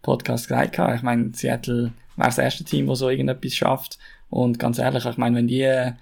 Podcast 0.00 0.48
gesagt, 0.48 0.78
ich 0.78 1.02
meine, 1.02 1.34
Seattle 1.34 1.92
wäre 2.18 2.28
das 2.28 2.38
erste 2.38 2.64
Team, 2.64 2.86
das 2.86 2.98
so 2.98 3.08
irgendetwas 3.08 3.54
schafft 3.54 3.98
und 4.28 4.58
ganz 4.58 4.78
ehrlich, 4.78 5.04
ich 5.04 5.16
meine, 5.16 5.36
wenn 5.36 5.48
die 5.48 5.92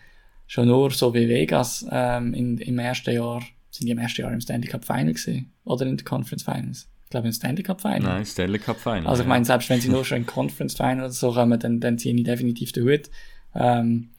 schon 0.47 0.69
nur 0.69 0.91
so 0.91 1.14
wie 1.14 1.29
Vegas 1.29 1.87
ähm, 1.91 2.35
in, 2.35 2.59
im 2.59 2.79
ersten 2.79 3.14
Jahr 3.14 3.43
sind 3.77 3.87
die 3.87 3.93
im 3.93 3.99
ersten 3.99 4.23
Jahr 4.23 4.33
im 4.33 4.41
Stanley 4.41 4.69
Cup 4.69 4.85
Final 4.85 5.12
gewesen. 5.12 5.53
Oder 5.64 5.87
in 5.87 5.97
den 5.97 6.05
Conference 6.05 6.43
Finals. 6.43 6.89
Ich 7.05 7.11
glaube, 7.11 7.29
im 7.29 7.33
Stanley 7.33 7.62
Cup 7.62 7.81
Final. 7.81 8.01
Nein, 8.01 8.27
Stanley 8.27 8.59
Cup 8.59 8.81
Final. 8.81 9.07
Also 9.07 9.23
ich 9.23 9.29
meine, 9.29 9.45
selbst 9.45 9.69
wenn 9.71 9.81
sie 9.81 9.89
nur 9.89 10.05
schon 10.05 10.19
in 10.19 10.27
Conference 10.27 10.75
Final 10.75 11.05
oder 11.05 11.11
so 11.11 11.33
kommen, 11.33 11.59
dann, 11.59 11.81
dann 11.81 11.99
ziehe 11.99 12.14
ich 12.14 12.25
definitiv 12.25 12.73
den 12.73 12.85
Hut. 12.85 13.11
Ähm, 13.55 14.11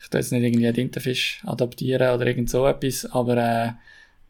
ich 0.00 0.08
tue 0.10 0.20
jetzt 0.20 0.32
nicht 0.32 0.42
irgendwie 0.42 0.66
einen 0.66 0.74
Tintenfisch 0.74 1.40
adoptieren 1.44 2.14
oder 2.14 2.26
irgend 2.26 2.50
so 2.50 2.66
etwas, 2.66 3.06
aber 3.06 3.36
äh, 3.36 3.72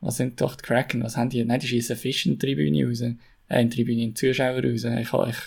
was 0.01 0.19
sind 0.19 0.41
doch 0.41 0.55
die 0.55 0.63
Kraken? 0.63 1.03
Was 1.03 1.17
haben 1.17 1.31
die? 1.31 1.45
Nein, 1.45 1.61
die 1.61 1.67
schießen 1.67 1.97
Fisch 1.97 2.27
in 2.27 2.33
die 2.33 2.39
Tribüne 2.39 2.87
raus. 2.87 3.01
Äh, 3.01 3.17
in 3.49 3.71
die 3.71 3.77
Tribüne, 3.77 4.03
in 4.03 4.15
die 4.15 4.15
Zuschauer 4.15 4.63
raus. 4.63 4.85
Ich, 4.85 5.09
ich, 5.11 5.39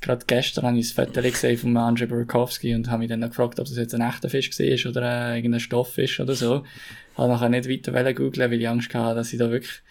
gerade 0.00 0.24
gestern 0.26 0.66
habe 0.66 0.78
ich 0.78 0.94
das 0.94 1.06
Foto 1.06 1.22
gesehen 1.22 1.58
von 1.58 1.76
Andrzej 1.76 2.06
Burakovsky 2.06 2.74
und 2.74 2.90
habe 2.90 3.00
mich 3.00 3.08
dann 3.08 3.20
gefragt, 3.20 3.58
ob 3.58 3.66
das 3.66 3.76
jetzt 3.76 3.94
ein 3.94 4.02
echter 4.02 4.28
Fisch 4.28 4.50
war 4.50 4.90
oder 4.90 5.32
äh, 5.32 5.36
irgendein 5.36 5.60
Stofffisch 5.60 6.20
oder 6.20 6.34
so. 6.34 6.64
Habe 7.16 7.32
nachher 7.32 7.48
nicht 7.48 7.66
weiter 7.92 8.14
googlen, 8.14 8.50
weil 8.50 8.60
ich 8.60 8.68
Angst 8.68 8.94
hatte, 8.94 9.14
dass 9.14 9.32
ich 9.32 9.38
da 9.38 9.50
wirklich, 9.50 9.82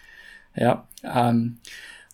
ja, 0.54 0.86
ähm, 1.02 1.58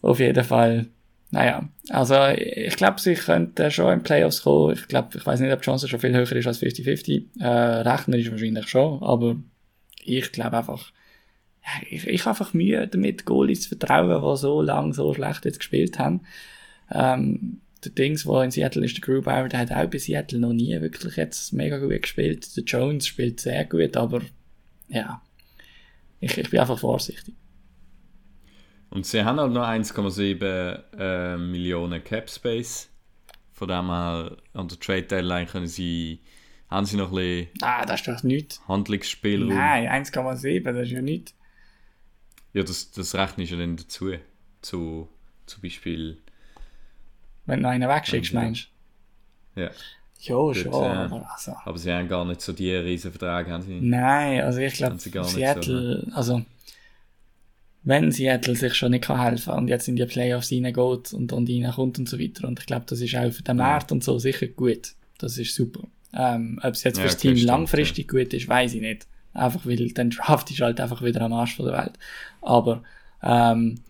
auf 0.00 0.18
jeden 0.18 0.44
Fall, 0.44 0.86
naja, 1.30 1.68
also 1.90 2.16
ich 2.36 2.76
glaube, 2.76 3.00
sie 3.00 3.14
könnten 3.14 3.70
schon 3.70 3.92
in 3.92 4.02
Playoffs 4.02 4.42
kommen. 4.42 4.74
Ich 4.74 4.88
glaube, 4.88 5.16
ich 5.16 5.24
weiß 5.24 5.40
nicht, 5.40 5.52
ob 5.52 5.60
die 5.60 5.64
Chance 5.66 5.88
schon 5.88 6.00
viel 6.00 6.12
höher 6.12 6.30
ist 6.30 6.46
als 6.46 6.62
50-50. 6.62 7.40
Äh, 7.40 7.46
rechnerisch 7.46 8.30
wahrscheinlich 8.30 8.68
schon, 8.68 9.02
aber 9.02 9.36
ich 10.04 10.32
glaube 10.32 10.56
einfach, 10.56 10.92
ich, 11.88 12.06
ich 12.06 12.20
habe 12.22 12.30
einfach 12.30 12.54
Mühe 12.54 12.88
damit, 12.88 13.24
Goalies 13.24 13.62
zu 13.62 13.68
vertrauen, 13.68 14.08
die 14.08 14.36
so 14.36 14.62
lange 14.62 14.92
so 14.94 15.14
schlecht 15.14 15.44
jetzt 15.44 15.60
gespielt 15.60 15.98
haben. 15.98 16.22
Ähm, 16.90 17.60
der 17.84 17.92
Dings, 17.92 18.24
der 18.24 18.42
in 18.42 18.50
Seattle 18.50 18.84
ist, 18.84 18.96
der 18.96 19.02
Grubauer, 19.02 19.48
der 19.48 19.60
hat 19.60 19.72
auch 19.72 19.90
bei 19.90 19.98
Seattle 19.98 20.38
noch 20.38 20.52
nie 20.52 20.80
wirklich 20.80 21.16
jetzt 21.16 21.52
mega 21.52 21.78
gut 21.78 22.02
gespielt. 22.02 22.56
Der 22.56 22.64
Jones 22.64 23.06
spielt 23.06 23.40
sehr 23.40 23.64
gut, 23.64 23.96
aber 23.96 24.22
ja, 24.88 25.22
ich, 26.20 26.36
ich 26.38 26.50
bin 26.50 26.60
einfach 26.60 26.78
vorsichtig. 26.78 27.34
Und 28.90 29.06
sie 29.06 29.24
haben 29.24 29.40
halt 29.40 29.52
noch 29.52 29.66
1,7 29.66 30.82
äh, 30.98 31.36
Millionen 31.38 32.04
Cap 32.04 32.28
Space. 32.28 32.90
Von 33.52 33.68
dem 33.68 33.86
her, 33.86 34.36
an 34.52 34.68
der 34.68 34.78
Trade 34.78 35.04
Deadline 35.04 35.46
können 35.46 35.66
sie, 35.66 36.20
haben 36.68 36.84
sie 36.84 36.96
noch 36.96 37.10
ein 37.10 37.16
bisschen 37.16 37.48
Ah, 37.62 37.86
das 37.86 38.00
ist 38.00 38.08
doch 38.08 38.22
nichts. 38.22 38.60
Handlungsspielraum. 38.68 39.48
Nein, 39.48 40.04
1,7, 40.04 40.62
das 40.62 40.76
ist 40.82 40.90
ja 40.90 41.00
nichts. 41.00 41.34
Ja, 42.52 42.62
das, 42.62 42.90
das 42.90 43.14
rechne 43.14 43.44
ich 43.44 43.50
ja 43.50 43.56
dann 43.56 43.76
dazu. 43.76 44.12
Zu, 44.60 45.08
zum 45.46 45.62
Beispiel, 45.62 46.21
Wenn 47.46 47.58
du 47.58 47.62
noch 47.64 47.70
einen 47.70 47.88
wegschickst, 47.88 48.32
Ja. 48.32 48.40
meinst 48.40 48.68
ja. 49.56 49.68
du? 49.68 49.72
Ja, 50.20 50.54
schon, 50.54 50.72
äh, 50.72 50.76
aber 50.76 51.28
also. 51.32 51.52
Aber 51.64 51.78
sie 51.78 51.92
haben 51.92 52.08
gar 52.08 52.24
nicht 52.24 52.40
so 52.40 52.52
die 52.52 52.70
riesen 52.72 53.10
Verträge, 53.10 53.50
haben 53.50 53.62
sie. 53.62 53.80
Nein, 53.80 54.40
also 54.42 54.60
ich 54.60 54.74
glaube, 54.74 54.92
Haben 54.92 54.98
sie 55.00 55.10
gar 55.10 55.24
nicht 55.24 55.34
Seattle, 55.34 56.06
also 56.14 56.42
wenn 57.84 58.12
Seattle 58.12 58.54
sich 58.54 58.74
schon 58.74 58.92
nicht 58.92 59.04
kann 59.04 59.20
helfen 59.20 59.52
und 59.54 59.68
jetzt 59.68 59.88
in 59.88 59.96
die 59.96 60.04
Playoffs 60.06 60.52
reingeht 60.52 61.12
und, 61.12 61.32
und 61.32 61.50
reinkommt 61.50 61.98
und 61.98 62.08
so 62.08 62.18
weiter 62.20 62.46
und 62.46 62.60
ich 62.60 62.66
glaube, 62.66 62.84
das 62.86 63.00
ist 63.00 63.16
auch 63.16 63.32
für 63.32 63.42
den 63.42 63.56
Markt 63.56 63.90
und 63.90 64.04
so 64.04 64.18
sicher 64.20 64.46
gut. 64.46 64.92
Das 65.18 65.38
ist 65.38 65.54
super. 65.54 65.88
Ähm, 66.14 66.60
ob 66.62 66.74
es 66.74 66.84
jetzt 66.84 66.98
Ja, 66.98 67.02
fürs 67.02 67.16
Team 67.16 67.34
stimmt, 67.36 67.48
langfristig 67.48 68.08
gut 68.08 68.32
ist, 68.34 68.48
weiß 68.48 68.74
ich 68.74 68.80
nicht. 68.80 69.06
Einfach 69.34 69.66
weil 69.66 69.88
dann 69.92 70.10
Draft 70.10 70.50
ist 70.50 70.60
halt 70.60 70.80
einfach 70.80 71.02
wieder 71.02 71.22
am 71.22 71.32
Arsch 71.32 71.56
von 71.56 71.66
der 71.66 71.76
Welt. 71.76 71.92
Aber 72.42 72.82
ähm, 73.22 73.80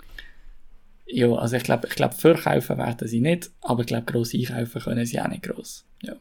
ja, 1.13 1.31
also 1.35 1.57
ich 1.57 1.63
glaube, 1.63 1.87
ich 1.89 1.95
glaube, 1.95 2.15
verkaufen 2.15 2.79
werden 2.79 3.07
sie 3.07 3.21
nicht, 3.21 3.51
aber 3.61 3.81
ich 3.83 3.87
glaube, 3.87 4.11
gross 4.11 4.35
einkaufen 4.35 4.81
können 4.81 5.07
sie 5.07 5.21
auch 5.21 5.29
nicht 5.29 5.43
gross. 5.43 5.85
Ja. 6.03 6.17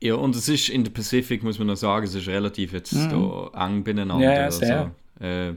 Ja, 0.00 0.14
und 0.14 0.34
es 0.34 0.48
ist 0.48 0.68
in 0.68 0.82
der 0.82 0.90
Pacific, 0.90 1.42
muss 1.44 1.58
man 1.58 1.68
noch 1.68 1.76
sagen, 1.76 2.06
es 2.06 2.14
ist 2.14 2.26
relativ 2.26 2.72
jetzt 2.72 2.92
da 2.92 3.50
eng 3.54 3.84
beieinander. 3.84 4.18
Ja, 4.24 4.32
ja, 4.32 4.50
sehr. 4.50 4.92
Also, 5.20 5.24
äh, 5.24 5.54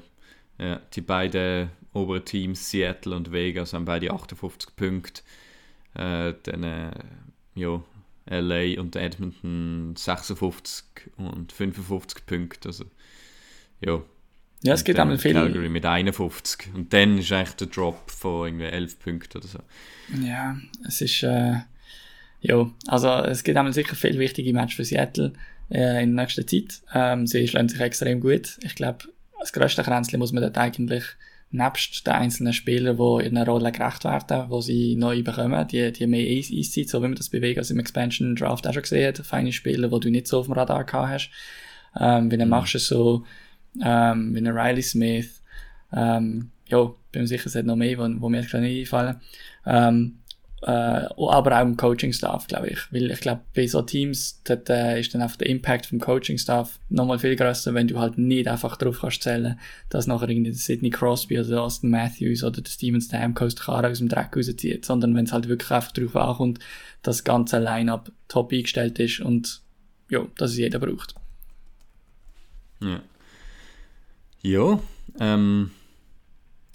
ja, 0.59 0.81
die 0.93 1.01
beiden 1.01 1.69
oberen 1.93 2.25
Teams, 2.25 2.69
Seattle 2.69 3.15
und 3.15 3.31
Vegas, 3.31 3.73
haben 3.73 3.86
beide 3.86 4.11
58 4.11 4.75
Punkte. 4.75 5.21
Äh, 5.95 6.33
dann 6.43 6.63
äh, 6.63 6.91
ja, 7.55 7.81
LA 8.27 8.79
und 8.79 8.95
Edmonton 8.95 9.95
56 9.95 11.11
und 11.17 11.51
55 11.51 12.25
Punkte. 12.25 12.69
Also, 12.69 12.86
ja. 13.81 14.03
Ja, 14.66 14.74
es 14.74 14.84
gibt 14.84 14.99
einmal 14.99 15.18
viel. 15.18 15.34
Calgary 15.34 15.70
mit 15.70 15.86
51. 15.86 16.74
Und 16.74 16.91
dann 16.91 17.18
ist 17.20 17.32
eigentlich 17.32 17.55
der 17.55 17.68
Drop 17.68 18.09
von 18.09 18.47
irgendwie 18.47 18.66
11 18.66 18.99
Punkten 18.99 19.38
oder 19.38 19.47
so. 19.47 19.59
Ja, 20.24 20.57
es 20.88 21.01
ist, 21.01 21.22
äh, 21.24 21.57
ja, 22.41 22.72
also 22.88 23.09
es 23.09 23.43
gibt 23.43 23.57
einmal 23.57 23.74
sicher 23.74 23.95
viele 23.95 24.20
wichtige 24.20 24.53
Matches 24.53 24.76
für 24.76 24.86
Seattle 24.86 25.34
äh, 25.70 26.01
in 26.03 26.16
der 26.16 26.26
nächsten 26.26 26.47
Zeit. 26.47 26.82
Ähm, 26.93 27.28
sie 27.28 27.47
schlagen 27.47 27.70
sich 27.70 27.80
extrem 27.80 28.20
gut. 28.22 28.57
Ich 28.63 28.76
glaube, 28.76 29.05
das 29.39 29.53
grösste 29.53 29.84
Kränzchen 29.84 30.20
muss 30.20 30.32
man 30.32 30.41
dort 30.41 30.57
eigentlich 30.57 31.03
nebst 31.51 32.05
den 32.07 32.13
einzelnen 32.13 32.53
Spielern, 32.53 32.97
die 32.97 33.26
in 33.28 33.38
einer 33.38 33.45
Rolle 33.45 33.72
gerecht 33.72 34.03
werden, 34.03 34.49
die 34.49 34.61
sie 34.63 34.95
neu 34.95 35.22
bekommen, 35.22 35.68
die, 35.68 35.91
die 35.91 36.07
mehr 36.07 36.26
Eis- 36.28 36.51
Eiszeit, 36.51 36.89
so 36.89 36.99
wie 36.99 37.07
man 37.07 37.16
das 37.16 37.30
bei 37.30 37.41
Vegas 37.41 37.70
im 37.70 37.80
Expansion 37.80 38.36
Draft 38.36 38.68
auch 38.68 38.74
schon 38.74 38.82
gesehen 38.82 39.07
hat, 39.07 39.26
feine 39.26 39.53
Spieler, 39.53 39.89
die 39.89 39.99
du 39.99 40.09
nicht 40.09 40.28
so 40.28 40.39
auf 40.39 40.47
dem 40.47 40.53
Radar 40.53 40.84
gehabt 40.84 41.09
hast. 41.09 41.30
Ähm, 41.99 42.32
wie 42.32 42.38
dann 42.38 42.49
machst 42.49 42.74
du 42.74 42.78
es 42.80 42.88
so, 42.88 43.26
ähm, 43.84 44.36
wie 44.36 44.39
ein 44.39 44.47
Riley 44.47 44.82
Smith, 44.82 45.41
ähm, 45.93 46.51
ja, 46.67 46.84
bin 47.11 47.21
mir 47.21 47.28
sicher, 47.28 47.47
es 47.47 47.55
hat 47.55 47.65
noch 47.65 47.76
mehr, 47.76 47.97
wo, 47.97 48.21
wo 48.21 48.30
mir 48.30 48.41
gerade 48.41 48.63
nicht 48.63 48.80
einfallen. 48.80 49.21
Ähm, 49.65 50.19
äh, 50.65 50.71
aber 50.71 51.57
auch 51.57 51.61
im 51.61 51.78
Coaching-Staff, 51.78 52.47
glaube 52.47 52.69
ich. 52.69 52.80
Weil 52.91 53.11
ich 53.11 53.19
glaube, 53.19 53.41
bei 53.53 53.67
so 53.67 53.84
Teams 53.84 54.41
dort, 54.45 54.67
äh, 54.69 54.99
ist 54.99 55.13
dann 55.13 55.21
einfach 55.21 55.38
der 55.38 55.47
Impact 55.47 55.86
vom 55.86 55.99
Coaching-Staff 55.99 56.80
nochmal 56.89 57.19
viel 57.19 57.36
größer, 57.36 57.76
wenn 57.76 57.88
du 57.88 57.99
halt 57.99 58.17
nicht 58.17 58.47
einfach 58.47 58.76
drauf 58.76 59.01
kannst 59.01 59.21
zählen, 59.21 59.59
dass 59.89 60.07
nachher 60.07 60.28
irgendwie 60.28 60.53
Sidney 60.53 60.89
Crosby 60.89 61.39
oder 61.39 61.49
der 61.49 61.61
Austin 61.61 61.91
Matthews 61.91 62.43
oder 62.43 62.61
der 62.61 62.71
Steven 62.71 62.99
Stamkos 62.99 63.55
Karre 63.55 63.89
aus 63.89 63.99
dem 63.99 64.09
Dreck 64.09 64.36
rauszieht, 64.36 64.86
sondern 64.86 65.15
wenn 65.15 65.26
es 65.26 65.34
halt 65.34 65.47
wirklich 65.47 65.69
einfach 65.69 65.91
drauf 65.91 66.15
ankommt, 66.15 66.59
dass 67.03 67.17
das 67.17 67.23
ganze 67.23 67.59
Line-Up 67.59 68.11
top 68.28 68.51
eingestellt 68.51 68.97
ist 68.97 69.19
und 69.19 69.61
ja, 70.09 70.26
dass 70.38 70.51
es 70.51 70.57
jeder 70.57 70.80
braucht. 70.80 71.13
Ja. 72.82 73.01
Ja, 74.46 74.80
ähm, 75.20 75.72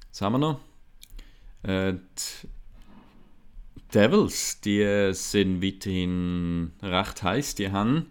was 0.08 0.22
haben 0.22 0.32
wir 0.32 0.38
noch? 0.38 0.60
Äh, 1.62 1.92
die 1.92 2.48
Devils, 3.94 4.60
die 4.60 4.80
äh, 4.80 5.12
sind 5.12 5.62
weiterhin 5.62 6.72
recht 6.82 7.22
heiß. 7.22 7.54
Die 7.54 7.70
haben, 7.70 8.10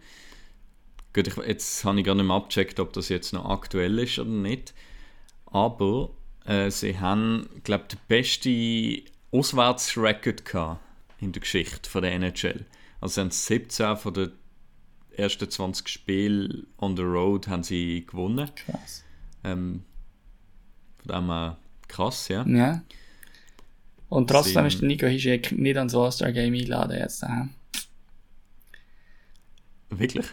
gut, 1.14 1.28
ich, 1.28 1.36
jetzt 1.36 1.84
habe 1.84 1.99
ich 1.99 2.05
gar 2.05 2.16
nicht 2.16 2.24
mehr 2.24 2.38
abgecheckt, 2.38 2.80
ob 2.80 2.93
das 2.93 3.10
jetzt 3.10 3.34
noch 3.34 3.49
aktuell 3.49 3.99
ist 3.99 4.18
oder 4.18 4.30
nicht. 4.30 4.74
Aber 5.47 6.12
äh, 6.45 6.72
sie 6.72 6.97
haben, 6.97 7.49
glaube 7.66 7.84
ich, 7.89 7.97
den 7.97 7.99
besten 8.07 9.12
Auswärtsrecord 9.38 10.45
gehabt 10.45 10.82
in 11.20 11.34
der 11.34 11.41
Geschichte 11.41 11.89
von 11.89 12.03
der 12.03 12.14
NHL. 12.14 12.66
Also 13.01 13.16
sie 13.16 13.20
haben 13.20 13.32
17 13.32 13.97
von 13.97 14.14
den 14.14 14.32
ersten 15.18 15.49
20 15.49 15.89
Spielen 15.89 16.68
on 16.78 16.95
the 16.95 17.03
road 17.03 17.49
haben 17.49 17.64
sie 17.64 18.05
gewonnen. 18.05 18.49
Krass. 18.55 19.03
Ähm, 19.43 19.83
von 20.97 21.15
dem 21.15 21.27
her 21.27 21.57
krass, 21.87 22.27
ja. 22.27 22.45
Ja. 22.45 22.81
Und 24.09 24.29
trotzdem 24.29 24.65
ist 24.65 24.81
der 24.81 24.87
Nico 24.87 25.05
Hischek 25.05 25.51
nicht 25.51 25.77
ans 25.77 25.95
All-Star-Game 25.95 26.53
eingeladen 26.53 26.97
jetzt. 26.97 27.23
Äh. 27.23 27.45
Wirklich? 29.89 30.25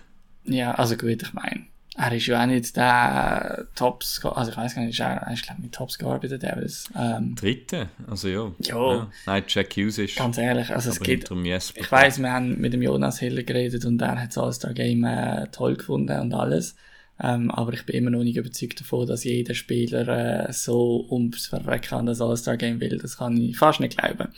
Ja, 0.45 0.73
also 0.73 0.97
gut, 0.97 1.23
ich 1.23 1.33
meine, 1.35 1.67
er 1.97 2.13
ist 2.13 2.27
ja 2.27 2.43
auch 2.43 2.47
nicht 2.47 2.77
der 2.77 3.67
Topscorer, 3.75 4.37
also 4.37 4.51
ich 4.51 4.57
weiß 4.57 4.75
gar 4.75 4.83
nicht, 4.83 5.01
er, 5.01 5.17
er 5.17 5.33
ist 5.33 5.43
glaube 5.43 5.61
ich 5.61 5.65
nicht 5.65 5.75
Topscorer 5.75 6.21
bei 6.21 6.29
den 6.29 6.41
Devils. 6.41 6.91
Ähm, 6.97 7.35
Dritte? 7.35 7.89
Also 8.07 8.29
ja. 8.29 8.53
Ja. 8.61 9.11
Nein, 9.27 9.45
Jack 9.49 9.77
Hughes 9.77 9.99
ist. 9.99 10.17
ganz 10.17 10.39
ehrlich, 10.39 10.71
also 10.71 10.91
es 10.91 10.99
dem 10.99 11.45
Jesper. 11.45 11.81
ich 11.81 11.91
weiß, 11.91 12.19
wir 12.21 12.33
haben 12.33 12.61
mit 12.61 12.73
dem 12.73 12.83
Jonas 12.83 13.19
Hiller 13.19 13.43
geredet 13.43 13.85
und 13.85 14.01
er 14.01 14.21
hat 14.21 14.29
das 14.29 14.39
All-Star-Game 14.39 15.05
äh, 15.05 15.47
toll 15.49 15.77
gefunden 15.77 16.19
und 16.21 16.35
alles. 16.35 16.77
Ähm, 17.23 17.51
aber 17.51 17.73
ich 17.73 17.87
bin 17.87 17.97
immer 17.97 18.11
noch 18.11 18.23
nicht 18.23 18.37
überzeugt 18.37 18.81
davon, 18.81 19.07
dass 19.07 19.25
jeder 19.25 19.55
Spieler 19.55 20.49
äh, 20.49 20.53
so 20.53 21.07
ums 21.11 21.47
Verrecken 21.47 21.95
an 21.95 22.07
das 22.07 22.21
All-Star-Game 22.21 22.81
will. 22.81 22.99
Das 22.99 23.17
kann 23.17 23.37
ich 23.37 23.57
fast 23.57 23.81
nicht 23.81 23.97
glauben. 23.97 24.29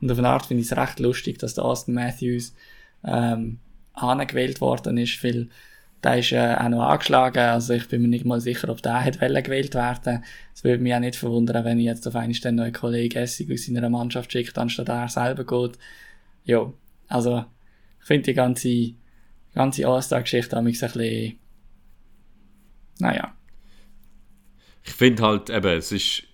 Und 0.00 0.10
auf 0.10 0.18
eine 0.18 0.28
Art 0.28 0.46
finde 0.46 0.62
ich 0.62 0.70
es 0.70 0.76
recht 0.76 0.98
lustig, 0.98 1.38
dass 1.38 1.54
der 1.54 1.64
Austin 1.64 1.94
Matthews 1.94 2.54
ähm, 3.04 3.58
angewählt 3.92 4.60
worden 4.60 4.96
ist, 4.96 5.22
weil 5.22 5.48
der 6.02 6.18
ist 6.18 6.32
äh, 6.32 6.56
auch 6.58 6.68
noch 6.70 6.82
angeschlagen. 6.82 7.38
Also 7.38 7.74
ich 7.74 7.86
bin 7.88 8.02
mir 8.02 8.08
nicht 8.08 8.24
mal 8.24 8.40
sicher, 8.40 8.70
ob 8.70 8.82
der 8.82 9.00
hätte 9.00 9.42
gewählt 9.42 9.74
werden. 9.74 10.24
Es 10.54 10.64
würde 10.64 10.82
mich 10.82 10.94
auch 10.94 11.00
nicht 11.00 11.16
verwundern, 11.16 11.64
wenn 11.64 11.78
ich 11.78 11.84
jetzt 11.84 12.06
auf 12.08 12.16
einmal 12.16 12.32
den 12.32 12.54
neuen 12.54 12.72
Kollegen 12.72 13.18
Essig 13.18 13.52
aus 13.52 13.66
seiner 13.66 13.88
Mannschaft 13.90 14.32
schickt, 14.32 14.56
anstatt 14.58 14.88
er 14.88 15.08
selber 15.08 15.44
geht. 15.44 15.78
Ja, 16.44 16.72
also 17.08 17.44
ich 18.00 18.06
finde 18.06 18.24
die 18.24 18.34
ganze, 18.34 18.92
ganze 19.54 19.86
All-Star-Geschichte 19.86 20.56
ein 20.56 20.64
bisschen, 20.64 21.38
naja. 22.98 23.34
Ich 24.84 24.92
finde 24.92 25.22
halt 25.22 25.50
eben, 25.50 25.78
es 25.78 25.92
ist. 25.92 26.24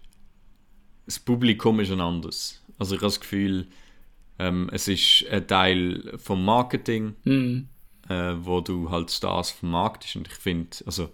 Das 1.06 1.18
Publikum 1.18 1.80
ist 1.80 1.90
ein 1.90 2.00
anderes. 2.00 2.62
Also 2.78 2.94
ich 2.94 3.00
habe 3.00 3.06
das 3.08 3.20
Gefühl, 3.20 3.68
ähm, 4.38 4.68
es 4.72 4.88
ist 4.88 5.24
ein 5.30 5.46
Teil 5.46 6.18
vom 6.18 6.44
Marketing, 6.44 7.16
Hm. 7.24 7.68
äh, 8.08 8.34
wo 8.38 8.60
du 8.60 8.90
halt 8.90 9.10
Stars 9.10 9.50
vermarktest. 9.50 10.16
Und 10.16 10.28
ich 10.28 10.34
finde, 10.34 10.76
also. 10.86 11.10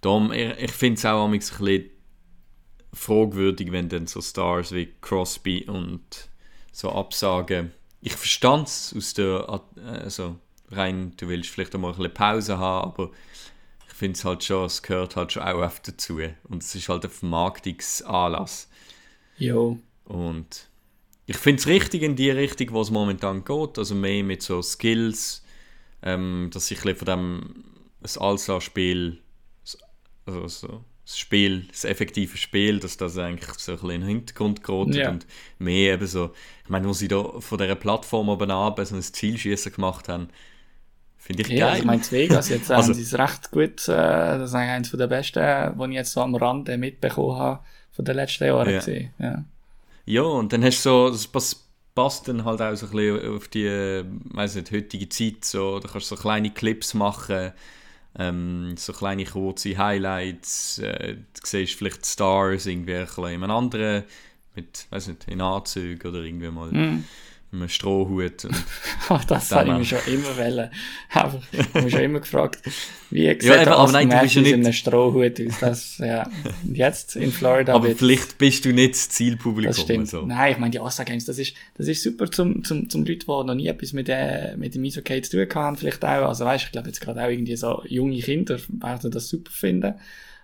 Darum, 0.00 0.32
ich, 0.32 0.50
ich 0.58 0.70
finde 0.72 0.98
es 0.98 1.04
auch 1.04 1.26
ein 1.26 1.32
bisschen 1.38 1.90
fragwürdig, 2.92 3.72
wenn 3.72 3.88
dann 3.88 4.06
so 4.06 4.20
Stars 4.20 4.72
wie 4.72 4.94
Crosby 5.00 5.64
und 5.68 6.28
so 6.72 6.90
absagen. 6.92 7.72
Ich 8.00 8.12
verstand 8.14 8.68
es 8.68 8.94
aus 8.96 9.14
der, 9.14 9.62
also 9.84 10.36
rein, 10.70 11.12
du 11.16 11.28
willst 11.28 11.50
vielleicht 11.50 11.74
auch 11.74 11.80
mal 11.80 11.88
ein 11.90 11.96
bisschen 11.96 12.14
Pause 12.14 12.58
haben, 12.58 12.88
aber 12.92 13.10
finde 13.98 14.16
es 14.18 14.24
halt 14.24 14.44
schon, 14.44 14.64
es 14.66 14.82
gehört 14.82 15.16
halt 15.16 15.32
schon 15.32 15.42
auch 15.42 15.58
oft 15.58 15.86
dazu. 15.88 16.18
Und 16.48 16.62
es 16.62 16.74
ist 16.74 16.88
halt 16.88 17.04
ein 17.04 17.10
Vermarktungsanlass. 17.10 18.68
Jo. 19.36 19.78
Und 20.04 20.68
ich 21.26 21.36
finde 21.36 21.60
es 21.60 21.66
richtig 21.66 22.02
in 22.02 22.16
die 22.16 22.30
Richtung, 22.30 22.72
wo 22.72 22.80
es 22.80 22.90
momentan 22.90 23.44
geht, 23.44 23.78
also 23.78 23.94
mehr 23.94 24.24
mit 24.24 24.42
so 24.42 24.62
Skills, 24.62 25.44
ähm, 26.02 26.48
dass 26.52 26.70
ich 26.70 26.84
ein 26.84 26.96
von 26.96 27.06
dem 27.06 27.64
das 28.00 28.16
All-Star-Spiel, 28.16 29.18
also 30.24 30.48
so, 30.48 30.84
das 31.04 31.18
Spiel, 31.18 31.66
das 31.68 31.84
effektive 31.84 32.36
Spiel, 32.36 32.78
dass 32.80 32.96
das 32.96 33.18
eigentlich 33.18 33.48
so 33.58 33.72
ein 33.72 33.76
bisschen 33.78 33.90
in 33.90 34.00
den 34.02 34.08
Hintergrund 34.08 34.62
gerät 34.62 34.94
Ja. 34.94 35.10
und 35.10 35.26
mehr 35.58 35.94
eben 35.94 36.06
so, 36.06 36.32
ich 36.64 36.70
meine, 36.70 36.88
wo 36.88 36.92
sie 36.92 37.08
da 37.08 37.40
von 37.40 37.58
dieser 37.58 37.74
Plattform 37.74 38.28
oben 38.28 38.50
ab 38.50 38.80
so 38.84 38.94
ein 38.94 39.02
Zielschießen 39.02 39.72
gemacht 39.72 40.08
haben, 40.08 40.28
finde 41.28 41.42
ich 41.42 41.48
Ja, 41.48 41.68
geil. 41.68 41.78
ich 41.78 41.84
meine, 41.84 42.02
in 42.02 42.10
Vegas 42.10 42.48
jetzt 42.48 42.70
Also- 42.70 42.88
haben 42.88 42.94
sie 42.94 43.02
es 43.02 43.16
recht 43.18 43.50
gut, 43.50 43.86
äh, 43.88 43.92
das 44.38 44.50
ist 44.50 44.54
eigentlich 44.54 44.70
eines 44.70 44.90
der 44.90 45.06
besten, 45.06 45.78
die 45.78 45.84
ich 45.84 45.90
jetzt 45.92 46.12
so 46.12 46.22
am 46.22 46.34
Rande 46.34 46.76
mitbekommen 46.78 47.38
habe 47.38 47.60
von 47.92 48.04
den 48.04 48.16
letzten 48.16 48.44
Jahren 48.46 48.70
Ja. 48.70 48.80
Ja. 49.18 49.44
Ja, 50.06 50.22
und 50.22 50.52
dann 50.52 50.64
hast 50.64 50.84
du 50.86 50.88
so, 50.88 51.10
das 51.10 51.26
pass- 51.26 51.64
passt 51.94 52.28
dann 52.28 52.44
halt 52.46 52.62
auch 52.62 52.74
so 52.74 52.86
ein 52.86 52.92
bisschen 52.92 53.36
auf 53.36 53.48
die, 53.48 53.66
äh, 53.66 54.04
weiß 54.30 54.54
nicht, 54.54 54.70
heutige 54.72 55.08
Zeit, 55.10 55.44
so, 55.44 55.78
da 55.80 55.88
kannst 55.88 56.10
du 56.10 56.16
so 56.16 56.20
kleine 56.22 56.50
Clips 56.50 56.94
machen, 56.94 57.52
ähm, 58.18 58.74
so 58.78 58.92
kleine 58.94 59.24
kurze 59.24 59.76
Highlights, 59.76 60.78
äh, 60.78 61.14
du 61.16 61.40
siehst 61.44 61.74
vielleicht 61.74 62.06
Stars 62.06 62.64
irgendwie 62.66 62.94
ein 62.96 63.06
in 63.16 63.24
einem 63.24 63.50
anderen, 63.50 64.04
mit, 64.54 64.86
weiß 64.90 65.08
nicht, 65.08 65.28
in 65.28 65.40
Anzügen 65.42 66.10
oder 66.10 66.20
irgendwie 66.22 66.48
mal 66.50 66.70
Mhm. 66.72 67.04
Mit 67.50 67.60
einem 67.62 67.68
Strohhut 67.70 68.44
und 68.44 68.54
das 69.30 69.48
Dann 69.48 69.58
habe 69.70 69.82
ich 69.82 69.90
mich 69.92 70.02
schon 70.02 70.12
immer 70.14 70.36
wollen. 70.36 70.70
Einfach, 71.10 71.38
ich 71.50 71.58
habe 71.60 71.82
mich 71.82 71.92
schon 71.94 72.02
immer 72.02 72.20
gefragt, 72.20 72.58
wie 73.10 73.26
sieht 73.26 73.42
Ja, 73.44 73.62
eben, 73.62 73.72
aber 73.72 73.90
nein, 73.92 74.10
du 74.10 74.20
bist 74.20 74.34
ja 74.34 74.40
Matthews 74.42 74.52
in 74.52 74.58
nicht- 74.60 74.66
einem 74.66 74.72
Strohhut 74.74 75.40
aus? 75.40 75.58
Das, 75.60 75.98
ja. 75.98 76.28
Und 76.66 76.76
jetzt 76.76 77.16
in 77.16 77.32
Florida 77.32 77.74
aber 77.74 77.88
wird's- 77.88 77.98
vielleicht 78.00 78.36
bist 78.38 78.64
du 78.66 78.72
nicht 78.72 78.92
das 78.94 79.08
Zielpublikum. 79.08 79.72
Das 79.72 79.80
stimmt. 79.80 80.08
So. 80.08 80.26
Nein, 80.26 80.52
ich 80.52 80.58
meine, 80.58 80.70
die 80.72 80.80
Oscar 80.80 81.04
Games, 81.06 81.24
das 81.24 81.38
ist, 81.38 81.54
das 81.76 81.88
ist 81.88 82.02
super 82.02 82.30
zum, 82.30 82.62
zum, 82.64 82.90
zum 82.90 83.00
Leute, 83.06 83.20
die 83.20 83.26
noch 83.26 83.54
nie 83.54 83.66
etwas 83.68 83.92
mit, 83.94 84.08
äh, 84.10 84.54
mit 84.56 84.74
dem 84.74 84.84
Eishockey 84.84 85.22
zu 85.22 85.44
tun 85.46 85.54
haben, 85.54 85.76
vielleicht 85.76 86.04
auch. 86.04 86.28
Also 86.28 86.44
weißt, 86.44 86.66
ich 86.66 86.72
glaube 86.72 86.88
jetzt 86.88 87.00
gerade 87.00 87.22
auch 87.24 87.28
irgendwie 87.30 87.56
so 87.56 87.82
junge 87.86 88.18
Kinder 88.20 88.58
werden 88.68 89.10
das 89.10 89.28
super 89.28 89.50
finden. 89.50 89.94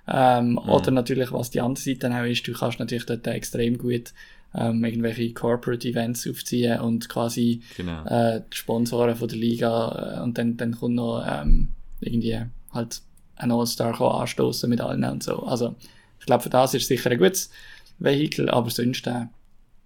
Ähm, 0.07 0.51
Mhm. 0.53 0.59
Oder 0.71 0.91
natürlich, 0.91 1.33
was 1.33 1.51
die 1.51 1.61
andere 1.63 1.83
Seite 1.83 1.99
dann 2.01 2.13
auch 2.15 2.25
ist, 2.25 2.47
du 2.47 2.53
kannst 2.53 2.79
natürlich 2.79 3.07
dort 3.07 3.27
extrem 3.27 3.79
gut 3.79 4.13
ähm, 4.55 4.85
irgendwelche 4.85 5.33
Corporate 5.33 5.87
Events 5.89 6.29
aufziehen 6.29 6.81
und 6.81 7.09
quasi 7.09 7.63
Genau. 7.77 8.05
äh, 8.07 8.43
die 8.53 8.57
Sponsoren 8.57 9.17
von 9.17 9.29
der 9.29 9.39
Liga 9.39 10.19
äh, 10.19 10.23
und 10.23 10.39
dann, 10.39 10.57
dann 10.57 10.73
kommt 10.77 10.95
noch 10.95 11.25
ähm, 11.27 11.71
irgendwie 12.01 12.41
halt 12.73 13.01
ein 13.37 13.51
All-Star 13.51 14.01
anstoßen 14.01 14.69
mit 14.71 14.81
allen 14.81 15.05
und 15.05 15.23
so. 15.23 15.43
Also 15.43 15.75
ich 16.21 16.27
glaube, 16.27 16.43
für 16.43 16.51
das 16.51 16.75
ist 16.75 16.87
sicher 16.89 17.11
ein 17.11 17.19
gutes 17.19 17.51
Vehikel, 17.99 18.49
aber 18.49 18.71
sonst, 18.71 19.07
äh, 19.07 19.27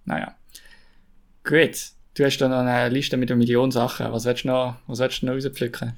naja. 0.04 0.34
Gut, 1.44 1.90
du 2.14 2.24
hast 2.24 2.38
da 2.38 2.48
noch 2.48 2.58
eine 2.58 2.88
Liste 2.90 3.16
mit 3.16 3.30
einer 3.30 3.38
Million 3.38 3.70
Sachen. 3.70 4.12
Was 4.12 4.24
willst 4.26 4.44
du 4.44 4.48
noch, 4.48 4.76
was 4.86 4.98
willst 4.98 5.22
du 5.22 5.26
noch 5.26 5.34
rauspflücken? 5.34 5.94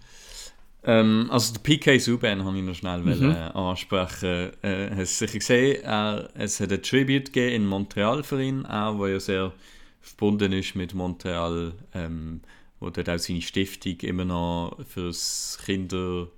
Ähm, 0.82 1.28
also 1.30 1.52
der 1.52 1.60
PK 1.60 1.98
Subban 1.98 2.44
habe 2.44 2.56
ich 2.56 2.64
noch 2.64 2.74
schnell 2.74 3.00
Mhm. 3.00 3.06
wollen, 3.06 3.36
äh, 3.36 3.50
ansprechen. 3.54 4.50
Äh, 4.62 4.90
hast 4.96 5.18
sicher 5.18 5.38
gesehen, 5.38 5.82
er, 5.84 6.30
es 6.34 6.58
hat 6.60 6.72
ein 6.72 6.82
Tribute 6.82 7.26
gegeben 7.32 7.54
in 7.54 7.66
Montreal 7.66 8.22
für 8.22 8.42
ihn, 8.42 8.64
auch, 8.66 8.98
wo 8.98 9.06
ja 9.06 9.20
sehr 9.20 9.52
verbunden 10.00 10.52
ist 10.52 10.74
mit 10.74 10.94
Montreal, 10.94 11.72
ähm, 11.94 12.40
wo 12.78 12.88
dort 12.88 13.10
auch 13.10 13.18
seine 13.18 13.42
Stiftung 13.42 13.96
immer 14.00 14.24
noch 14.24 14.78
fürs 14.88 15.58
Kinderspital 15.66 16.30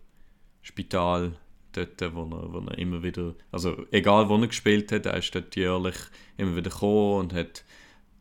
dort, 1.72 2.14
wo 2.14 2.22
er, 2.24 2.52
wo 2.52 2.58
er 2.66 2.78
immer 2.78 3.02
wieder, 3.02 3.34
also 3.52 3.76
egal 3.92 4.28
wo 4.28 4.36
er 4.36 4.48
gespielt 4.48 4.90
hat, 4.92 5.06
er 5.06 5.16
ist 5.18 5.34
dort 5.34 5.54
jährlich 5.54 5.94
immer 6.36 6.56
wieder 6.56 6.70
gekommen 6.70 7.20
und 7.20 7.32
hat 7.32 7.64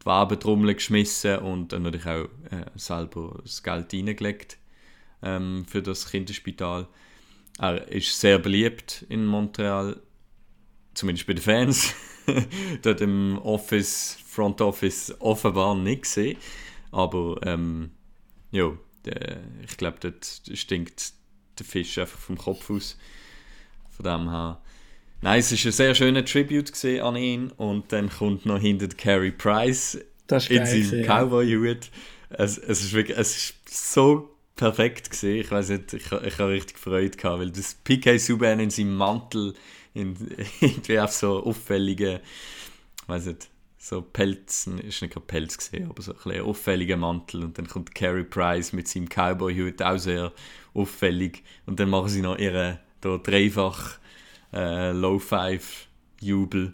die 0.02 0.06
Werbetrommel 0.06 0.76
geschmissen 0.76 1.40
und 1.40 1.74
dann 1.74 1.82
natürlich 1.84 2.08
auch 2.08 2.26
äh, 2.52 2.66
selber 2.76 3.40
das 3.44 3.62
Geld 3.64 3.94
reingelegt 3.94 4.58
ähm, 5.24 5.66
für 5.68 5.82
das 5.82 6.10
Kinderspital. 6.10 6.88
Er 7.60 7.88
ist 7.90 8.20
sehr 8.20 8.40
beliebt 8.40 9.06
in 9.10 9.26
Montreal, 9.26 10.00
zumindest 10.94 11.28
bei 11.28 11.34
den 11.34 11.44
Fans. 11.44 11.94
Dort 12.82 13.02
im 13.02 13.38
Office, 13.40 14.18
Front 14.28 14.62
Office 14.62 15.14
offenbar 15.20 15.76
nicht 15.76 16.04
gesehen. 16.04 16.38
Aber 16.92 17.40
ähm, 17.44 17.92
ja, 18.52 18.72
ich 19.64 19.78
glaube, 19.78 19.98
dort 20.00 20.42
stinkt 20.54 21.14
der 21.58 21.66
Fisch 21.66 21.98
einfach 21.98 22.20
vom 22.20 22.38
Kopf 22.38 22.70
aus. 22.70 22.98
Von 23.90 24.06
dem 24.06 24.30
her. 24.30 24.62
Nein, 25.22 25.40
es 25.40 25.52
ist 25.52 25.66
ein 25.66 25.72
sehr 25.72 25.96
schöner 25.96 26.26
Tribute 26.26 26.72
an 27.02 27.16
ihn 27.16 27.52
und 27.52 27.92
dann 27.92 28.10
kommt 28.10 28.46
noch 28.46 28.60
hinter 28.60 28.88
Carey 28.88 29.32
Price 29.32 30.00
in 30.50 30.66
seinem. 30.66 31.06
Cowboy-Hut. 31.06 31.90
Es, 32.30 32.58
es, 32.58 32.82
ist 32.82 32.94
wirklich, 32.94 33.18
es 33.18 33.36
ist 33.38 33.94
so 33.94 34.31
perfekt 34.62 35.10
gesehen. 35.10 35.42
Ich 35.42 35.50
weiß 35.50 35.70
nicht, 35.70 35.94
ich, 35.94 36.12
ich 36.12 36.38
habe 36.38 36.52
richtig 36.52 36.78
Freude 36.78 37.18
gehabt, 37.18 37.40
weil 37.40 37.50
das 37.50 37.74
PK 37.74 38.20
Subban 38.20 38.60
in 38.60 38.70
seinem 38.70 38.96
Mantel 38.96 39.56
in, 39.96 40.16
irgendwie 40.62 41.00
auf 41.00 41.12
so 41.12 41.44
auffällige, 41.44 42.22
weiß 43.08 43.26
nicht, 43.26 43.50
so 43.80 44.04
Pelzen, 44.04 44.78
ist 44.78 45.02
nicht 45.02 45.14
gerade 45.14 45.26
Pelz 45.26 45.58
gesehen, 45.58 45.90
aber 45.90 46.04
so 46.04 46.14
ein 46.26 46.42
auffälliger 46.42 46.96
Mantel. 46.96 47.44
Und 47.44 47.58
dann 47.58 47.68
kommt 47.68 47.96
Carey 47.96 48.24
Price 48.24 48.72
mit 48.72 48.88
seinem 48.88 49.08
Cowboy-Hut 49.10 49.82
auch 49.82 49.98
sehr 49.98 50.32
auffällig. 50.76 51.44
Und 51.66 51.80
dann 51.80 51.90
machen 51.90 52.10
sie 52.10 52.22
noch 52.22 52.38
ihre 52.38 52.78
da 53.02 53.18
dreifach 53.18 53.98
äh, 54.54 54.92
Low-Five-Jubel. 54.92 56.74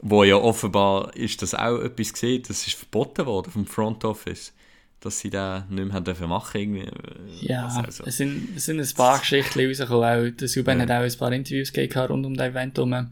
Wo 0.00 0.24
ja 0.24 0.36
offenbar 0.36 1.14
ist 1.14 1.42
das 1.42 1.54
auch 1.54 1.78
etwas 1.80 2.14
gesehen, 2.14 2.42
das 2.48 2.66
ist 2.66 2.76
verboten 2.76 3.26
worden 3.26 3.52
vom 3.52 3.66
Front 3.66 4.02
Office, 4.06 4.54
dass 5.06 5.18
sie 5.20 5.30
da 5.30 5.64
nicht 5.70 5.84
mehr 5.86 5.94
haben 5.94 6.04
dürfen 6.04 6.28
machen 6.28 6.60
irgendwie. 6.60 6.80
äh, 6.86 7.46
Ja, 7.46 7.66
also. 7.66 8.04
es, 8.04 8.16
sind, 8.18 8.56
es 8.56 8.66
sind 8.66 8.78
ein 8.80 8.94
paar 8.94 9.18
Geschichten 9.20 9.66
rausgekommen. 9.66 10.04
Auch 10.04 10.36
der 10.36 10.48
Subban 10.48 10.78
Ja. 10.78 10.82
hat 10.82 10.90
auch 10.90 11.04
ein 11.12 11.18
paar 11.18 11.32
Interviews 11.32 11.72
gegeben 11.72 11.98
rund 12.06 12.26
um 12.26 12.34
das 12.36 12.48
Event 12.48 12.76
herum. 12.76 13.08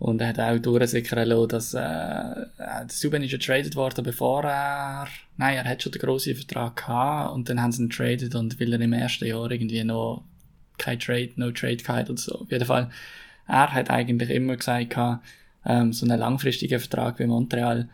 Und 0.00 0.20
er 0.20 0.28
hat 0.28 0.38
auch 0.38 0.58
durchsickern 0.58 1.28
lassen, 1.28 1.48
dass 1.48 1.74
äh, 1.74 1.80
äh, 1.80 2.46
der 2.58 2.86
Subban 2.88 3.22
ist 3.22 3.32
ja 3.32 3.38
traded 3.38 3.74
worden, 3.76 4.04
bevor 4.04 4.44
er... 4.44 5.08
Nein, 5.36 5.56
er 5.56 5.64
hat 5.64 5.82
schon 5.82 5.92
den 5.92 6.00
grossen 6.00 6.34
Vertrag 6.36 6.76
gehabt 6.76 7.34
und 7.34 7.48
dann 7.48 7.60
haben 7.60 7.72
sie 7.72 7.82
ihn 7.82 7.90
traded 7.90 8.34
und 8.34 8.60
weil 8.60 8.72
er 8.72 8.80
im 8.80 8.92
ersten 8.92 9.26
Jahr 9.26 9.50
irgendwie 9.50 9.82
noch 9.84 10.22
kein 10.78 10.98
Trade, 11.00 11.30
no 11.36 11.50
Trade 11.50 11.76
gehabt 11.78 12.10
und 12.10 12.20
so. 12.20 12.40
Auf 12.40 12.50
jeden 12.52 12.64
Fall, 12.64 12.90
er 13.48 13.72
hat 13.72 13.90
eigentlich 13.90 14.30
immer 14.30 14.56
gesagt, 14.56 14.90
gehabt, 14.90 15.24
ähm, 15.66 15.92
so 15.92 16.06
einen 16.06 16.18
langfristigen 16.20 16.78
Vertrag 16.78 17.18
bei 17.18 17.26
Montreal, 17.26 17.88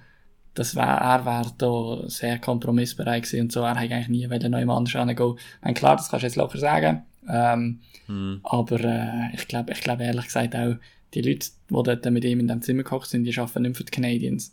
das 0.55 0.77
wär, 0.77 0.85
er 0.85 1.25
wäre 1.27 1.53
da 1.59 2.09
sehr 2.09 2.39
kompromissbereit 2.39 3.25
gewesen 3.25 3.43
und 3.43 3.53
so. 3.53 3.61
Er 3.61 3.77
hätte 3.77 3.95
eigentlich 3.95 4.09
nie 4.09 4.31
wollen 4.31 4.51
neu 4.51 4.73
anders 4.73 4.93
hingehen. 4.93 5.39
Meine, 5.63 5.75
klar, 5.75 5.97
das 5.97 6.09
kannst 6.09 6.23
du 6.23 6.27
jetzt 6.27 6.37
locker 6.37 6.59
sagen. 6.59 7.03
Ähm, 7.29 7.81
Hm. 8.07 8.41
aber 8.43 8.81
äh, 8.81 9.35
ich 9.35 9.49
glaube 9.49 9.73
ich 9.73 9.81
glaub 9.81 9.99
ehrlich 9.99 10.27
gesagt 10.27 10.55
auch, 10.55 10.77
die 11.15 11.23
Leute, 11.23 11.49
die 11.71 11.83
dort 11.83 12.05
mit 12.11 12.25
ihm 12.25 12.41
in 12.41 12.49
dem 12.49 12.61
Zimmer 12.61 12.83
gekocht 12.83 13.09
sind, 13.09 13.25
die 13.25 13.39
arbeiten 13.39 13.63
nicht 13.63 13.77
für 13.77 13.85
die 13.85 13.91
Canadiens. 13.91 14.53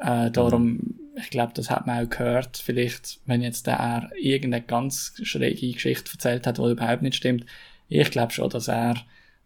Äh, 0.00 0.30
darum, 0.30 0.98
ich 1.16 1.30
glaube, 1.30 1.52
das 1.54 1.70
hat 1.70 1.86
man 1.86 2.04
auch 2.04 2.10
gehört. 2.10 2.56
Vielleicht, 2.56 3.20
wenn 3.26 3.42
jetzt 3.42 3.66
der 3.66 3.76
er 3.76 4.10
irgendeine 4.20 4.64
ganz 4.64 5.14
schräge 5.22 5.72
Geschichte 5.72 6.10
erzählt 6.12 6.46
hat, 6.46 6.58
die 6.58 6.62
überhaupt 6.62 7.02
nicht 7.02 7.16
stimmt. 7.16 7.44
Ich 7.88 8.10
glaube 8.10 8.32
schon, 8.32 8.50
dass 8.50 8.68
er 8.68 8.96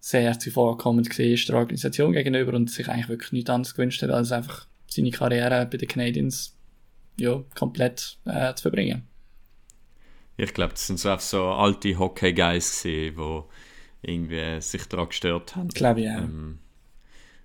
sehr 0.01 0.39
zuvorkommend 0.39 1.09
war 1.09 1.47
der 1.47 1.57
Organisation 1.57 2.13
gegenüber 2.13 2.55
und 2.55 2.71
sich 2.71 2.89
eigentlich 2.89 3.09
wirklich 3.09 3.33
nichts 3.33 3.51
anderes 3.51 3.75
gewünscht 3.75 4.03
hat, 4.03 4.11
als 4.11 4.33
einfach 4.33 4.67
seine 4.95 5.11
Karriere 5.11 5.67
bei 5.67 5.77
den 5.77 5.89
Canadiens 5.89 6.57
ja, 7.19 7.43
komplett 7.55 8.19
äh, 8.25 8.55
zu 8.55 8.63
verbringen. 8.63 9.07
Ich 10.37 10.55
glaube, 10.55 10.73
das 10.73 10.87
sind 10.87 10.99
so, 10.99 11.15
so 11.19 11.45
alte 11.45 11.99
Hockey-Guys 11.99 12.83
die 12.83 13.15
irgendwie 14.03 14.61
sich 14.61 14.87
daran 14.89 15.09
gestört 15.09 15.55
haben. 15.55 15.69
Glaube 15.69 16.01
ich 16.01 16.09
auch. 16.09 16.19
Ähm, 16.19 16.59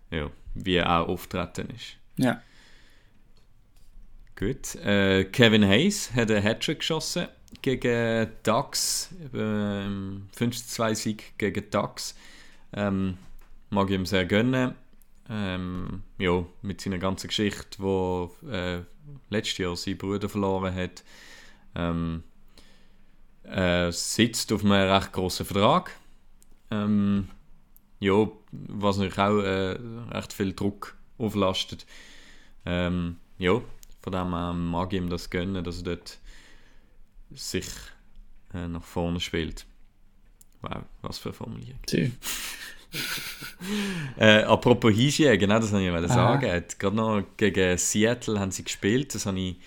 ja, 0.10 0.32
wie 0.56 0.76
er 0.76 1.02
auch 1.02 1.10
auftreten 1.10 1.70
ist. 1.76 1.98
Ja. 2.18 2.42
Gut. 4.36 4.76
Äh, 4.76 5.26
Kevin 5.26 5.68
Hayes 5.68 6.14
hat 6.14 6.32
einen 6.32 6.44
Hattrick 6.44 6.80
geschossen 6.80 7.28
gegen 7.62 8.30
Ducks. 8.44 9.10
Ähm, 9.34 10.30
5-2-Sieg 10.36 11.38
gegen 11.38 11.70
Ducks. 11.70 12.16
Ähm, 12.74 13.18
mag 13.70 13.90
ich 13.90 13.96
ihm 13.96 14.06
sehr 14.06 14.26
gönnen. 14.26 14.76
Ähm, 15.30 16.04
ja, 16.18 16.46
mit 16.62 16.80
seiner 16.80 17.00
ganzen 17.00 17.28
Geschichte, 17.28 17.80
wo 17.80 18.32
äh, 18.50 18.82
letztes 19.30 19.58
Jahr 19.58 19.76
seinen 19.76 19.98
Bruder 19.98 20.30
verloren 20.30 20.74
hat. 20.74 21.04
Ähm, 21.76 22.24
er 23.44 23.92
sitzt 23.92 24.52
auf 24.52 24.64
einem 24.64 24.72
recht 24.74 25.12
grossen 25.14 25.46
Vertrag. 25.46 25.92
Ähm, 26.72 27.30
ja, 28.00 28.28
was 28.52 28.98
natürlich 28.98 29.18
auch 29.18 29.40
äh, 29.40 29.78
recht 30.12 30.34
viel 30.34 30.54
Druck 30.54 30.96
auflastet. 31.18 31.86
Ähm, 32.66 33.18
ja, 33.38 33.62
von 34.02 34.14
dem 34.14 34.34
her 34.34 34.54
mag 34.54 34.94
ich 34.94 35.00
ihm 35.00 35.10
das 35.10 35.30
gönnen, 35.30 35.64
dass 35.64 35.78
er 35.80 35.84
dort 35.84 36.20
sich 37.32 37.68
äh, 38.54 38.68
nach 38.68 38.84
vorne 38.84 39.20
spielt. 39.20 39.66
Wow, 40.62 40.84
was 41.02 41.18
für 41.18 41.30
eine 41.30 41.34
Formulierung. 41.34 41.80
Äh, 44.18 44.44
apropos 44.44 44.92
Hygiene, 44.94 45.38
genau 45.38 45.60
das 45.60 45.72
wollte 45.72 45.86
ich 45.88 45.92
wollte 45.92 46.08
sagen. 46.08 46.52
Hat 46.52 46.80
Gerade 46.80 46.96
noch 46.96 47.24
gegen 47.38 47.78
Seattle 47.78 48.40
haben 48.40 48.52
sie 48.52 48.64
gespielt, 48.64 49.14
das 49.14 49.26
habe 49.26 49.40
ich, 49.40 49.58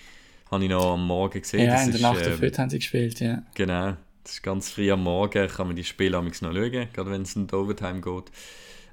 habe 0.49 0.63
ich 0.63 0.69
noch 0.69 0.93
am 0.93 1.07
Morgen 1.07 1.41
gesehen. 1.41 1.65
Ja, 1.65 1.73
das 1.73 1.85
in 1.85 1.87
der 1.87 1.95
ist, 1.95 2.01
Nacht 2.01 2.25
äh, 2.25 2.33
auf 2.33 2.41
heute 2.41 2.57
haben 2.61 2.69
sie 2.69 2.79
gespielt, 2.79 3.19
ja. 3.19 3.43
Genau, 3.55 3.97
das 4.23 4.33
ist 4.33 4.43
ganz 4.43 4.69
früh 4.71 4.91
am 4.91 5.03
Morgen, 5.03 5.47
kann 5.47 5.67
man 5.67 5.75
die 5.75 5.83
Spiele 5.83 6.21
noch 6.21 6.33
schauen, 6.33 6.87
gerade 6.93 7.11
wenn 7.11 7.21
es 7.21 7.35
in 7.35 7.47
die 7.47 7.53
Overtime 7.53 8.01
geht. 8.01 8.31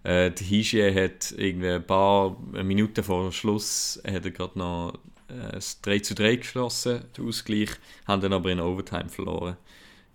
Äh, 0.04 0.30
die 0.32 0.44
Hygiene 0.44 1.04
hat 1.04 1.34
irgendwie 1.36 1.70
ein 1.70 1.86
paar 1.86 2.36
Minuten 2.62 3.02
vor 3.02 3.32
Schluss 3.32 4.00
hat 4.06 4.24
er 4.24 4.30
gerade 4.30 4.58
noch 4.58 4.94
äh, 5.28 5.52
das 5.52 5.80
3 5.80 5.98
zu 6.00 6.14
3 6.14 6.36
geschlossen, 6.36 7.04
den 7.16 7.28
Ausgleich, 7.28 7.70
haben 8.06 8.22
dann 8.22 8.32
aber 8.32 8.50
in 8.50 8.60
Overtime 8.60 9.08
verloren 9.08 9.56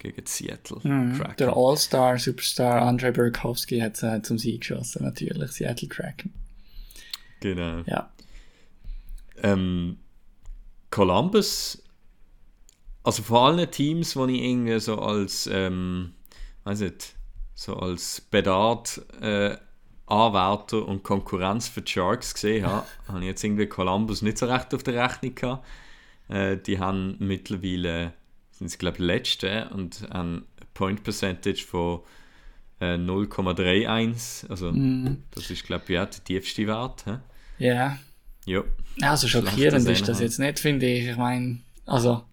gegen 0.04 0.26
Seattle. 0.26 0.80
Mhm. 0.84 1.24
Der 1.39 1.56
All-Star-Superstar 1.56 2.84
Andrei 2.84 3.12
Burakovsky 3.12 3.80
hat 3.80 4.01
äh, 4.04 4.22
zum 4.22 4.38
Sieg 4.38 4.62
geschossen, 4.62 5.04
natürlich. 5.04 5.51
Seattle 5.51 5.88
Kraken. 5.88 6.34
Genau. 7.39 7.82
Ja. 7.86 8.12
Ähm, 9.41 9.97
Columbus, 10.91 11.82
also 13.04 13.24
vor 13.24 13.47
allen 13.47 13.72
Teams, 13.72 14.14
die 14.14 14.36
ich 14.36 14.41
irgendwie 14.43 14.80
so 14.80 14.99
als, 14.99 15.49
ähm, 15.51 16.14
weiß 16.66 16.82
nicht, 16.82 17.16
so 17.56 17.76
als 17.76 18.22
Bedard 18.22 19.01
äh, 19.22 19.58
Anwärter 20.06 20.86
und 20.86 21.04
Konkurrenz 21.04 21.68
für 21.68 21.82
die 21.82 21.91
Sharks 21.91 22.34
gesehen 22.34 22.66
habe, 22.66 22.86
habe 23.08 23.20
ich 23.20 23.26
jetzt 23.26 23.43
irgendwie 23.43 23.68
Columbus 23.68 24.22
nicht 24.22 24.38
so 24.38 24.45
recht 24.45 24.74
auf 24.74 24.84
der 24.84 25.04
Rechnung 25.04 25.36
gehabt. 25.36 25.66
Äh, 26.30 26.58
die 26.58 26.80
haben 26.80 27.16
mittlerweile, 27.20 28.14
sind 28.54 28.70
sie 28.70 28.78
glaube 28.78 28.97
ich 28.97 29.04
letzte 29.04 29.70
und 29.74 30.01
haben 30.12 30.45
eine 30.58 30.68
Point 30.74 31.04
Percentage 31.04 31.64
von 31.64 31.99
äh, 32.80 32.95
0,31, 32.97 34.49
also 34.49 34.72
Mhm. 34.72 35.24
das 35.34 35.49
ist 35.49 35.66
glaube 35.66 35.84
ich 35.88 35.99
auch 35.99 36.06
der 36.06 36.24
tiefste 36.24 36.68
Wert. 36.68 37.06
hä? 37.06 37.18
Ja. 37.60 37.97
Ja. 38.45 38.64
Also 39.01 39.28
schockierend 39.28 39.88
ist 39.88 40.08
das 40.08 40.20
jetzt 40.20 40.39
nicht, 40.39 40.60
finde 40.60 40.86
ich. 40.88 41.08
Ich 41.08 41.16
meine, 41.18 41.60
also, 41.86 42.24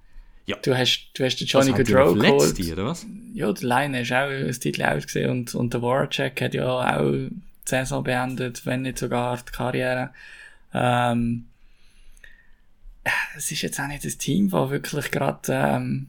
Ja. 0.47 0.57
du 0.63 0.77
hast, 0.77 1.11
du 1.15 1.25
hast 1.25 1.37
den 1.37 1.47
Johnny 1.47 1.71
Gaudreau 1.73 2.15
geholt. 2.15 2.59
die, 2.59 2.73
oder 2.73 2.87
was? 2.87 3.07
Ja, 3.33 3.53
der 3.53 3.69
Line 3.69 4.01
ist 4.01 4.11
auch 4.13 4.29
das 4.29 4.59
Titel 4.59 4.83
ausgesehen 4.83 5.31
und, 5.31 5.55
und 5.55 5.73
der 5.73 5.83
Warcheck 5.83 6.41
hat 6.43 6.55
ja 6.55 6.67
auch 6.69 6.99
die 7.13 7.31
Saison 7.65 8.03
beendet, 8.03 8.67
wenn 8.67 8.83
nicht 8.83 8.99
sogar 8.99 9.37
die 9.37 9.53
Karriere. 9.53 10.11
Ähm, 10.75 11.47
es 13.37 13.51
ist 13.51 13.63
jetzt 13.63 13.81
auch 13.81 13.87
nicht 13.87 14.05
das 14.05 14.19
Team, 14.19 14.51
das 14.51 14.71
wirklich 14.71 15.11
gerade, 15.11 15.53
ähm, 15.53 16.09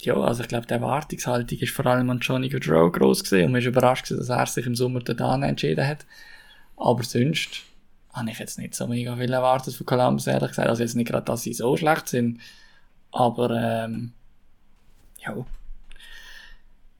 ja, 0.00 0.14
also 0.14 0.42
ich 0.42 0.48
glaube, 0.48 0.66
die 0.66 0.74
Erwartungshaltung 0.74 1.58
ist 1.58 1.72
vor 1.74 1.86
allem 1.86 2.10
an 2.10 2.18
Johnny 2.20 2.48
Gaudreau 2.48 2.90
gross 2.90 3.22
gesehen 3.22 3.46
und 3.46 3.52
man 3.52 3.60
ist 3.60 3.66
überrascht 3.66 4.04
gewesen, 4.06 4.20
dass 4.20 4.28
er 4.28 4.46
sich 4.46 4.66
im 4.66 4.74
Sommer 4.74 5.00
dann 5.00 5.42
entschieden 5.42 5.86
hat. 5.86 6.06
Aber 6.76 7.02
sonst 7.04 7.62
habe 8.12 8.30
ich 8.30 8.38
jetzt 8.38 8.58
nicht 8.58 8.74
so 8.74 8.86
mega 8.86 9.16
viel 9.16 9.32
erwartet 9.32 9.74
von 9.74 9.86
Columbus, 9.86 10.26
ehrlich 10.26 10.50
gesagt. 10.50 10.68
Also 10.68 10.82
jetzt 10.82 10.96
nicht 10.96 11.08
gerade, 11.08 11.24
dass 11.24 11.42
sie 11.42 11.52
so 11.54 11.76
schlecht 11.76 12.08
sind, 12.08 12.40
aber 13.12 13.50
ähm, 13.50 14.12
ja, 15.24 15.36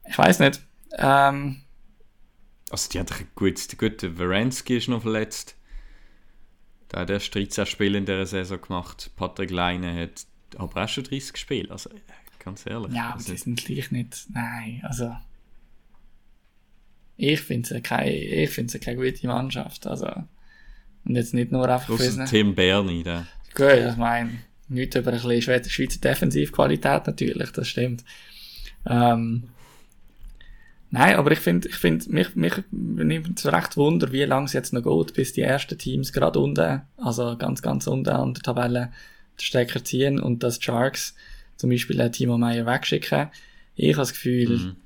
ich 0.09 0.19
weiß 0.19 0.39
nicht. 0.41 0.61
Ähm, 0.99 1.63
Also 2.71 2.89
die 2.91 2.99
haben 2.99 3.07
doch 3.07 3.21
ein 3.21 3.29
gutes, 3.35 3.69
der 3.69 4.77
ist 4.77 4.89
noch 4.89 5.03
verletzt. 5.03 5.57
Der 6.93 7.01
hat 7.01 7.11
erst 7.11 7.35
13 7.35 7.67
Spiele 7.67 7.99
in 7.99 8.07
dieser 8.07 8.27
Saison 8.27 8.61
gemacht. 8.61 9.11
Patrick 9.17 9.51
Leine 9.51 9.95
hat 9.95 10.27
aber 10.57 10.85
auch 10.85 10.89
schon 10.89 11.05
30 11.05 11.37
Spiele. 11.37 11.71
Also 11.71 11.91
ganz 12.39 12.67
ehrlich. 12.67 12.93
ja, 12.93 13.07
aber 13.07 13.15
also, 13.15 13.33
sie 13.33 13.39
sind 13.39 13.65
gleich 13.65 13.91
nicht. 13.91 14.27
Nein, 14.33 14.81
also. 14.85 15.17
Ich 17.17 17.41
finde 17.41 17.77
es 17.77 17.83
keine, 17.83 18.47
keine 18.47 18.97
gute 18.97 19.27
Mannschaft. 19.27 19.87
Also. 19.87 20.09
Und 21.05 21.17
jetzt 21.17 21.35
nicht 21.35 21.51
nur 21.51 21.69
einfach 21.69 21.91
ausser 21.91 22.27
für 22.27 22.31
Tim 22.31 22.55
Berni, 22.55 23.03
der. 23.03 23.27
Gut, 23.55 23.91
ich 23.91 23.97
meine, 23.97 24.39
nicht 24.69 24.95
über 24.95 25.11
ein 25.11 25.15
bisschen 25.17 25.43
Schweizer, 25.43 25.71
Schweizer 25.71 26.01
Defensivqualität 26.01 27.07
natürlich, 27.07 27.51
das 27.51 27.69
stimmt. 27.69 28.05
Ähm, 28.87 29.49
nein, 30.93 31.17
aber 31.17 31.33
ich 31.33 31.41
finde, 31.41 31.67
ich 31.69 31.75
finde, 31.75 32.09
mich, 32.11 32.37
mich 32.37 32.55
nimmt 32.71 33.39
es 33.39 33.47
recht 33.53 33.77
Wunder, 33.77 34.13
wie 34.13 34.23
lange 34.25 34.47
es 34.47 34.53
jetzt 34.53 34.73
noch 34.73 34.83
geht, 34.83 35.15
bis 35.15 35.33
die 35.33 35.41
ersten 35.43 35.77
Teams 35.77 36.13
gerade 36.13 36.39
unten, 36.39 36.83
also 36.97 37.37
ganz, 37.37 37.61
ganz 37.61 37.89
unten 37.89 38.11
an 38.11 38.35
der 38.35 38.43
Tabelle 38.43 38.93
den 39.37 39.43
Stecker 39.45 39.83
ziehen 39.83 40.21
und 40.21 40.45
dass 40.45 40.59
die 40.61 40.65
Sharks 40.67 41.15
zum 41.57 41.71
Beispiel 41.71 42.01
einen 42.01 42.13
Timo 42.13 42.39
Meyer 42.39 42.67
wegschicken. 42.67 43.29
Ich 43.75 43.89
habe 43.95 44.03
das 44.03 44.13
Gefühl, 44.13 44.59
Mhm. 44.59 44.77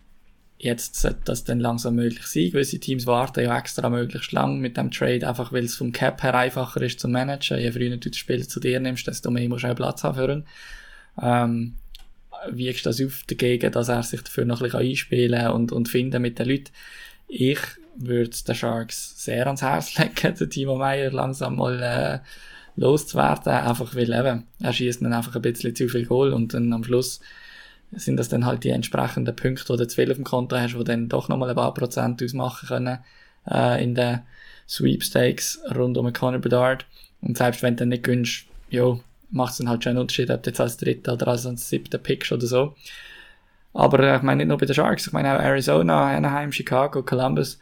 jetzt 0.58 0.96
sollte 0.96 1.20
das 1.24 1.44
dann 1.44 1.60
langsam 1.60 1.96
möglich 1.96 2.26
sein. 2.26 2.50
Gewisse 2.50 2.78
Teams 2.78 3.06
warten 3.06 3.44
ja 3.44 3.58
extra 3.58 3.90
möglichst 3.90 4.32
lang 4.32 4.58
mit 4.60 4.76
dem 4.76 4.90
Trade, 4.90 5.28
einfach 5.28 5.52
weil 5.52 5.64
es 5.64 5.76
vom 5.76 5.92
Cap 5.92 6.22
her 6.22 6.34
einfacher 6.34 6.80
ist 6.82 7.00
zu 7.00 7.08
managen. 7.08 7.58
Je 7.58 7.72
früher 7.72 7.96
du 7.96 8.08
das 8.08 8.16
Spiel 8.16 8.46
zu 8.46 8.60
dir 8.60 8.80
nimmst, 8.80 9.06
desto 9.06 9.30
mehr 9.30 9.48
musst 9.48 9.64
du 9.64 9.68
auch 9.68 9.76
Platz 9.76 10.04
haben 10.04 10.14
für 10.16 10.32
ihn. 10.32 10.44
Ähm, 11.20 11.74
wiegst 12.50 12.86
du 12.86 12.90
das 12.90 13.02
auf 13.02 13.22
dagegen, 13.26 13.72
dass 13.72 13.88
er 13.88 14.02
sich 14.02 14.22
dafür 14.22 14.44
noch 14.44 14.60
ein 14.60 14.70
bisschen 14.70 14.90
einspielen 14.90 15.40
kann 15.40 15.52
und, 15.52 15.72
und 15.72 15.88
finden 15.88 16.22
mit 16.22 16.38
den 16.38 16.48
Leuten. 16.48 16.70
Ich 17.28 17.60
würde 17.96 18.36
den 18.46 18.54
Sharks 18.54 19.24
sehr 19.24 19.46
ans 19.46 19.62
Herz 19.62 19.94
legen, 19.98 20.34
den 20.36 20.50
Timo 20.50 20.76
Meyer 20.76 21.10
langsam 21.10 21.56
mal 21.56 21.82
äh, 21.82 22.18
loszuwerden, 22.76 23.52
einfach 23.52 23.94
weil 23.94 24.12
eben, 24.12 24.46
er 24.60 24.72
schießt 24.72 25.02
dann 25.02 25.12
einfach 25.12 25.34
ein 25.34 25.42
bisschen 25.42 25.74
zu 25.74 25.88
viel 25.88 26.06
Goal 26.06 26.32
und 26.32 26.54
dann 26.54 26.72
am 26.72 26.84
Schluss 26.84 27.20
sind 27.92 28.16
das 28.16 28.28
dann 28.28 28.44
halt 28.44 28.64
die 28.64 28.70
entsprechenden 28.70 29.34
Punkte, 29.34 29.72
die 29.72 29.78
du 29.78 29.88
zu 29.88 29.94
viel 29.94 30.10
auf 30.10 30.16
dem 30.16 30.24
Konto 30.24 30.56
hast, 30.56 30.74
die 30.74 30.84
dann 30.84 31.08
doch 31.08 31.28
nochmal 31.28 31.50
ein 31.50 31.56
paar 31.56 31.72
Prozent 31.72 32.22
ausmachen 32.22 32.68
können 32.68 32.98
äh, 33.50 33.82
in 33.82 33.94
den 33.94 34.20
Sweepstakes 34.68 35.60
rund 35.74 35.96
um 35.96 36.12
Conor 36.12 36.40
Bedard. 36.40 36.84
Und 37.22 37.38
selbst 37.38 37.62
wenn 37.62 37.74
du 37.74 37.80
dann 37.80 37.90
nicht 37.90 38.02
gönnst, 38.02 38.44
ja, 38.70 38.98
macht 39.30 39.52
es 39.52 39.58
dann 39.58 39.68
halt 39.68 39.82
schon 39.82 39.90
einen 39.90 40.00
Unterschied, 40.00 40.30
ob 40.30 40.42
du 40.42 40.50
jetzt 40.50 40.60
als 40.60 40.76
dritter 40.76 41.14
oder 41.14 41.28
als 41.28 41.44
siebter 41.68 41.98
pickst 41.98 42.32
oder 42.32 42.46
so. 42.46 42.74
Aber 43.76 44.00
äh, 44.00 44.16
ich 44.16 44.22
meine 44.22 44.38
nicht 44.38 44.48
nur 44.48 44.58
bei 44.58 44.66
den 44.66 44.74
Sharks, 44.74 45.06
ich 45.06 45.12
meine 45.12 45.36
auch 45.36 45.42
Arizona, 45.42 46.16
Anaheim, 46.16 46.50
Chicago, 46.50 47.02
Columbus. 47.02 47.58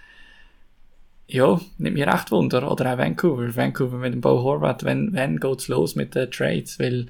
Ja, 1.26 1.60
nimmt 1.78 1.96
mir 1.96 2.06
recht 2.06 2.30
Wunder. 2.30 2.70
Oder 2.70 2.92
auch 2.92 2.98
Vancouver. 2.98 3.56
Vancouver 3.56 3.96
mit 3.96 4.12
dem 4.12 4.20
Bo 4.20 4.42
Horvath. 4.42 4.84
Wenn, 4.84 5.12
wenn 5.12 5.40
geht's 5.40 5.68
los 5.68 5.96
mit 5.96 6.14
den 6.14 6.30
Trades? 6.30 6.78
Weil 6.78 7.06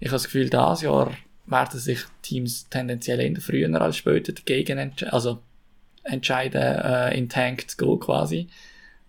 ich 0.00 0.08
habe 0.08 0.16
das 0.16 0.24
Gefühl, 0.24 0.50
dieses 0.50 0.82
Jahr 0.82 1.12
werden 1.46 1.80
sich 1.80 2.00
Teams 2.22 2.68
tendenziell 2.68 3.20
eher 3.20 3.40
früher 3.40 3.80
als 3.80 3.96
später 3.96 4.32
dagegen 4.32 4.78
entscheiden, 4.78 5.12
also 5.12 5.38
entscheiden, 6.02 6.60
äh, 6.60 7.16
in 7.16 7.28
Tank 7.28 7.70
zu 7.70 7.76
gehen 7.76 8.00
quasi. 8.00 8.48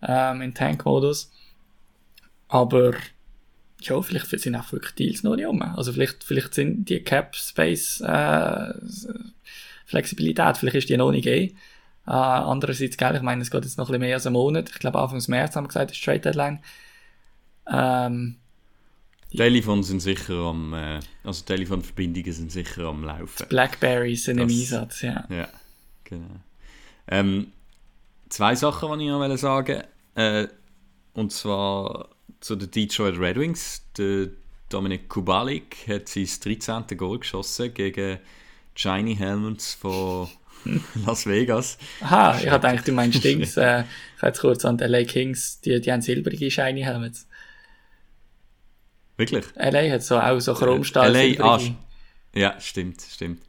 Ähm, 0.01 0.41
in 0.41 0.53
Tank-Modus. 0.53 1.31
Aber 2.47 2.93
ja, 3.88 4.01
vielleicht 4.01 4.27
sind 4.39 4.55
auch 4.55 4.71
wirklich 4.71 4.93
Deals 4.95 5.23
noch 5.23 5.36
nicht 5.36 5.45
um. 5.47 5.61
Also 5.61 5.93
vielleicht, 5.93 6.23
vielleicht 6.23 6.53
sind 6.53 6.86
die 6.89 6.99
Cap-Space 7.01 8.01
äh, 8.01 8.73
Flexibilität, 9.86 10.57
vielleicht 10.57 10.75
ist 10.77 10.89
die 10.89 10.97
noch 10.97 11.11
nicht 11.11 11.23
gegeben. 11.25 11.57
Äh, 12.07 12.11
andererseits, 12.11 12.97
gell, 12.97 13.15
ich 13.15 13.21
meine, 13.21 13.41
es 13.41 13.49
geht 13.51 13.63
jetzt 13.63 13.77
noch 13.77 13.86
ein 13.86 13.93
bisschen 13.93 14.01
mehr 14.01 14.15
als 14.15 14.25
einen 14.27 14.33
Monat. 14.33 14.69
Ich 14.69 14.79
glaube, 14.79 14.99
Anfang 14.99 15.21
März 15.27 15.55
haben 15.55 15.63
wir 15.65 15.69
gesagt, 15.69 15.91
ist 15.91 16.03
Trade 16.03 16.19
Deadline. 16.19 16.59
Ähm, 17.71 18.36
Teile 19.36 19.61
von 19.63 19.83
sind 19.83 19.99
sicher 19.99 20.33
am, 20.36 20.73
äh, 20.73 20.99
also 21.23 21.43
Teile 21.45 21.65
von 21.65 21.81
Verbindungen 21.81 22.31
sind 22.31 22.51
sicher 22.51 22.83
am 22.86 23.03
Laufen. 23.03 23.47
Blackberries 23.49 24.23
sind 24.25 24.38
im 24.38 24.47
Das- 24.47 24.57
Einsatz, 24.57 25.01
ja. 25.01 25.25
Ja, 25.29 25.47
genau. 26.03 26.27
Ähm, 27.07 27.47
zwei 28.29 28.55
Sachen, 28.55 28.97
die 28.99 29.05
ich 29.05 29.11
noch 29.11 29.19
wollte 29.19 29.38
sagen 29.38 29.83
äh, 30.15 30.47
Und 31.13 31.31
zwar 31.31 32.09
zu 32.45 32.55
den 32.55 32.69
Detroit 32.69 33.17
Red 33.17 33.37
Wings. 33.37 33.81
Der 33.97 34.27
Dominik 34.69 35.09
Kubalik 35.09 35.87
hat 35.87 36.07
sein 36.07 36.27
13. 36.43 36.95
Goal 36.95 37.17
geschossen 37.17 37.73
gegen 37.73 38.19
Shiny 38.75 39.15
Helmets 39.15 39.73
von 39.73 40.29
Las 41.07 41.25
Vegas. 41.25 41.79
Aha, 42.01 42.39
ich 42.39 42.47
hatte 42.47 42.67
gedacht, 42.67 42.87
du 42.87 42.91
meinst 42.91 43.23
Dings. 43.23 43.57
äh, 43.57 43.81
ich 43.81 44.21
habe 44.21 44.27
jetzt 44.27 44.41
kurz 44.41 44.63
an 44.63 44.77
die 44.77 44.83
LA 44.83 45.05
Kings, 45.05 45.59
die, 45.61 45.81
die 45.81 45.91
haben 45.91 46.01
silbrige 46.01 46.51
Shiny 46.51 46.83
Helmets. 46.83 47.27
Wirklich? 49.17 49.45
LA 49.55 49.89
hat 49.89 50.03
so 50.03 50.19
auch 50.19 50.39
so 50.39 50.53
Chromstahl 50.53 51.11
LA, 51.11 51.43
ah. 51.43 51.59
Ja, 52.35 52.59
stimmt, 52.59 53.01
stimmt. 53.01 53.41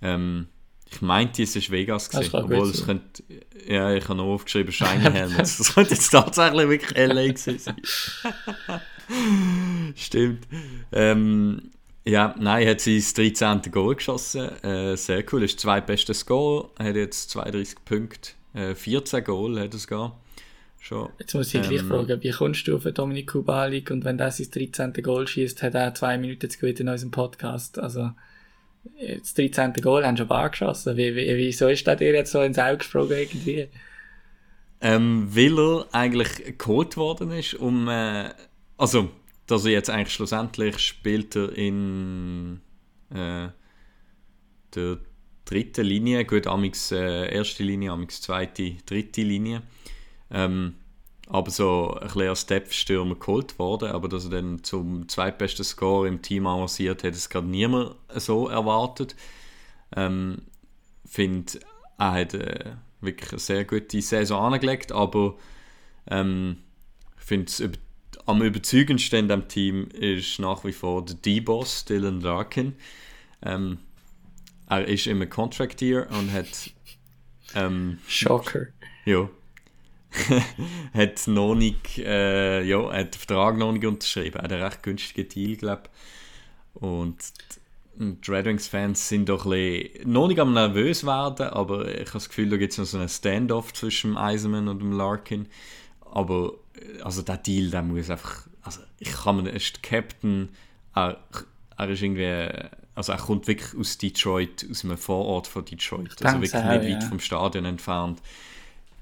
Ähm, 0.00 0.48
ich 0.90 1.02
meinte, 1.02 1.42
es 1.42 1.54
ist 1.54 1.70
Vegas 1.70 2.08
gewesen, 2.10 2.30
gut 2.32 2.42
obwohl 2.44 2.70
es 2.70 2.78
sein. 2.78 2.86
könnte, 2.86 3.22
ja, 3.66 3.92
ich 3.94 4.04
habe 4.04 4.16
noch 4.16 4.24
aufgeschrieben 4.24 4.72
Shiny 4.72 5.02
Helmets. 5.12 5.58
Das 5.58 5.74
könnte 5.74 5.94
jetzt 5.94 6.08
tatsächlich 6.10 6.68
wirklich 6.68 6.96
LA 6.96 7.26
gewesen 7.28 7.58
sein. 7.58 7.76
stimmt. 9.96 10.46
Ähm, 10.92 11.70
ja, 12.04 12.34
nein, 12.38 12.62
er 12.66 12.70
hat 12.70 12.80
sein 12.80 13.02
13. 13.14 13.62
Goal 13.70 13.94
geschossen. 13.96 14.48
Äh, 14.62 14.96
sehr 14.96 15.22
cool. 15.32 15.42
Ist 15.42 15.56
das 15.56 15.62
zweitbeste 15.62 16.14
Goal. 16.24 16.68
Er 16.78 16.86
hat 16.86 16.96
jetzt 16.96 17.30
32 17.30 17.84
Punkte 17.84 18.30
Äh, 18.54 18.74
14 18.74 19.24
Goal 19.24 19.60
hat 19.60 19.74
es 19.74 19.86
gar. 19.86 20.18
Schon. 20.80 21.10
Jetzt 21.18 21.34
muss 21.34 21.52
ich 21.52 21.60
gleich 21.60 21.80
Ähm, 21.80 21.88
fragen, 21.88 22.22
wie 22.22 22.30
kommst 22.30 22.66
du 22.66 22.76
auf 22.76 22.84
Dominik 22.84 23.32
Kubalik 23.32 23.90
und 23.90 24.04
wenn 24.04 24.16
der 24.16 24.30
sein 24.30 24.48
13. 24.50 24.92
Goal 25.02 25.26
schießt, 25.26 25.62
hat 25.62 25.74
er 25.74 25.92
zwei 25.94 26.16
Minuten 26.16 26.48
zu 26.48 26.58
gewinnen 26.58 26.78
in 26.78 26.88
unserem 26.88 27.10
Podcast. 27.10 27.78
Also, 27.78 28.12
das 29.20 29.34
13. 29.34 29.74
Goal 29.74 30.06
haben 30.06 30.16
schon 30.16 30.26
ein 30.26 30.28
paar 30.28 30.50
geschossen. 30.50 30.96
Wie, 30.96 31.14
wie, 31.14 31.36
wieso 31.36 31.68
ist 31.68 31.86
der 31.86 31.96
dir 31.96 32.12
jetzt 32.12 32.32
so 32.32 32.42
ins 32.42 32.58
Auge 32.58 32.78
gesprungen 32.78 33.12
irgendwie? 33.12 33.68
Ähm, 34.80 35.28
weil 35.30 35.58
er 35.58 35.86
eigentlich 35.92 36.58
geholt 36.58 36.96
worden 36.96 37.32
ist, 37.32 37.54
um. 37.54 37.88
Äh, 37.88 38.30
also, 38.76 39.10
dass 39.46 39.64
er 39.64 39.72
jetzt 39.72 39.90
eigentlich 39.90 40.14
schlussendlich 40.14 40.78
spielt 40.78 41.34
er 41.34 41.52
in 41.56 42.60
äh, 43.10 43.48
der 44.74 44.98
dritten 45.44 45.84
Linie, 45.84 46.24
gut, 46.24 46.46
amix 46.46 46.92
äh, 46.92 47.34
erste 47.34 47.64
Linie, 47.64 47.90
amix 47.90 48.20
zweite, 48.20 48.76
dritte 48.86 49.22
Linie. 49.22 49.62
Ähm, 50.30 50.74
aber 51.28 51.50
so 51.50 51.94
ein 51.94 52.06
bisschen 52.06 52.28
als 52.28 52.40
Step-Stürmer 52.42 53.14
geholt 53.14 53.58
worden, 53.58 53.90
aber 53.90 54.08
dass 54.08 54.24
er 54.24 54.30
dann 54.30 54.64
zum 54.64 55.08
zweitbesten 55.08 55.64
Score 55.64 56.08
im 56.08 56.22
Team 56.22 56.46
avanciert, 56.46 57.02
hätte 57.02 57.16
es 57.16 57.28
gerade 57.28 57.46
niemand 57.46 57.96
so 58.14 58.48
erwartet. 58.48 59.14
Ähm, 59.94 60.42
finde, 61.06 61.60
er 61.98 62.12
hat 62.12 62.34
äh, 62.34 62.72
wirklich 63.00 63.30
eine 63.30 63.38
sehr 63.38 63.64
gute 63.64 64.00
Saison 64.00 64.52
angelegt, 64.52 64.90
aber 64.90 65.36
ähm, 66.10 66.58
ich 67.18 67.24
finde 67.24 67.52
über, 67.62 67.78
am 68.24 68.42
überzeugendsten 68.42 69.20
in 69.20 69.28
dem 69.28 69.48
Team 69.48 69.88
ist 69.88 70.38
nach 70.38 70.64
wie 70.64 70.72
vor 70.72 71.04
der 71.04 71.16
D-Boss, 71.16 71.84
Dylan 71.84 72.20
Larkin. 72.20 72.74
Ähm, 73.42 73.78
er 74.68 74.86
ist 74.86 75.06
immer 75.06 75.26
Contract 75.26 75.80
Year 75.82 76.08
und 76.10 76.32
hat 76.32 76.70
ähm, 77.54 77.98
Shocker. 78.06 78.68
ja. 79.04 79.28
hat 80.94 81.26
noch 81.26 81.54
nicht, 81.54 81.98
äh, 81.98 82.62
ja, 82.62 82.92
hat 82.92 83.14
den 83.14 83.18
Vertrag 83.18 83.58
noch 83.58 83.72
nicht 83.72 83.84
unterschrieben. 83.84 84.40
Hat 84.40 84.52
einen 84.52 84.62
recht 84.62 84.82
günstigen 84.82 85.28
Deal, 85.28 85.56
glaube 85.56 85.82
Und 86.74 87.16
die 87.98 88.30
Red 88.30 88.46
Wings-Fans 88.46 89.08
sind 89.08 89.28
doch 89.28 89.44
ein 89.44 89.50
bisschen, 89.50 90.12
noch 90.12 90.28
nicht 90.28 90.40
am 90.40 90.54
nervös 90.54 91.04
werden, 91.04 91.48
aber 91.48 91.88
ich 91.88 92.00
habe 92.00 92.10
das 92.12 92.28
Gefühl, 92.28 92.48
da 92.48 92.56
gibt 92.56 92.72
es 92.72 92.78
noch 92.78 92.84
so 92.84 92.98
einen 92.98 93.08
Standoff 93.08 93.72
zwischen 93.72 94.12
dem 94.12 94.16
Eisenman 94.16 94.68
und 94.68 94.78
dem 94.78 94.92
Larkin. 94.92 95.46
Aber 96.00 96.54
äh, 96.74 97.02
also 97.02 97.22
der 97.22 97.38
Deal, 97.38 97.70
der 97.70 97.82
muss 97.82 98.10
einfach, 98.10 98.46
also 98.62 98.80
ich 98.98 99.12
kann 99.12 99.42
mir, 99.42 99.50
ist 99.50 99.82
Captain, 99.82 100.50
er, 100.94 101.18
er 101.76 101.88
ist 101.88 102.02
irgendwie, 102.02 102.68
also 102.94 103.12
er 103.12 103.18
kommt 103.18 103.46
wirklich 103.46 103.78
aus 103.78 103.98
Detroit, 103.98 104.66
aus 104.70 104.84
einem 104.84 104.96
Vorort 104.96 105.46
von 105.46 105.64
Detroit, 105.64 106.24
also 106.24 106.40
wirklich 106.40 106.64
nicht 106.64 107.02
weit 107.02 107.04
vom 107.04 107.20
Stadion 107.20 107.64
entfernt. 107.64 108.20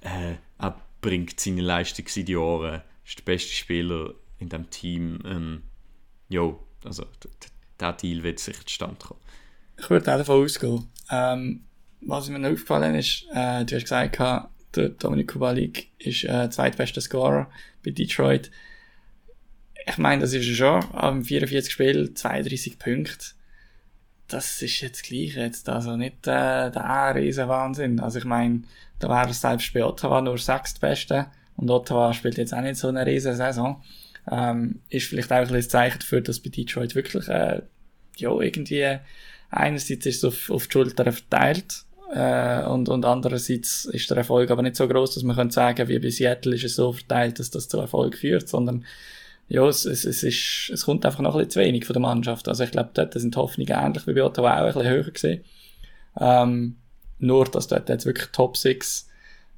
Äh, 0.01 0.37
er 0.59 0.77
bringt 1.07 1.39
seine 1.39 1.63
Leistung 1.63 2.07
seit 2.09 2.29
Jahren, 2.29 2.83
ist 3.05 3.19
der 3.19 3.25
beste 3.25 3.53
Spieler 3.53 4.13
in 4.39 4.49
dem 4.49 4.69
Team. 4.71 5.21
Ähm, 5.25 5.63
jo, 6.29 6.59
also 6.85 7.05
d- 7.05 7.29
d- 7.29 7.47
der 7.79 7.93
Deal 7.93 8.23
wird 8.25 8.41
sicher 8.41 8.67
zustande 8.67 8.97
kommen. 8.97 9.21
Ich 9.79 9.89
würde 9.89 10.13
auch 10.13 10.19
davon 10.19 10.43
ausgehen. 10.45 10.89
Ähm, 11.11 11.65
was 12.01 12.29
mir 12.29 12.39
noch 12.41 12.51
aufgefallen 12.51 12.95
ist, 12.97 13.25
äh, 13.33 13.65
du 13.65 13.77
hast 13.77 13.83
gesagt, 13.83 14.19
der 14.75 14.89
Dominik 14.91 15.33
Kubalik 15.33 15.91
ist 15.99 16.25
äh, 16.25 16.51
zweitbester 16.51 17.01
Scorer 17.01 17.51
bei 17.85 17.93
Detroit. 17.93 18.51
Ich 19.89 19.99
meine, 19.99 20.23
das 20.23 20.33
ist 20.33 20.49
er 20.49 20.55
schon. 20.55 20.93
Am 20.95 21.25
44 21.25 21.73
Spiel 21.73 22.15
32 22.15 22.79
Punkte. 22.81 23.27
Das 24.27 24.61
ist 24.61 24.81
jetzt 24.81 25.05
gleich 25.05 25.37
jetzt. 25.37 25.69
Also 25.69 25.97
nicht 25.97 26.27
äh, 26.27 26.71
der 26.73 27.13
riesen 27.15 27.47
Wahnsinn. 27.49 28.01
Also 28.01 28.19
ich 28.19 28.25
meine, 28.25 28.63
da 28.99 29.09
wäre 29.09 29.31
es 29.31 29.41
selbst 29.41 29.73
bei 29.73 29.85
Ottawa 29.85 30.21
nur 30.21 30.39
sechstbeste. 30.39 31.27
Und 31.57 31.71
Ottawa 31.71 32.13
spielt 32.13 32.39
jetzt 32.39 32.55
auch 32.55 32.61
nicht 32.61 32.77
so 32.77 32.89
eine 32.89 33.07
riesen 33.07 33.35
Saison. 33.35 33.83
Ähm, 34.31 34.81
ist 34.89 35.09
vielleicht 35.09 35.33
auch 35.33 35.37
ein 35.37 35.49
bisschen 35.49 35.71
Zeichen 35.71 35.99
dafür, 36.01 36.21
dass 36.21 36.41
bei 36.41 36.51
Detroit 36.51 36.95
wirklich, 36.95 37.29
äh, 37.29 37.63
ja, 38.17 38.31
irgendwie, 38.41 38.99
einerseits 39.51 40.07
ist 40.07 40.17
es 40.17 40.25
auf, 40.25 40.51
auf 40.51 40.67
die 40.67 40.73
Schultern 40.73 41.13
verteilt, 41.13 41.87
äh, 42.13 42.65
und, 42.65 42.89
und 42.89 43.05
andererseits 43.05 43.85
ist 43.87 44.09
der 44.11 44.19
Erfolg 44.19 44.51
aber 44.51 44.63
nicht 44.63 44.77
so 44.77 44.87
groß, 44.87 45.15
dass 45.15 45.23
man 45.25 45.37
könnte 45.37 45.55
sagen, 45.55 45.89
wie 45.89 45.99
bei 45.99 46.11
Seattle 46.11 46.55
ist 46.55 46.65
es 46.65 46.77
so 46.77 46.93
verteilt, 46.93 47.39
dass 47.39 47.51
das 47.51 47.69
zu 47.69 47.79
Erfolg 47.79 48.17
führt, 48.17 48.49
sondern, 48.49 48.85
ja, 49.49 49.67
es, 49.67 49.85
es, 49.85 50.05
es 50.05 50.23
ist, 50.23 50.71
es 50.73 50.85
kommt 50.85 51.05
einfach 51.05 51.21
noch 51.21 51.35
ein 51.35 51.39
bisschen 51.39 51.51
zu 51.51 51.61
wenig 51.61 51.85
von 51.85 51.95
der 51.95 52.03
Mannschaft. 52.03 52.49
Also 52.49 52.65
ich 52.65 52.71
glaube, 52.71 52.91
dort 52.95 53.15
sind 53.15 53.35
die 53.35 53.39
Hoffnungen 53.39 53.73
ähnlich 53.73 54.07
wie 54.07 54.13
bei 54.13 54.23
Ottawa 54.23 54.55
auch 54.55 54.67
ein 54.67 54.67
bisschen 54.67 54.89
höher 54.89 55.05
gewesen. 55.05 55.45
Ähm, 56.19 56.77
nur, 57.19 57.45
dass 57.47 57.69
dort 57.69 57.89
jetzt 57.89 58.07
wirklich 58.07 58.29
Top 58.29 58.57
6 58.57 59.09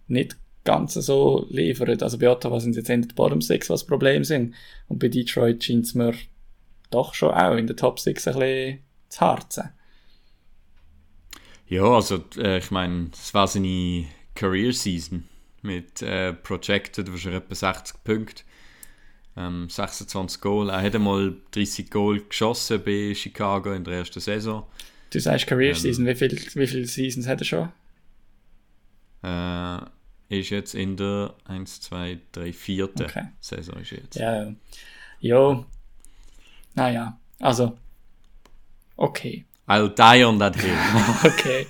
nicht 0.06 0.36
ganz 0.64 0.94
so 0.94 1.46
liefert. 1.50 2.02
Also 2.02 2.18
bei 2.18 2.28
Ottawa 2.28 2.60
sind 2.60 2.76
jetzt 2.76 2.90
in 2.90 3.02
der 3.02 3.14
Bottom 3.14 3.40
6, 3.40 3.70
was 3.70 3.86
Probleme 3.86 4.24
sind. 4.24 4.54
Und 4.88 4.98
bei 4.98 5.08
Detroit 5.08 5.64
scheint 5.64 5.86
es 5.86 5.94
mir 5.94 6.14
doch 6.90 7.14
schon 7.14 7.32
auch 7.32 7.56
in 7.56 7.66
der 7.66 7.76
Top 7.76 7.98
6 7.98 8.28
ein 8.28 8.34
bisschen 8.34 8.78
zu 9.08 9.20
harzen. 9.20 9.70
Ja, 11.68 11.84
also 11.84 12.24
äh, 12.36 12.58
ich 12.58 12.70
meine, 12.70 13.10
es 13.12 13.34
war 13.34 13.46
seine 13.46 14.06
Career 14.34 14.72
Season 14.72 15.24
mit 15.62 16.02
äh, 16.02 16.32
Projected 16.32 17.10
wahrscheinlich 17.10 17.42
etwa 17.42 17.54
60 17.54 18.04
Punkte, 18.04 18.42
ähm, 19.36 19.68
26 19.68 20.40
Goal. 20.40 20.70
Er 20.70 20.82
hat 20.82 20.94
einmal 20.94 21.36
30 21.50 21.90
Goal 21.90 22.20
geschossen 22.20 22.82
bei 22.84 23.14
Chicago 23.14 23.72
in 23.72 23.84
der 23.84 23.94
ersten 23.94 24.20
Saison. 24.20 24.64
Du 25.10 25.20
sagst 25.20 25.46
Career 25.46 25.70
Ähm. 25.70 25.74
Season, 25.74 26.06
wie 26.06 26.14
viele 26.14 26.36
wie 26.36 26.66
viel 26.66 26.86
Seasons 26.86 27.26
hat 27.26 27.40
er 27.40 27.44
schon? 27.44 27.68
Äh, 29.22 30.38
ist 30.38 30.50
jetzt 30.50 30.74
in 30.74 30.96
der 30.96 31.34
1, 31.44 31.80
2, 31.80 32.18
3, 32.32 32.52
4. 32.52 32.84
Okay. 32.84 33.28
Saison 33.40 33.80
ist 33.80 33.90
jetzt. 33.90 34.16
Ja, 34.16 34.44
ja. 34.44 34.52
Jo. 35.20 35.64
Naja, 36.74 37.18
also. 37.40 37.76
Okay. 38.96 39.44
I'll 39.66 39.88
die 39.88 40.24
on 40.24 40.38
that 40.38 40.56
hill. 40.56 40.76
Okay. 41.24 41.66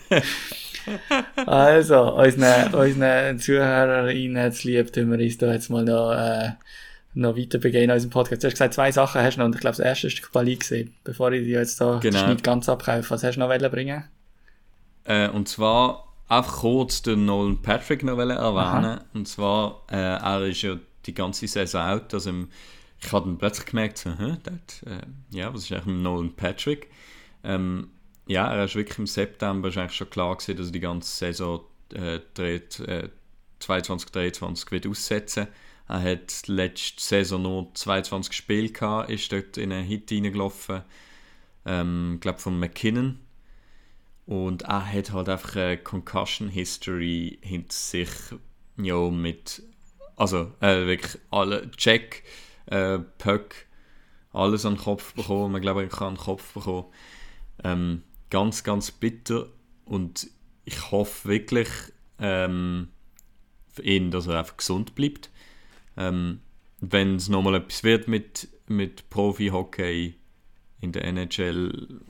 also, 1.47 2.15
unseren, 2.15 2.75
unseren 2.75 3.39
Zuhörerinnen 3.39 4.53
zu 4.53 4.69
lieb, 4.69 4.93
tun 4.93 5.11
wir 5.11 5.19
uns 5.19 5.37
da 5.39 5.53
jetzt 5.53 5.69
mal 5.69 5.85
noch, 5.85 6.13
äh, 6.13 6.53
noch 7.19 7.37
weiter 7.37 7.59
begehen 7.59 7.85
in 7.85 7.91
unserem 7.91 8.11
Podcast. 8.11 8.43
Du 8.43 8.47
hast 8.47 8.55
gesagt, 8.55 8.75
zwei 8.75 8.93
Sachen 8.93 9.21
hast 9.23 9.35
du 9.35 9.41
noch, 9.41 9.47
und 9.47 9.55
ich 9.55 9.61
glaube, 9.61 9.77
das 9.77 9.85
erste 9.85 10.07
ist 10.07 10.19
die 10.19 10.23
Kubali 10.23 10.57
gesehen, 10.57 10.95
bevor 11.05 11.33
ich 11.33 11.45
dir 11.45 11.61
jetzt 11.61 11.81
da 11.81 11.99
Genau. 11.99 12.19
Schnitt 12.25 12.45
ganz 12.45 12.69
abkaufe. 12.69 13.11
Was 13.11 13.23
hast 13.23 13.37
du 13.37 13.41
noch 13.41 13.71
bringen? 13.71 14.05
Äh, 15.05 15.29
und 15.29 15.49
zwar 15.49 16.15
einfach 16.29 16.59
kurz 16.59 17.03
den 17.03 17.25
Nolan 17.25 17.61
Patrick 17.61 18.05
noch 18.05 18.19
erwähnen. 18.19 19.01
Und 19.15 19.27
zwar, 19.27 19.83
äh, 19.91 19.97
er 19.97 20.47
ist 20.47 20.63
ja 20.63 20.77
die 21.07 21.15
ganze 21.15 21.47
Saison 21.47 21.83
out. 21.83 22.15
Also 22.15 22.31
ich 23.01 23.13
habe 23.13 23.27
dann 23.27 23.39
plötzlich 23.39 23.67
gemerkt, 23.67 23.99
so, 23.99 24.11
hä, 24.11 24.37
dat, 24.43 24.83
äh, 24.87 25.37
ja, 25.37 25.53
was 25.53 25.65
ist 25.65 25.73
eigentlich 25.73 25.87
mit 25.87 26.03
Nolan 26.03 26.35
Patrick? 26.35 26.89
Ähm, 27.45 27.91
ja, 28.27 28.53
er 28.53 28.65
ist 28.65 28.75
wirklich 28.75 28.99
im 28.99 29.07
September 29.07 29.69
ist 29.69 29.79
eigentlich 29.79 29.97
schon 29.97 30.11
klar 30.11 30.37
gewesen, 30.37 30.57
dass 30.57 30.67
er 30.67 30.73
die 30.73 30.81
ganze 30.81 31.11
Saison 31.11 31.61
äh, 31.95 32.21
dreht, 32.35 32.81
äh, 32.81 33.09
22, 33.61 34.11
23 34.11 34.71
wird 34.71 34.87
aussetzen. 34.87 35.49
Er 35.89 36.03
hat 36.03 36.47
letzte 36.47 37.03
Saison 37.03 37.43
nur 37.43 37.75
22 37.75 38.35
Spiele 38.35 38.69
gehabt, 38.69 39.11
ist 39.11 39.33
dort 39.33 39.57
in 39.57 39.73
einen 39.73 39.87
Hit 39.87 40.13
reingelaufen. 40.13 40.83
Ähm, 41.65 42.19
glaube 42.21 42.39
von 42.39 42.59
McKinnon. 42.59 43.19
Und 44.27 44.63
er 44.63 44.93
hat 44.93 45.13
halt 45.13 45.29
einfach 45.31 45.57
eine 45.57 45.79
Concussion 45.79 46.51
History 46.51 47.39
hinter 47.41 47.75
sich, 47.75 48.11
ja, 48.77 49.09
mit, 49.09 49.63
also 50.17 50.53
äh, 50.61 50.85
wirklich 50.87 51.19
alle, 51.31 51.71
Check, 51.71 52.25
äh, 52.67 52.99
Puck, 52.99 53.55
alles 54.33 54.67
an 54.67 54.75
den 54.75 54.83
Kopf 54.83 55.15
bekommen, 55.15 55.53
man 55.53 55.63
glaube 55.63 55.85
ich 55.85 55.91
kann 55.91 56.09
an 56.09 56.15
den 56.17 56.21
Kopf 56.21 56.53
bekommen. 56.53 56.89
Ähm, 57.65 58.03
ganz, 58.29 58.63
ganz 58.65 58.91
bitter 58.91 59.47
und 59.87 60.29
ich 60.67 60.91
hoffe 60.91 61.29
wirklich 61.29 61.69
ähm, 62.19 62.89
für 63.73 63.83
ihn, 63.83 64.11
dass 64.11 64.27
er 64.27 64.39
einfach 64.39 64.59
gesund 64.59 64.95
bleibt. 64.95 65.31
Ähm, 65.99 66.41
Wenn 66.81 67.17
es 67.17 67.29
nochmal 67.29 67.57
etwas 67.57 67.85
wird 67.85 68.09
mit, 68.09 68.49
mit 68.69 69.11
Profi-Hockey 69.11 70.15
in 70.81 70.93
der 70.93 71.05
NHL, 71.05 72.01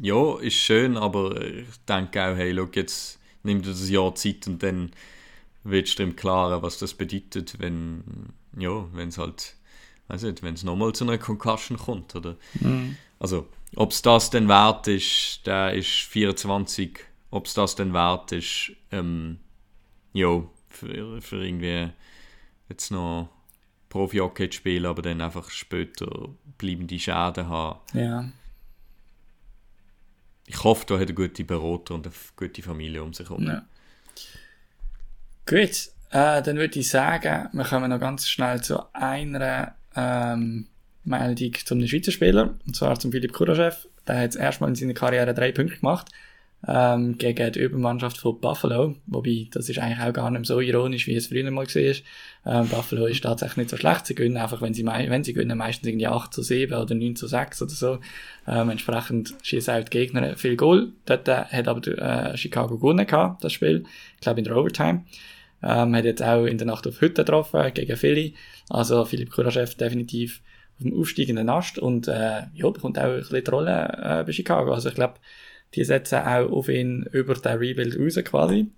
ja, 0.00 0.38
ist 0.38 0.54
schön, 0.54 0.96
aber 0.96 1.42
ich 1.42 1.66
denke 1.88 2.22
auch, 2.22 2.36
hey, 2.36 2.54
schau, 2.54 2.68
jetzt 2.74 3.18
nimmt 3.42 3.66
er 3.66 3.72
das 3.72 3.88
Jahr 3.88 4.14
Zeit 4.14 4.46
und 4.46 4.62
dann 4.62 4.92
wird 5.64 5.88
es 5.88 5.98
ihm 5.98 6.14
klarer, 6.14 6.62
was 6.62 6.78
das 6.78 6.94
bedeutet, 6.94 7.58
wenn 7.58 8.32
ja, 8.56 8.86
wenn 8.92 9.08
es 9.08 9.18
halt, 9.18 9.56
weiß 10.08 10.22
nicht, 10.22 10.42
wenn 10.42 10.54
es 10.54 10.64
nochmal 10.64 10.92
zu 10.92 11.04
einer 11.04 11.18
Concussion 11.18 11.78
kommt, 11.78 12.14
oder? 12.14 12.36
Also, 13.18 13.48
ob 13.76 13.92
es 13.92 14.02
das 14.02 14.30
denn 14.30 14.48
wert 14.48 14.86
ist, 14.88 15.42
der 15.46 15.74
ist 15.74 15.88
24, 15.88 16.98
ob 17.30 17.46
es 17.46 17.54
das 17.54 17.74
denn 17.76 17.92
wert 17.92 18.32
ist, 18.32 18.72
ähm, 18.90 19.38
ja, 20.12 20.42
für, 20.70 21.20
für 21.20 21.44
irgendwie 21.44 21.90
jetzt 22.68 22.90
noch 22.90 23.28
Profi-Hockey 23.88 24.52
spielen, 24.52 24.86
aber 24.86 25.02
dann 25.02 25.20
einfach 25.20 25.50
später 25.50 26.28
bleibende 26.58 26.98
Schäden 26.98 27.48
haben. 27.48 27.78
Ja. 27.94 28.28
Ich 30.46 30.64
hoffe, 30.64 30.86
da 30.86 30.98
hat 30.98 31.08
er 31.08 31.14
gute 31.14 31.44
Berater 31.44 31.94
und 31.94 32.06
eine 32.06 32.14
gute 32.36 32.62
Familie 32.62 33.02
um 33.02 33.12
sich 33.12 33.28
herum. 33.28 33.46
ja. 33.46 33.62
Gut, 35.46 35.90
äh, 36.10 36.42
dann 36.42 36.56
würde 36.56 36.78
ich 36.78 36.88
sagen, 36.88 37.48
wir 37.52 37.64
kommen 37.64 37.90
noch 37.90 38.00
ganz 38.00 38.28
schnell 38.28 38.62
zu 38.62 38.82
einer 38.94 39.74
ähm, 39.94 40.66
Meldung 41.04 41.54
zum 41.64 41.86
Schweizer 41.86 42.12
Spieler, 42.12 42.54
und 42.66 42.76
zwar 42.76 42.98
zum 42.98 43.12
Philipp 43.12 43.32
Kuraschew. 43.32 43.74
Der 44.06 44.20
hat 44.20 44.36
erstmal 44.36 44.70
in 44.70 44.76
seiner 44.76 44.94
Karriere 44.94 45.34
drei 45.34 45.52
Punkte 45.52 45.76
gemacht 45.76 46.10
ähm, 46.66 47.16
gegen 47.18 47.52
die 47.52 47.60
Übermannschaft 47.60 48.18
von 48.18 48.40
Buffalo. 48.40 48.96
Wobei, 49.06 49.46
das 49.52 49.68
ist 49.68 49.78
eigentlich 49.78 50.00
auch 50.00 50.12
gar 50.12 50.30
nicht 50.30 50.46
so 50.46 50.60
ironisch, 50.60 51.06
wie 51.06 51.14
es 51.14 51.28
früher 51.28 51.48
mal 51.50 51.66
war. 51.66 51.94
Ähm, 52.46 52.68
Buffalo 52.68 53.06
ist 53.06 53.22
tatsächlich 53.22 53.56
nicht 53.58 53.70
so 53.70 53.76
schlecht. 53.76 54.06
Sie 54.06 54.14
gewinnen 54.14 54.36
einfach, 54.36 54.60
wenn 54.60 54.74
sie, 54.74 54.84
wenn 54.84 55.22
sie 55.22 55.34
gewinnen, 55.34 55.56
meistens 55.56 55.88
irgendwie 55.88 56.08
8 56.08 56.34
zu 56.34 56.42
7 56.42 56.74
oder 56.74 56.94
9 56.94 57.14
zu 57.14 57.28
6 57.28 57.62
oder 57.62 57.70
so. 57.70 57.98
Ähm, 58.46 58.70
entsprechend 58.70 59.34
schießen 59.42 59.74
auch 59.74 59.84
die 59.84 59.90
Gegner 59.90 60.36
viel 60.36 60.56
Goal. 60.56 60.92
Dort 61.06 61.28
äh, 61.28 61.44
hat 61.44 61.68
aber 61.68 61.86
äh, 61.86 62.36
Chicago 62.36 62.76
gewonnen 62.76 63.06
gehabt, 63.06 63.44
das 63.44 63.52
Spiel. 63.52 63.84
Ich 64.16 64.20
glaube 64.20 64.40
in 64.40 64.44
der 64.44 64.56
Overtime. 64.56 65.04
Ähm, 65.62 65.94
hat 65.94 66.04
jetzt 66.04 66.22
auch 66.22 66.44
in 66.44 66.58
der 66.58 66.66
Nacht 66.66 66.86
auf 66.86 67.00
Hütte 67.00 67.24
getroffen 67.24 67.72
gegen 67.74 67.96
Philly. 67.96 68.34
Also 68.68 69.04
Philipp 69.04 69.30
Kuraschew 69.30 69.64
definitiv 69.78 70.40
auf 70.76 70.84
dem 70.84 70.98
aufsteigenden 70.98 71.48
Ast 71.48 71.78
und 71.78 72.06
äh, 72.08 72.42
ja, 72.54 72.70
bekommt 72.70 72.98
auch 72.98 73.04
ein 73.04 73.16
bisschen 73.16 73.44
die 73.44 73.50
Rolle 73.50 73.98
äh, 74.00 74.24
bei 74.24 74.32
Chicago. 74.32 74.72
Also 74.72 74.88
ich 74.88 74.94
glaube, 74.94 75.14
die 75.74 75.84
setzen 75.84 76.20
auch 76.20 76.50
auf 76.50 76.68
ihn 76.68 77.02
über 77.12 77.34
den 77.34 77.58
Rebuild 77.58 77.98
raus 77.98 78.24
quasi. 78.24 78.70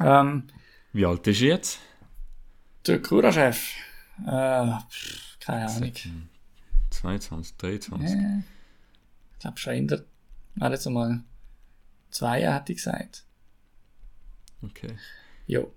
Ähm, 0.00 0.44
Wie 0.92 1.04
alt 1.04 1.26
ist 1.26 1.42
er 1.42 1.48
jetzt? 1.48 1.80
Der 2.86 3.00
Kura-Chef. 3.00 3.74
Äh, 4.26 4.72
keine 5.40 5.68
Ahnung. 5.68 5.92
22, 6.90 7.56
23. 7.56 8.10
Äh, 8.10 8.42
ich 9.32 9.38
glaube 9.38 9.58
schon 9.58 9.74
in 9.74 9.88
der, 9.88 10.04
warte 10.56 10.74
jetzt 10.74 10.88
mal, 10.88 11.22
zwei 12.10 12.42
hätte 12.52 12.72
ich 12.72 12.78
gesagt. 12.78 13.24
Okay. 14.62 14.96
Jo. 15.46 15.72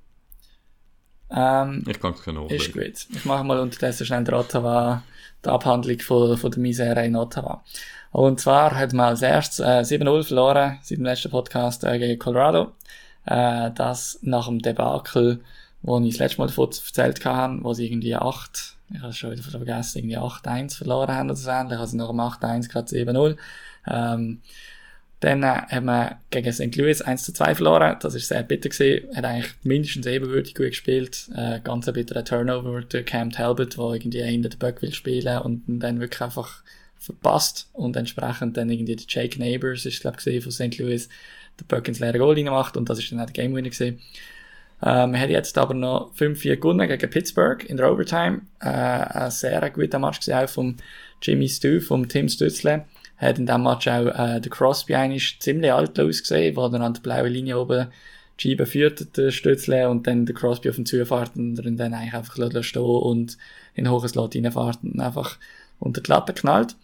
Ähm, 1.31 1.83
ich 1.87 1.99
kann 1.99 2.13
es 2.13 2.23
genau 2.23 2.47
Ist 2.47 2.71
gut. 2.71 3.07
Ich 3.09 3.25
mache 3.25 3.43
mal 3.43 3.59
unterdessen 3.59 4.05
schnell 4.05 4.23
der 4.23 4.37
Ottawa, 4.37 5.03
die 5.43 5.49
Abhandlung 5.49 5.99
von, 5.99 6.37
von 6.37 6.51
der 6.51 6.59
Misere 6.59 7.05
in 7.05 7.15
Ottawa. 7.15 7.63
Und 8.15 8.39
zwar 8.39 8.73
hat 8.73 8.93
man 8.93 9.07
als 9.07 9.21
erstes 9.21 9.59
äh, 9.59 9.81
7-0 9.97 10.23
verloren, 10.23 10.79
seit 10.81 10.99
dem 10.99 11.03
letzten 11.03 11.31
Podcast 11.31 11.83
äh, 11.83 11.99
gegen 11.99 12.17
Colorado. 12.17 12.71
Äh, 13.25 13.71
das 13.75 14.19
nach 14.21 14.47
dem 14.47 14.59
Debakel, 14.59 15.41
wo 15.81 15.99
ich 15.99 16.11
das 16.11 16.19
letzte 16.19 16.37
Mal 16.37 16.47
davon 16.47 16.69
erzählt 16.69 17.25
habe, 17.25 17.61
wo 17.61 17.73
sie 17.73 17.87
irgendwie 17.87 18.15
8, 18.15 18.77
ich 18.93 18.99
habe 18.99 19.09
es 19.09 19.17
schon 19.17 19.31
wieder 19.33 19.43
vergessen, 19.43 19.97
irgendwie 19.97 20.17
8-1 20.17 20.77
verloren 20.77 21.13
haben 21.13 21.29
oder 21.29 21.35
so 21.35 21.49
ähnlich, 21.49 21.77
also 21.77 21.97
nach 21.97 22.07
dem 22.07 22.21
8-1 22.21 22.69
gerade 22.69 22.87
7-0. 22.87 23.35
Ähm, 23.85 24.41
dann 25.19 25.43
äh, 25.43 25.47
haben 25.47 25.85
wir 25.85 26.17
gegen 26.29 26.53
St. 26.53 26.73
Louis 26.77 27.01
1 27.01 27.21
zu 27.21 27.33
2 27.33 27.55
verloren. 27.55 27.97
Das 27.99 28.15
ist 28.15 28.29
sehr 28.29 28.43
bitter 28.43 28.69
gewesen. 28.69 29.13
Hat 29.13 29.25
eigentlich 29.25 29.53
mindestens 29.63 30.05
ebenwürdig 30.05 30.55
gut 30.55 30.67
gespielt. 30.67 31.29
Äh, 31.35 31.59
ganz 31.59 31.85
ein 31.89 31.93
bitterer 31.93 32.23
Turnover 32.23 32.79
durch 32.79 33.05
Cam 33.07 33.31
Talbot, 33.31 33.75
der 33.75 33.83
irgendwie 33.83 34.23
hinter 34.23 34.47
den 34.47 34.59
Böck 34.59 34.81
will 34.81 34.93
spielen 34.93 35.39
und 35.39 35.63
dann 35.67 35.99
wirklich 35.99 36.21
einfach 36.21 36.63
verpasst. 37.05 37.69
Und 37.73 37.95
entsprechend 37.95 38.57
dann 38.57 38.69
irgendwie 38.69 38.95
der 38.95 39.05
Jake 39.07 39.39
Neighbors 39.39 39.85
ist, 39.85 40.01
glaube 40.01 40.17
ich, 40.25 40.43
von 40.43 40.51
St. 40.51 40.77
Louis, 40.77 41.09
der 41.59 41.65
Böck 41.65 41.87
ins 41.87 41.99
leere 41.99 42.17
Goal 42.17 42.35
gemacht 42.35 42.75
und 42.75 42.89
das 42.89 42.99
ist 42.99 43.11
dann 43.11 43.19
auch 43.19 43.25
der 43.25 43.33
Game 43.33 43.55
Winner 43.55 43.69
gewesen. 43.69 43.99
Ähm, 44.83 45.13
wir 45.13 45.19
haben 45.19 45.29
jetzt 45.29 45.57
aber 45.57 45.73
noch 45.73 46.13
5-4 46.15 46.57
gewonnen 46.57 46.87
gegen 46.87 47.09
Pittsburgh 47.09 47.63
in 47.63 47.77
der 47.77 47.91
Overtime. 47.91 48.41
Äh, 48.59 48.67
ein 48.67 49.31
sehr 49.31 49.69
guter 49.69 49.99
Match 49.99 50.19
gewesen, 50.19 50.37
auch 50.37 50.49
vom 50.49 50.75
Jimmy 51.21 51.47
Stu, 51.47 51.79
vom 51.79 52.09
Tim 52.09 52.27
Stützle 52.27 52.85
hat 53.17 53.39
in 53.39 53.45
dem 53.45 53.63
Match 53.63 53.87
auch 53.87 54.07
äh, 54.07 54.41
der 54.41 54.51
Crosby 54.51 54.95
eigentlich 54.95 55.37
ziemlich 55.39 55.71
alt 55.71 55.99
ausgesehen, 55.99 56.55
wo 56.55 56.67
dann 56.67 56.81
an 56.81 56.93
der 56.93 57.01
blauen 57.01 57.31
Linie 57.31 57.59
oben 57.59 57.87
Scheibe 58.37 58.65
führt, 58.65 59.15
der 59.15 59.31
Stützle, 59.31 59.89
und 59.89 60.07
dann 60.07 60.25
der 60.25 60.35
Crosby 60.35 60.69
auf 60.69 60.75
den 60.75 60.85
Zufahrt 60.85 61.37
und 61.37 61.55
dann 61.55 61.93
eigentlich 61.93 62.13
einfach 62.13 62.63
stehen 62.63 62.81
und 62.81 63.37
in 63.75 63.89
hohes 63.89 64.15
Lot 64.15 64.35
reinfahrt 64.35 64.79
und 64.83 64.99
einfach 64.99 65.37
unter 65.79 66.01
die 66.01 66.09
Latte 66.09 66.33
knallt. 66.33 66.75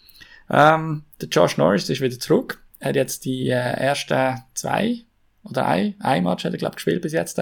Ähm, 0.52 1.04
der 1.22 1.30
Josh 1.30 1.58
Norris 1.58 1.90
ist 1.90 2.02
wieder 2.02 2.20
zurück. 2.20 2.62
Er 2.80 2.90
hat 2.90 2.96
jetzt 2.96 3.26
die 3.26 3.50
äh, 3.50 3.54
ersten 3.54 4.44
zwei 4.54 5.06
oder 5.44 5.66
ein, 5.66 5.96
ein 6.00 6.24
Match 6.24 6.44
hat 6.44 6.54
er, 6.54 6.58
glaube 6.58 6.76
gespielt 6.76 7.02
bis 7.02 7.14
jetzt. 7.14 7.40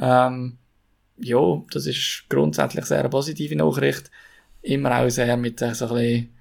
Ähm, 0.00 0.58
ja, 1.18 1.62
das 1.72 1.86
ist 1.86 2.24
grundsätzlich 2.28 2.84
sehr 2.84 3.00
eine 3.00 3.08
positive 3.08 3.56
Nachricht. 3.56 4.10
Immer 4.62 5.00
auch 5.00 5.08
sehr 5.08 5.36
mit 5.36 5.60
äh, 5.62 5.74
so 5.74 5.88
ein 5.88 5.94
bisschen 5.94 6.34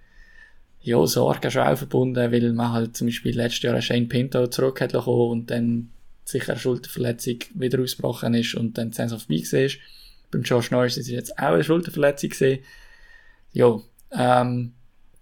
ja, 0.82 1.06
Sorgen 1.06 1.52
schon 1.52 1.64
auch 1.64 1.78
verbunden, 1.78 2.32
weil 2.32 2.54
man 2.54 2.72
halt 2.72 2.96
zum 2.96 3.08
Beispiel 3.08 3.36
letztes 3.36 3.64
Jahr 3.64 3.82
Shane 3.82 4.08
Pinto 4.08 4.48
zurück 4.48 4.80
hat 4.82 4.94
und 4.94 5.50
dann 5.50 5.90
sicher 6.24 6.54
eine 6.54 6.60
Schulterverletzung 6.60 7.40
wieder 7.56 7.82
ausgebrochen 7.82 8.34
ist 8.36 8.56
und 8.56 8.78
dann 8.78 8.92
die 8.92 8.96
Saison 8.96 9.20
vorbei 9.20 9.44
war. 9.52 9.70
Beim 10.30 10.44
Josh 10.44 10.72
Norris 10.72 10.98
ist 10.98 11.08
jetzt 11.08 11.38
auch 11.40 11.54
eine 11.54 11.64
Schulterverletzung 11.64 12.30
gesehen. 12.30 12.60
Ja, 13.54 13.80
ähm, 14.12 14.74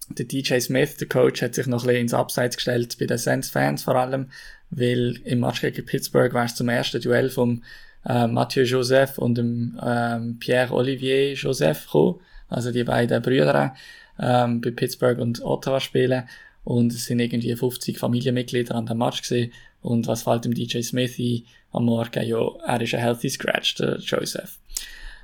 der 0.09 0.25
DJ 0.25 0.59
Smith, 0.59 0.97
der 0.97 1.07
Coach, 1.07 1.41
hat 1.41 1.55
sich 1.55 1.67
noch 1.67 1.83
ein 1.83 1.87
bisschen 1.87 2.01
ins 2.01 2.13
Abseits 2.13 2.55
gestellt, 2.55 2.97
bei 2.99 3.05
den 3.05 3.17
Saints-Fans 3.17 3.83
vor 3.83 3.95
allem, 3.95 4.29
weil 4.69 5.19
im 5.23 5.39
Match 5.39 5.61
gegen 5.61 5.85
Pittsburgh 5.85 6.33
war 6.33 6.45
es 6.45 6.55
zum 6.55 6.69
ersten 6.69 7.01
Duell 7.01 7.29
vom 7.29 7.63
äh, 8.05 8.27
Mathieu 8.27 8.63
Joseph 8.63 9.17
und 9.17 9.37
dem 9.37 9.79
ähm, 9.83 10.37
Pierre-Olivier 10.39 11.33
Joseph 11.33 11.85
gekommen, 11.85 12.19
also 12.49 12.71
die 12.71 12.83
beiden 12.83 13.21
Brüder 13.21 13.75
ähm, 14.19 14.61
bei 14.61 14.71
Pittsburgh 14.71 15.19
und 15.19 15.41
Ottawa 15.41 15.79
spielen 15.79 16.27
und 16.63 16.93
es 16.93 17.05
sind 17.05 17.19
irgendwie 17.19 17.55
50 17.55 17.97
Familienmitglieder 17.97 18.75
an 18.75 18.85
dem 18.85 18.97
Match 18.97 19.21
gesehen 19.21 19.51
und 19.81 20.07
was 20.07 20.23
fällt 20.23 20.45
dem 20.45 20.53
DJ 20.53 20.81
Smith 20.81 21.17
ein 21.19 21.45
am 21.71 21.85
Morgen? 21.85 22.23
Ja, 22.25 22.39
er 22.65 22.81
ist 22.81 22.93
ein 22.93 23.01
healthy 23.01 23.29
scratch, 23.29 23.75
der 23.75 23.97
Joseph. 23.99 24.57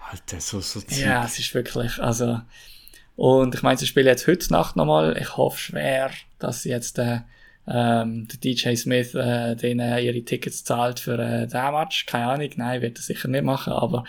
Alter, 0.10 0.40
so, 0.40 0.60
so. 0.60 0.82
Ja, 0.90 1.26
es 1.26 1.40
ist 1.40 1.54
wirklich, 1.54 1.98
also, 2.00 2.42
und 3.22 3.54
ich 3.54 3.62
meine, 3.62 3.78
sie 3.78 3.86
spielen 3.86 4.08
jetzt 4.08 4.26
heute 4.26 4.52
Nacht 4.52 4.76
nochmal. 4.76 5.16
Ich 5.16 5.38
hoffe 5.38 5.60
schwer, 5.60 6.10
dass 6.40 6.64
jetzt 6.64 6.98
äh, 6.98 7.20
ähm, 7.68 8.28
der 8.28 8.40
DJ 8.40 8.74
Smith 8.74 9.14
äh, 9.14 9.56
denen 9.56 10.00
ihre 10.00 10.24
Tickets 10.24 10.64
zahlt 10.64 11.00
für 11.00 11.20
äh, 11.20 11.46
den 11.46 11.72
Match. 11.72 12.08
Keine 12.08 12.26
Ahnung, 12.26 12.50
nein, 12.56 12.82
wird 12.82 12.98
er 12.98 13.04
sicher 13.04 13.28
nicht 13.28 13.44
machen, 13.44 13.74
aber 13.74 14.06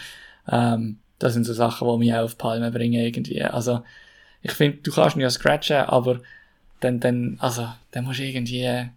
ähm, 0.51 0.99
das 1.19 1.35
sind 1.35 1.45
so 1.45 1.53
Sachen, 1.53 1.87
die 1.87 1.99
mich 1.99 2.15
auch 2.15 2.25
auf 2.25 2.39
Palme 2.39 2.71
bringen 2.71 3.05
irgendwie. 3.05 3.43
Also 3.43 3.83
ich 4.41 4.53
finde, 4.53 4.79
du 4.79 4.91
kannst 4.91 5.15
ihn 5.15 5.21
ja 5.21 5.29
scratchen, 5.29 5.77
aber 5.77 6.21
dann, 6.81 6.99
dann, 6.99 7.37
also, 7.39 7.69
dann 7.91 8.05
musst 8.05 8.19
du 8.21 8.25
irgendwie, 8.25 8.89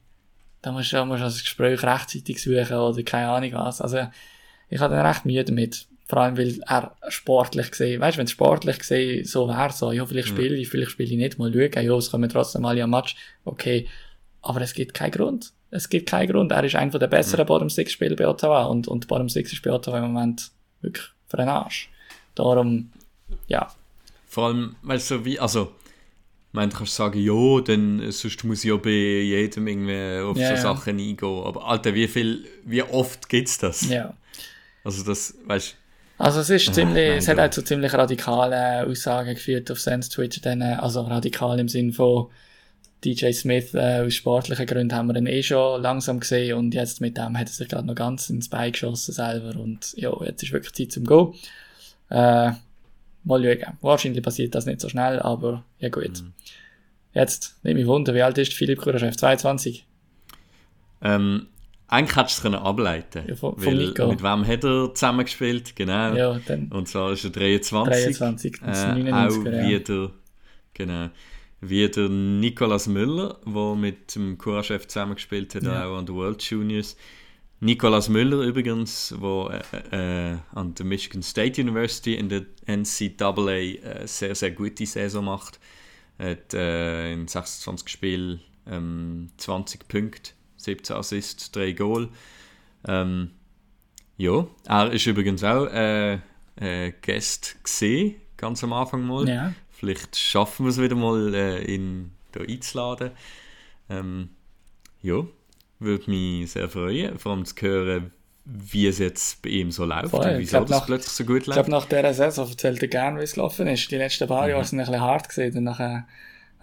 dann 0.61 0.73
musst 0.75 0.93
du, 0.93 1.03
musst 1.03 1.19
du 1.19 1.25
das 1.25 1.43
Gespräch 1.43 1.83
rechtzeitig 1.83 2.41
suchen 2.41 2.77
oder 2.77 3.03
keine 3.03 3.31
Ahnung 3.31 3.51
was. 3.51 3.81
Also, 3.81 4.07
ich 4.69 4.79
hatte 4.79 4.95
dann 4.95 5.05
recht 5.05 5.25
Mühe 5.25 5.43
damit. 5.43 5.89
Vor 6.07 6.19
allem, 6.19 6.37
weil 6.37 6.59
er 6.67 6.95
sportlich 7.09 7.71
gesehen, 7.71 7.99
weißt 7.99 8.15
du, 8.15 8.19
wenn 8.19 8.25
es 8.25 8.31
sportlich 8.31 8.79
gesehen 8.79 9.25
so 9.25 9.47
wäre, 9.47 9.71
so, 9.73 9.91
ja, 9.91 10.05
vielleicht 10.05 10.27
spiele 10.27 10.55
ich, 10.55 10.69
vielleicht 10.69 10.91
spiele 10.91 11.09
ich 11.09 11.17
nicht, 11.17 11.39
mal 11.39 11.51
schauen, 11.51 11.83
ja, 11.83 11.95
es 11.95 12.11
kommen 12.11 12.29
trotzdem 12.29 12.65
alle 12.65 12.83
am 12.83 12.91
Match, 12.91 13.15
okay. 13.43 13.87
Aber 14.41 14.61
es 14.61 14.73
gibt 14.73 14.93
keinen 14.93 15.11
Grund. 15.11 15.51
Es 15.71 15.89
gibt 15.89 16.07
keinen 16.07 16.31
Grund. 16.31 16.51
Er 16.51 16.63
ist 16.63 16.75
einer 16.75 16.99
der 16.99 17.07
besseren 17.07 17.45
mhm. 17.45 17.47
Bottom 17.47 17.69
Six 17.69 17.91
Spieler 17.91 18.15
bei 18.15 18.27
Ottawa 18.27 18.65
und, 18.65 18.87
und 18.87 19.07
Bottom 19.07 19.29
Six 19.29 19.51
ist 19.51 19.63
bei 19.63 19.71
Ottawa 19.71 19.97
im 19.97 20.13
Moment 20.13 20.51
wirklich 20.81 21.05
für 21.27 21.37
den 21.37 21.49
Arsch. 21.49 21.89
Darum, 22.35 22.91
ja, 23.47 23.71
vor 24.35 24.47
allem, 24.47 24.75
weil 24.81 24.99
so 24.99 25.23
wie, 25.23 25.39
also, 25.39 25.71
meine, 26.51 26.69
du 26.69 26.77
kannst 26.77 26.93
sagen, 26.93 27.19
ja, 27.21 27.61
dann 27.61 28.11
sonst 28.11 28.43
muss 28.43 28.65
ich 28.65 28.69
ja 28.69 28.75
bei 28.75 28.89
jedem 28.89 29.65
irgendwie 29.65 30.19
auf 30.21 30.35
yeah, 30.35 30.57
so 30.57 30.61
Sachen 30.61 30.99
eingehen. 30.99 31.43
Aber 31.45 31.65
Alter, 31.65 31.93
wie 31.93 32.05
viel, 32.09 32.45
wie 32.65 32.83
oft 32.83 33.29
gibt 33.29 33.47
es 33.47 33.57
das? 33.57 33.89
Ja. 33.89 34.13
Also 34.83 35.05
das, 35.05 35.35
weißt 35.45 35.77
Also 36.17 36.39
es 36.39 36.49
ist 36.49 36.73
ziemlich, 36.73 37.11
Ach, 37.11 37.17
es 37.17 37.27
hat 37.27 37.37
halt 37.37 37.53
so 37.53 37.61
ziemlich 37.61 37.93
radikale 37.93 38.87
Aussagen 38.87 39.35
geführt 39.35 39.69
auf 39.69 39.79
Sense 39.79 40.09
Twitch, 40.09 40.41
dann, 40.41 40.61
also 40.61 41.01
radikal 41.01 41.59
im 41.59 41.67
Sinn 41.67 41.91
von 41.91 42.27
DJ 43.03 43.31
Smith 43.31 43.73
äh, 43.73 44.03
aus 44.05 44.13
sportlichen 44.13 44.65
Gründen 44.65 44.95
haben 44.95 45.07
wir 45.07 45.15
ihn 45.17 45.27
eh 45.27 45.43
schon 45.43 45.81
langsam 45.81 46.21
gesehen 46.21 46.57
und 46.57 46.73
jetzt 46.73 47.01
mit 47.01 47.17
dem 47.17 47.37
hat 47.37 47.47
er 47.47 47.53
sich 47.53 47.67
gerade 47.67 47.85
noch 47.85 47.95
ganz 47.95 48.29
ins 48.29 48.49
Bein 48.49 48.71
geschossen 48.71 49.13
selber 49.13 49.59
und 49.59 49.93
ja, 49.97 50.11
jetzt 50.23 50.41
ist 50.41 50.53
wirklich 50.53 50.73
Zeit 50.73 50.91
zum 50.91 51.05
Go. 51.05 51.35
Äh, 52.09 52.51
Mal 53.25 53.43
schauen. 53.43 53.77
Wahrscheinlich 53.81 54.23
passiert 54.23 54.53
das 54.53 54.67
nicht 54.67 54.79
so 54.79 54.87
schnell, 54.87 55.19
aber 55.19 55.65
ja 55.79 55.89
gut. 55.89 56.21
Mhm. 56.21 56.33
Jetzt, 57.13 57.57
nehme 57.63 57.79
ich 57.79 57.87
Wunder, 57.87 58.13
wie 58.13 58.21
alt 58.21 58.37
ist 58.37 58.53
Philipp 58.53 58.79
Kuraschef? 58.79 59.17
22? 59.17 59.85
Ähm, 61.01 61.47
eigentlich 61.87 62.15
hättest 62.15 62.43
du 62.43 62.49
es 62.49 62.55
ableiten 62.55 63.23
ja, 63.27 63.35
von, 63.35 63.55
Nico. 63.57 64.07
Mit 64.07 64.23
wem 64.23 64.47
hat 64.47 64.63
er 64.63 64.93
zusammengespielt? 64.93 65.75
Genau. 65.75 66.13
Ja, 66.13 66.39
Und 66.71 66.87
zwar 66.87 67.11
ist 67.11 67.25
er 67.25 67.29
23. 67.29 68.17
23, 68.17 68.59
das 68.59 68.83
äh, 68.83 68.87
99, 68.87 69.39
auch 69.39 69.45
ja. 69.45 69.67
wieder, 69.67 70.11
genau, 70.73 71.09
wie 71.61 71.87
der 71.89 72.09
Nicolas 72.09 72.87
Müller, 72.87 73.39
der 73.45 73.75
mit 73.75 74.15
dem 74.15 74.37
Kuraschef 74.37 74.87
zusammengespielt 74.87 75.55
hat, 75.55 75.63
ja. 75.63 75.87
auch 75.87 75.97
an 75.97 76.05
der 76.05 76.15
World 76.15 76.41
Juniors. 76.41 76.95
Nicolas 77.59 78.09
Müller 78.09 78.41
übrigens, 78.41 79.15
der 79.21 79.63
äh, 79.91 80.31
äh, 80.33 80.37
an 80.53 80.75
der 80.75 80.85
Michigan 80.85 81.23
State 81.23 81.61
University 81.61 82.15
in 82.15 82.29
der 82.29 82.45
NCAA 82.67 83.49
äh, 83.49 84.07
sehr, 84.07 84.35
sehr 84.35 84.51
gute 84.51 84.85
Saison 84.85 85.25
macht. 85.25 85.59
Hat 86.19 86.53
äh, 86.53 87.13
in 87.13 87.27
26 87.27 87.89
Spielen 87.89 88.41
ähm, 88.67 89.29
20 89.37 89.87
Punkte, 89.87 90.31
17 90.65 90.95
Assists, 90.95 91.51
3 91.51 91.71
Goal. 91.73 92.09
Ähm, 92.87 93.31
ja, 94.17 94.45
er 94.67 94.91
ist 94.91 95.05
übrigens 95.07 95.43
auch 95.43 95.65
äh, 95.67 96.19
äh, 96.59 96.93
Gast 97.01 97.57
gesehen, 97.63 98.15
ganz 98.37 98.63
am 98.63 98.73
Anfang 98.73 99.03
mal. 99.05 99.27
Ja. 99.27 99.53
Vielleicht 99.71 100.15
schaffen 100.15 100.65
wir 100.65 100.69
es 100.69 100.79
wieder 100.81 100.95
mal, 100.95 101.33
äh, 101.33 101.63
ihn 101.73 102.11
hier 102.33 102.47
einzuladen. 102.47 103.11
Ähm, 103.89 104.29
ja, 105.01 105.23
würde 105.79 106.09
mich 106.09 106.51
sehr 106.51 106.69
freuen, 106.69 107.19
vor 107.19 107.33
allem 107.33 107.45
zu 107.45 107.55
hören, 107.61 108.11
wie 108.45 108.87
es 108.87 108.99
jetzt 108.99 109.41
bei 109.41 109.49
ihm 109.49 109.71
so 109.71 109.85
läuft 109.85 110.11
Voll, 110.11 110.21
und 110.25 110.31
ich 110.33 110.39
wieso 110.39 110.57
glaub, 110.57 110.67
das 110.67 110.79
nach- 110.79 110.85
plötzlich 110.85 111.11
so 111.13 111.25
gut 111.25 111.41
Ich 111.41 111.47
läuft. 111.47 111.55
glaube, 111.65 111.71
nach 111.71 111.85
dieser 111.85 112.13
Saison 112.13 112.47
erzählt 112.49 112.81
er 112.81 112.87
gerne, 112.87 113.19
wie 113.19 113.23
es 113.23 113.33
gelaufen 113.33 113.67
ist. 113.67 113.89
Die 113.91 113.95
letzten 113.97 114.27
paar 114.27 114.47
Jahre 114.47 114.63
sind 114.63 114.79
ein 114.79 114.85
bisschen 114.85 115.01
hart 115.01 115.27
gewesen. 115.29 115.57
Und 115.59 115.63
nachher, 115.65 116.07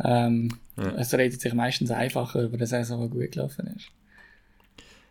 ähm, 0.03 0.49
Es 0.77 1.13
redet 1.15 1.41
sich 1.41 1.53
meistens 1.55 1.91
einfacher 1.91 2.43
über 2.43 2.57
eine 2.57 2.67
Saison, 2.67 3.03
die 3.11 3.19
gut 3.19 3.33
gelaufen 3.33 3.67
ist. 3.77 3.89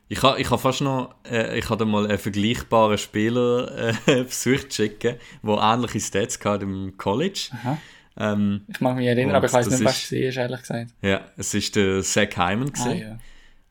Ich 0.09 0.21
habe 0.23 0.41
ich 0.41 0.49
ha 0.49 0.57
fast 0.57 0.81
noch, 0.81 1.15
äh, 1.29 1.57
ich 1.57 1.69
habe 1.69 1.85
mal 1.85 2.05
einen 2.05 2.17
vergleichbaren 2.17 2.97
Spieler 2.97 3.71
äh, 3.77 3.93
versucht 4.25 4.71
zu 4.73 4.83
schicken, 4.83 5.15
der 5.43 5.57
ähnliche 5.61 5.99
Stats 6.01 6.43
hatte 6.43 6.65
im 6.65 6.97
College. 6.97 7.49
Aha. 7.53 7.77
Ähm, 8.17 8.65
Ich 8.67 8.81
mag 8.81 8.97
mich 8.97 9.07
erinnern, 9.07 9.35
aber 9.35 9.47
ich 9.47 9.53
weiß 9.53 9.69
nicht, 9.69 9.85
was 9.85 10.11
es 10.11 10.11
war, 10.11 10.43
ehrlich 10.43 10.59
gesagt. 10.59 10.91
ja, 11.01 11.21
es 11.37 11.53
ist 11.53 11.75
der 11.77 12.01
Zach 12.01 12.35
Hyman 12.35 12.69
Ah, 12.75 12.83
gewesen, 12.83 13.01
ja. 13.01 13.17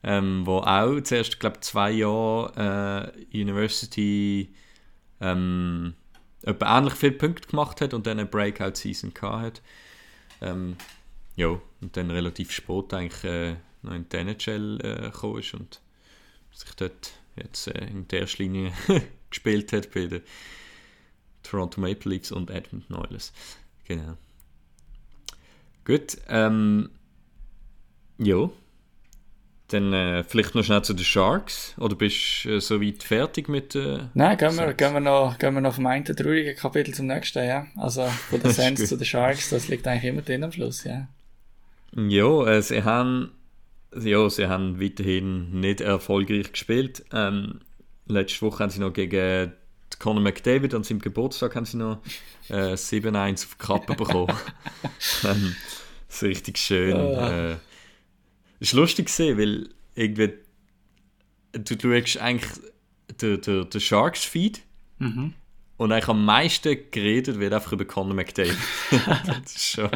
ähm, 0.03 0.41
wo 0.45 0.57
auch 0.57 0.99
zuerst, 1.01 1.39
glaube 1.39 1.59
zwei 1.59 1.91
Jahre 1.91 3.13
äh, 3.31 3.39
University 3.39 4.51
ähm, 5.19 5.93
etwa 6.41 6.77
ähnlich 6.79 6.95
viele 6.95 7.11
Punkte 7.11 7.47
gemacht 7.49 7.81
hat 7.81 7.93
und 7.93 8.07
dann 8.07 8.17
eine 8.17 8.27
Breakout-Season 8.27 9.13
gehabt 9.13 9.43
hat. 9.43 9.61
Ähm, 10.41 10.75
ja, 11.35 11.59
und 11.81 11.97
dann 11.97 12.11
relativ 12.11 12.51
spät 12.51 12.93
eigentlich 12.93 13.23
äh, 13.23 13.55
noch 13.81 13.93
in 13.93 14.07
die 14.09 14.17
NHL 14.17 14.79
äh, 14.83 15.01
gekommen 15.03 15.39
ist 15.39 15.53
und 15.53 15.81
sich 16.51 16.73
dort 16.75 17.13
jetzt 17.35 17.67
äh, 17.67 17.87
in 17.87 18.07
der 18.07 18.21
ersten 18.21 18.43
Linie 18.43 18.71
gespielt 19.29 19.73
hat 19.73 19.91
bei 19.93 20.05
den 20.05 20.21
Toronto 21.43 21.81
Maple 21.81 22.11
Leafs 22.11 22.31
und 22.31 22.49
Edmonton 22.49 22.95
Oilers. 22.95 23.33
Genau. 23.85 24.17
Gut, 25.85 26.17
ähm, 26.29 26.89
ja. 28.17 28.49
Dann 29.69 29.93
äh, 29.93 30.23
vielleicht 30.25 30.53
noch 30.53 30.63
schnell 30.63 30.83
zu 30.83 30.93
den 30.93 31.05
Sharks. 31.05 31.73
Oder 31.77 31.95
bist 31.95 32.43
du 32.43 32.57
äh, 32.57 32.61
soweit 32.61 33.03
fertig 33.03 33.47
mit 33.47 33.73
äh, 33.73 33.99
Nein, 34.13 34.37
gehen 34.37 34.55
wir, 34.57 34.73
gehen, 34.73 34.93
wir 34.93 34.99
noch, 34.99 35.37
gehen 35.37 35.53
wir 35.53 35.61
noch 35.61 35.75
vom 35.75 35.87
einen 35.87 36.03
traurigen 36.03 36.55
Kapitel 36.57 36.93
zum 36.93 37.07
nächsten, 37.07 37.45
ja. 37.45 37.67
Also 37.77 38.05
von 38.29 38.41
den 38.41 38.75
gut. 38.75 38.87
zu 38.87 38.97
den 38.97 39.05
Sharks, 39.05 39.49
das 39.49 39.69
liegt 39.69 39.87
eigentlich 39.87 40.11
immer 40.11 40.21
drin 40.21 40.43
am 40.43 40.51
Schluss, 40.51 40.83
ja. 40.83 41.07
Ja, 41.95 42.47
äh, 42.47 42.61
sie 42.61 42.83
haben, 42.83 43.31
ja, 43.95 44.29
sie 44.29 44.47
haben 44.47 44.79
weiterhin 44.81 45.59
nicht 45.59 45.81
erfolgreich 45.81 46.51
gespielt. 46.51 47.03
Ähm, 47.11 47.59
letzte 48.07 48.41
Woche 48.43 48.63
haben 48.63 48.69
sie 48.69 48.79
noch 48.79 48.93
gegen 48.93 49.51
Conor 49.99 50.21
McDavid 50.23 50.73
an 50.73 50.83
seinem 50.83 50.99
Geburtstag 50.99 51.55
haben 51.55 51.65
sie 51.65 51.77
noch 51.77 51.99
äh, 52.49 52.73
7-1 52.73 53.45
auf 53.45 53.55
die 53.59 53.65
Kappe 53.65 53.93
bekommen. 53.95 54.35
ähm, 55.23 55.55
das 56.07 56.15
ist 56.15 56.23
richtig 56.23 56.57
schön. 56.57 56.95
Ah. 56.95 57.51
Äh, 57.51 57.57
ist 58.59 58.73
lustig 58.73 59.07
gesehen, 59.07 59.37
weil 59.37 59.69
irgendwie 59.95 60.33
du, 61.53 61.75
du 61.75 61.89
schaust 62.01 62.17
eigentlich 62.21 62.51
den, 63.21 63.41
den, 63.41 63.69
den 63.69 63.81
Sharks 63.81 64.23
Feed 64.23 64.61
Mhm. 64.99 65.33
und 65.77 65.91
eigentlich 65.91 66.09
am 66.09 66.23
meisten 66.23 66.77
geredet 66.91 67.39
wird 67.39 67.53
einfach 67.53 67.71
über 67.71 67.85
Conor 67.85 68.13
McDavid. 68.13 68.55
das 69.25 69.55
ist 69.55 69.71
schon. 69.71 69.89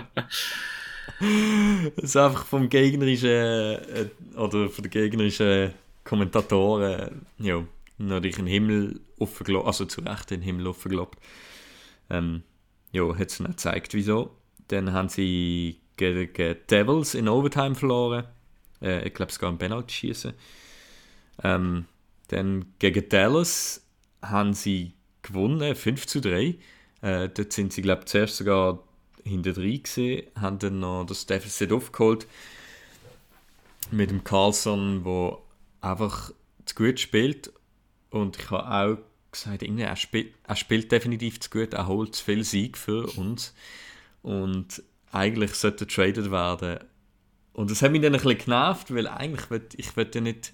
Das 1.96 2.04
ist 2.04 2.18
einfach 2.18 2.46
vom 2.46 2.70
gegnerischen 2.70 3.30
äh, 3.30 4.10
oder 4.36 4.70
von 4.70 4.84
den 4.84 4.92
gegnerischen 4.92 5.74
Kommentatoren 6.04 7.00
äh, 7.00 7.12
ja, 7.40 7.64
natürlich 7.98 8.36
den 8.36 8.48
Himmel 8.48 9.00
aufgelobt, 9.20 9.68
also 9.68 9.86
zu 9.86 10.02
Recht 10.02 10.32
den 10.32 10.42
Himmel 10.42 10.68
aufgelobt. 10.68 11.20
Ähm, 12.10 12.44
ja, 12.92 13.08
hat 13.16 13.30
es 13.30 13.40
nicht 13.40 13.52
gezeigt, 13.52 13.94
wieso. 13.94 14.32
Dann 14.68 14.94
haben 14.94 15.10
sie 15.10 15.80
gegen 15.98 16.58
Devils 16.70 17.16
in 17.16 17.28
Overtime 17.28 17.76
verloren. 17.76 18.26
Äh, 18.82 19.08
ich 19.08 19.14
glaube, 19.14 19.32
es 19.32 19.40
geht 19.40 19.50
um 19.50 19.58
Penalty 19.58 19.94
schießen. 19.94 20.34
Ähm, 21.44 21.86
dann 22.28 22.66
gegen 22.80 23.08
Dallas 23.10 23.86
haben 24.22 24.54
sie 24.54 24.94
gewonnen, 25.22 25.76
5 25.76 26.08
zu 26.08 26.22
3. 26.22 26.56
Äh, 27.02 27.30
dort 27.30 27.54
sind 27.54 27.74
sie, 27.74 27.82
glaube 27.82 28.02
ich, 28.02 28.08
zuerst 28.08 28.38
sogar 28.38 28.84
hinter 29.26 29.54
drin 29.54 29.84
gesehen, 29.84 30.28
haben 30.40 30.60
dann 30.60 30.80
noch 30.80 31.06
das 31.06 31.26
Deficit 31.26 31.72
aufgeholt 31.72 32.28
mit 33.92 34.10
dem 34.10 34.24
Carlson, 34.24 35.04
wo 35.04 35.42
einfach 35.82 36.32
zu 36.66 36.76
gut 36.76 37.00
spielt. 37.00 37.52
Und 38.10 38.38
ich 38.38 38.50
habe 38.50 38.68
auch 38.68 38.98
gesagt, 39.32 39.64
er, 39.64 39.96
spielt, 39.96 40.34
er 40.44 40.56
spielt 40.56 40.92
definitiv 40.92 41.40
zu 41.40 41.50
gut, 41.50 41.74
er 41.74 41.88
holt 41.88 42.16
zu 42.16 42.24
viel 42.24 42.44
Sieg 42.44 42.78
für 42.78 43.08
uns. 43.18 43.54
Und 44.22 44.82
eigentlich 45.12 45.54
sollte 45.56 45.86
er 45.86 45.88
traded 45.88 46.32
werden. 46.32 46.80
Und 47.54 47.72
das 47.72 47.82
hat 47.82 47.92
mich 47.92 48.02
dann 48.02 48.14
ein 48.14 48.22
bisschen 48.22 48.38
genervt, 48.38 48.94
weil 48.94 49.08
eigentlich 49.08 49.50
will, 49.50 49.68
ich 49.78 49.96
will 49.96 50.10
ja 50.14 50.22
nicht, 50.22 50.54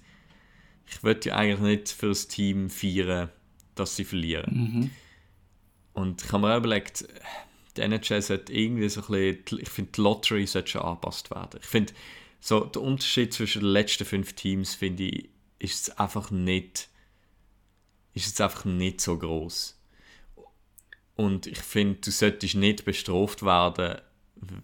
ich 0.86 1.02
will 1.02 1.18
ja 1.24 1.36
eigentlich 1.36 1.60
nicht 1.60 1.88
für 1.88 2.08
das 2.08 2.28
Team 2.28 2.70
feiern, 2.70 3.28
dass 3.74 3.96
sie 3.96 4.04
verlieren. 4.04 4.54
Mhm. 4.54 4.90
Und 5.94 6.22
ich 6.22 6.32
habe 6.32 6.46
mir 6.46 6.54
auch 6.54 6.58
überlegt, 6.58 7.06
die 7.76 7.80
NHL 7.82 8.22
sollte 8.22 8.52
irgendwie 8.52 8.88
so 8.88 9.00
ein 9.00 9.36
bisschen, 9.38 9.60
ich 9.60 9.68
finde, 9.68 9.92
die 9.92 10.00
Lottery 10.00 10.46
sollte 10.46 10.68
schon 10.72 10.82
angepasst 10.82 11.30
werden. 11.30 11.58
Ich 11.60 11.66
finde, 11.66 11.92
so 12.40 12.60
der 12.64 12.82
Unterschied 12.82 13.32
zwischen 13.32 13.62
den 13.62 13.70
letzten 13.70 14.04
fünf 14.04 14.32
Teams, 14.34 14.74
finde 14.74 15.04
ich, 15.04 15.28
ist 15.58 15.86
jetzt 15.88 16.00
einfach 16.00 16.30
nicht, 16.30 16.88
ist 18.14 18.26
jetzt 18.26 18.40
einfach 18.40 18.64
nicht 18.64 19.00
so 19.00 19.16
groß. 19.18 19.78
Und 21.14 21.46
ich 21.46 21.58
finde, 21.58 22.00
du 22.00 22.10
solltest 22.10 22.54
nicht 22.54 22.84
bestraft 22.84 23.44
werden, 23.44 24.00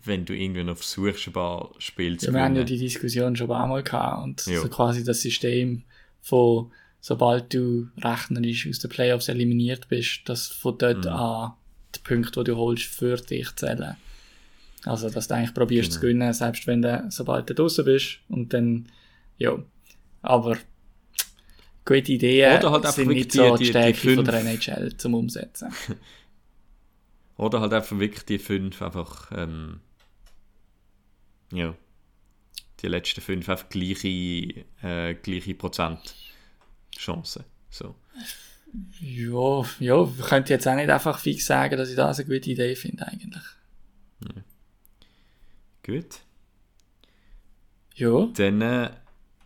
wenn 0.05 0.25
du 0.25 0.37
irgendwie 0.37 0.65
noch 0.65 0.77
versuchst, 0.77 1.29
ein 1.29 1.33
paar 1.33 1.73
Spiele 1.79 2.17
zu 2.17 2.27
Ja, 2.27 2.33
wir 2.33 2.43
haben 2.43 2.57
ja 2.57 2.65
die 2.65 2.79
Diskussion 2.79 3.37
schon 3.37 3.47
ein 3.47 3.57
paar 3.57 3.67
Mal 3.69 3.83
gehabt 3.83 4.25
und 4.25 4.47
Ja. 4.47 4.61
so 4.61 4.69
quasi 4.69 5.05
das 5.05 5.21
System 5.23 5.85
von 6.21 6.73
sobald 7.01 7.55
du 7.55 7.89
rechnerisch 7.99 8.67
aus 8.69 8.81
den 8.81 8.91
Playoffs 8.91 9.29
eliminiert 9.29 9.89
bist, 9.89 10.23
dass 10.29 10.49
von 10.49 10.77
dort 10.79 11.05
Mhm. 11.05 11.11
an 11.13 11.53
die 11.95 12.01
Punkte, 12.01 12.41
die 12.45 12.51
du 12.51 12.57
holst, 12.57 12.85
für 12.85 13.17
dich 13.17 13.55
zählen. 13.57 13.97
Also, 14.85 15.11
dass 15.11 15.29
du 15.29 15.35
eigentlich 15.35 15.55
probierst 15.55 15.93
zu 15.93 16.01
Genau. 16.01 16.13
gewinnen, 16.13 16.33
selbst 16.33 16.67
wenn 16.67 16.83
du, 16.83 17.07
sobald 17.11 17.49
du 17.51 17.55
draußen 17.55 17.85
bist 17.85 18.19
und 18.29 18.53
dann, 18.53 18.89
ja. 19.39 19.59
Aber, 20.23 20.57
gute 21.85 22.13
Ideen 22.13 22.59
Oder 22.59 22.71
halt 22.71 22.85
einfach 22.85 22.93
sind 22.93 23.09
wirklich 23.09 23.25
nicht 23.27 23.33
so 23.33 23.57
die- 23.57 23.65
die, 23.65 23.73
die- 23.73 23.73
die 23.73 23.95
Stärke 23.95 24.15
von 24.17 24.25
der 24.25 24.35
NHL 24.41 24.97
zum 24.97 25.15
Umsetzen. 25.15 25.73
Oder 27.37 27.61
halt 27.61 27.73
einfach 27.73 27.99
wirklich 27.99 28.25
die 28.25 28.39
fünf 28.39 28.83
einfach, 28.83 29.31
ähm, 29.33 29.81
ja, 31.53 31.75
die 32.81 32.89
letzten 32.89 33.21
fünf 33.21 33.49
einfach 33.49 33.69
gleiche, 33.69 34.65
äh, 34.83 35.15
gleiche 35.15 35.55
Prozent 35.55 36.15
Chancen. 36.97 37.45
So. 37.71 37.95
Ja, 39.01 39.65
ja, 39.81 40.03
ich 40.05 40.27
könnte 40.27 40.53
jetzt 40.53 40.69
auch 40.69 40.75
nicht 40.75 40.91
einfach 40.91 41.19
fix 41.19 41.47
sagen, 41.47 41.77
dass 41.77 41.89
ich 41.89 41.97
das 41.97 42.19
eine 42.19 42.29
gute 42.29 42.51
Idee 42.51 42.75
finde, 42.77 43.07
eigentlich. 43.07 43.43
Gut. 45.85 46.21
Ja. 47.95 48.29
Dann 48.37 48.61
äh, 48.61 48.91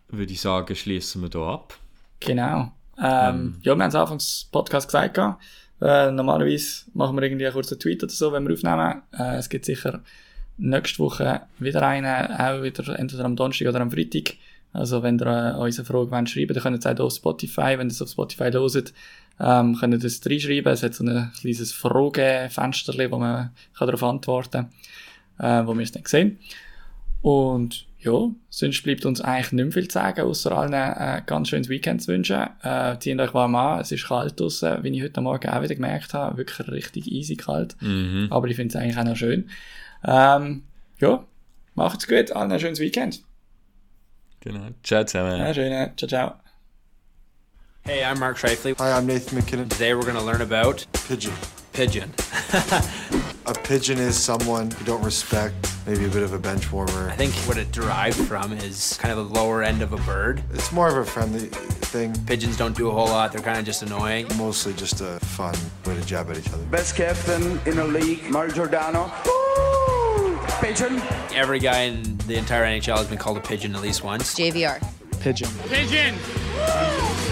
würde 0.09 0.33
ich 0.33 0.41
sagen, 0.41 0.75
schließen 0.75 1.23
wir 1.23 1.31
hier 1.31 1.41
ab. 1.41 1.79
Genau. 2.21 2.73
Ähm, 2.99 3.59
ja, 3.63 3.75
wir 3.77 3.83
haben 3.83 3.89
es 3.89 3.95
anfangs 3.95 4.49
Podcast 4.51 4.89
gesagt. 4.89 5.19
Äh, 5.81 6.11
normalerweise 6.11 6.85
machen 6.95 7.17
wir 7.17 7.23
irgendwie 7.23 7.47
einen 7.47 7.55
kurzen 7.55 7.79
Tweet 7.79 8.03
oder 8.03 8.13
so, 8.13 8.33
wenn 8.33 8.47
wir 8.47 8.55
aufnehmen. 8.55 9.03
Äh, 9.13 9.37
es 9.37 9.49
gibt 9.49 9.65
sicher 9.65 10.03
nächste 10.59 10.99
Woche 10.99 11.43
wieder 11.59 11.83
einen, 11.83 12.07
auch 12.07 12.63
wieder 12.63 12.99
entweder 12.99 13.25
am 13.25 13.37
Donnerstag 13.37 13.69
oder 13.69 13.81
am 13.81 13.91
Freitag. 13.91 14.35
Also, 14.73 15.03
wenn 15.03 15.19
ihr 15.19 15.27
äh, 15.27 15.59
uns 15.59 15.79
eine 15.79 15.87
Frage 15.87 16.11
wollt 16.11 16.31
schreiben 16.31 16.55
dann 16.55 16.63
könnt 16.63 16.85
ihr 16.85 16.91
es 16.91 17.01
auch 17.01 17.05
auf 17.05 17.13
Spotify, 17.13 17.79
wenn 17.79 17.89
ihr 17.89 17.93
es 17.93 18.03
auf 18.03 18.09
Spotify 18.09 18.51
hört, 18.51 18.93
ähm, 19.41 19.77
könnt 19.79 19.95
ihr 19.95 19.99
das 19.99 20.21
reinschreiben. 20.25 20.73
Es 20.73 20.83
hat 20.83 20.95
so 20.95 21.05
ein 21.05 21.31
kleines 21.39 21.73
Fragefenster, 21.73 23.11
wo 23.11 23.19
man 23.19 23.51
kann 23.77 23.87
darauf 23.87 24.03
antworten 24.03 24.71
kann, 25.39 25.65
äh, 25.65 25.67
wo 25.67 25.75
wir 25.75 25.83
es 25.83 25.93
dann 25.93 26.05
sehen. 26.07 26.39
Und 27.21 27.87
ja, 28.01 28.31
sonst 28.51 28.83
bleibt 28.83 29.07
uns 29.07 29.21
eigentlich 29.21 29.53
nicht 29.53 29.65
mehr 29.65 29.73
viel 29.73 29.89
zu 29.89 29.95
sagen, 29.95 30.23
außer 30.23 30.51
allen 30.51 30.73
äh, 30.73 31.23
ganz 31.25 31.49
schönes 31.49 31.69
Weekend 31.69 32.03
zu 32.03 32.09
wünschen. 32.13 32.49
Äh, 32.63 32.99
zieht 32.99 33.21
euch 33.21 33.33
warm 33.33 33.55
an, 33.55 33.81
es 33.81 33.93
ist 33.93 34.09
kalt 34.09 34.41
draussen, 34.41 34.83
wie 34.83 34.89
ich 34.89 35.03
heute 35.05 35.21
Morgen 35.21 35.49
auch 35.49 35.63
wieder 35.63 35.75
gemerkt 35.75 36.13
habe. 36.13 36.37
Wirklich 36.37 36.69
richtig 36.69 37.13
easy 37.13 37.37
kalt. 37.37 37.77
Mhm. 37.81 38.27
Aber 38.31 38.49
ich 38.49 38.57
finde 38.57 38.77
es 38.77 38.83
eigentlich 38.83 38.99
auch 38.99 39.05
noch 39.05 39.17
schön. 39.17 39.49
Ähm, 40.05 40.63
ja, 40.99 41.25
macht's 41.77 42.09
gut, 42.09 42.33
allen 42.33 42.51
ein 42.51 42.59
schönes 42.59 42.81
Weekend. 42.81 43.23
Genau. 44.43 44.75
Ciao 44.83 45.05
zusammen. 45.05 45.39
Ja, 45.39 45.55
schön, 45.55 45.97
ciao, 45.97 46.09
ciao. 46.09 46.35
Hey, 47.85 48.03
I'm 48.05 48.19
Mark 48.19 48.39
Shifley. 48.39 48.77
Hi, 48.79 48.93
I'm 48.93 49.07
Nathan 49.07 49.39
McKinnon. 49.39 49.69
Today 49.69 49.95
we're 49.95 50.03
going 50.03 50.17
to 50.17 50.23
learn 50.23 50.41
about 50.41 50.85
Pigeon. 51.09 51.33
pigeon. 51.73 52.13
A 53.47 53.55
pigeon 53.55 53.99
is 53.99 54.17
someone 54.17 54.71
you 54.79 54.85
don't 54.85 55.03
respect 55.03 55.55
maybe 55.87 56.05
a 56.05 56.09
bit 56.09 56.23
of 56.23 56.33
a 56.33 56.39
bench 56.39 56.71
warmer. 56.71 57.09
I 57.11 57.17
think 57.17 57.35
what 57.49 57.57
it 57.59 57.73
derived 57.73 58.17
from 58.17 58.53
is 58.53 58.97
kind 59.01 59.17
of 59.17 59.29
the 59.29 59.35
lower 59.35 59.65
end 59.65 59.83
of 59.83 59.93
a 59.93 59.97
bird. 59.99 60.43
It's 60.53 60.71
more 60.71 60.89
of 60.89 60.97
a 60.97 61.05
friendly 61.05 61.49
thing, 61.91 62.15
Pigeons 62.25 62.57
don't 62.57 62.77
do 62.77 62.89
a 62.89 62.93
whole 62.93 63.09
lot, 63.09 63.33
they're 63.33 63.43
kind 63.43 63.59
of 63.59 63.65
just 63.65 63.83
annoying. 63.83 64.27
mostly 64.39 64.73
just 64.75 65.01
a 65.01 65.19
fun 65.21 65.55
way 65.85 65.97
to 65.97 66.07
jab 66.07 66.31
at 66.31 66.39
each 66.39 66.53
other. 66.53 66.63
Best 66.67 66.95
captain 66.95 67.61
in 67.67 67.77
the 67.77 67.85
league, 67.85 68.31
Mario 68.31 68.53
Giordano. 68.55 69.11
Pigeon. 70.63 71.03
Every 71.35 71.59
guy 71.59 71.81
in 71.83 72.17
the 72.19 72.37
entire 72.37 72.65
NHL 72.65 72.97
has 72.97 73.09
been 73.09 73.19
called 73.19 73.37
a 73.37 73.41
pigeon 73.41 73.75
at 73.75 73.83
least 73.83 74.05
once. 74.05 74.37
JVR. 74.37 74.81
Pigeon. 75.19 75.49
Pigeon! 75.69 77.32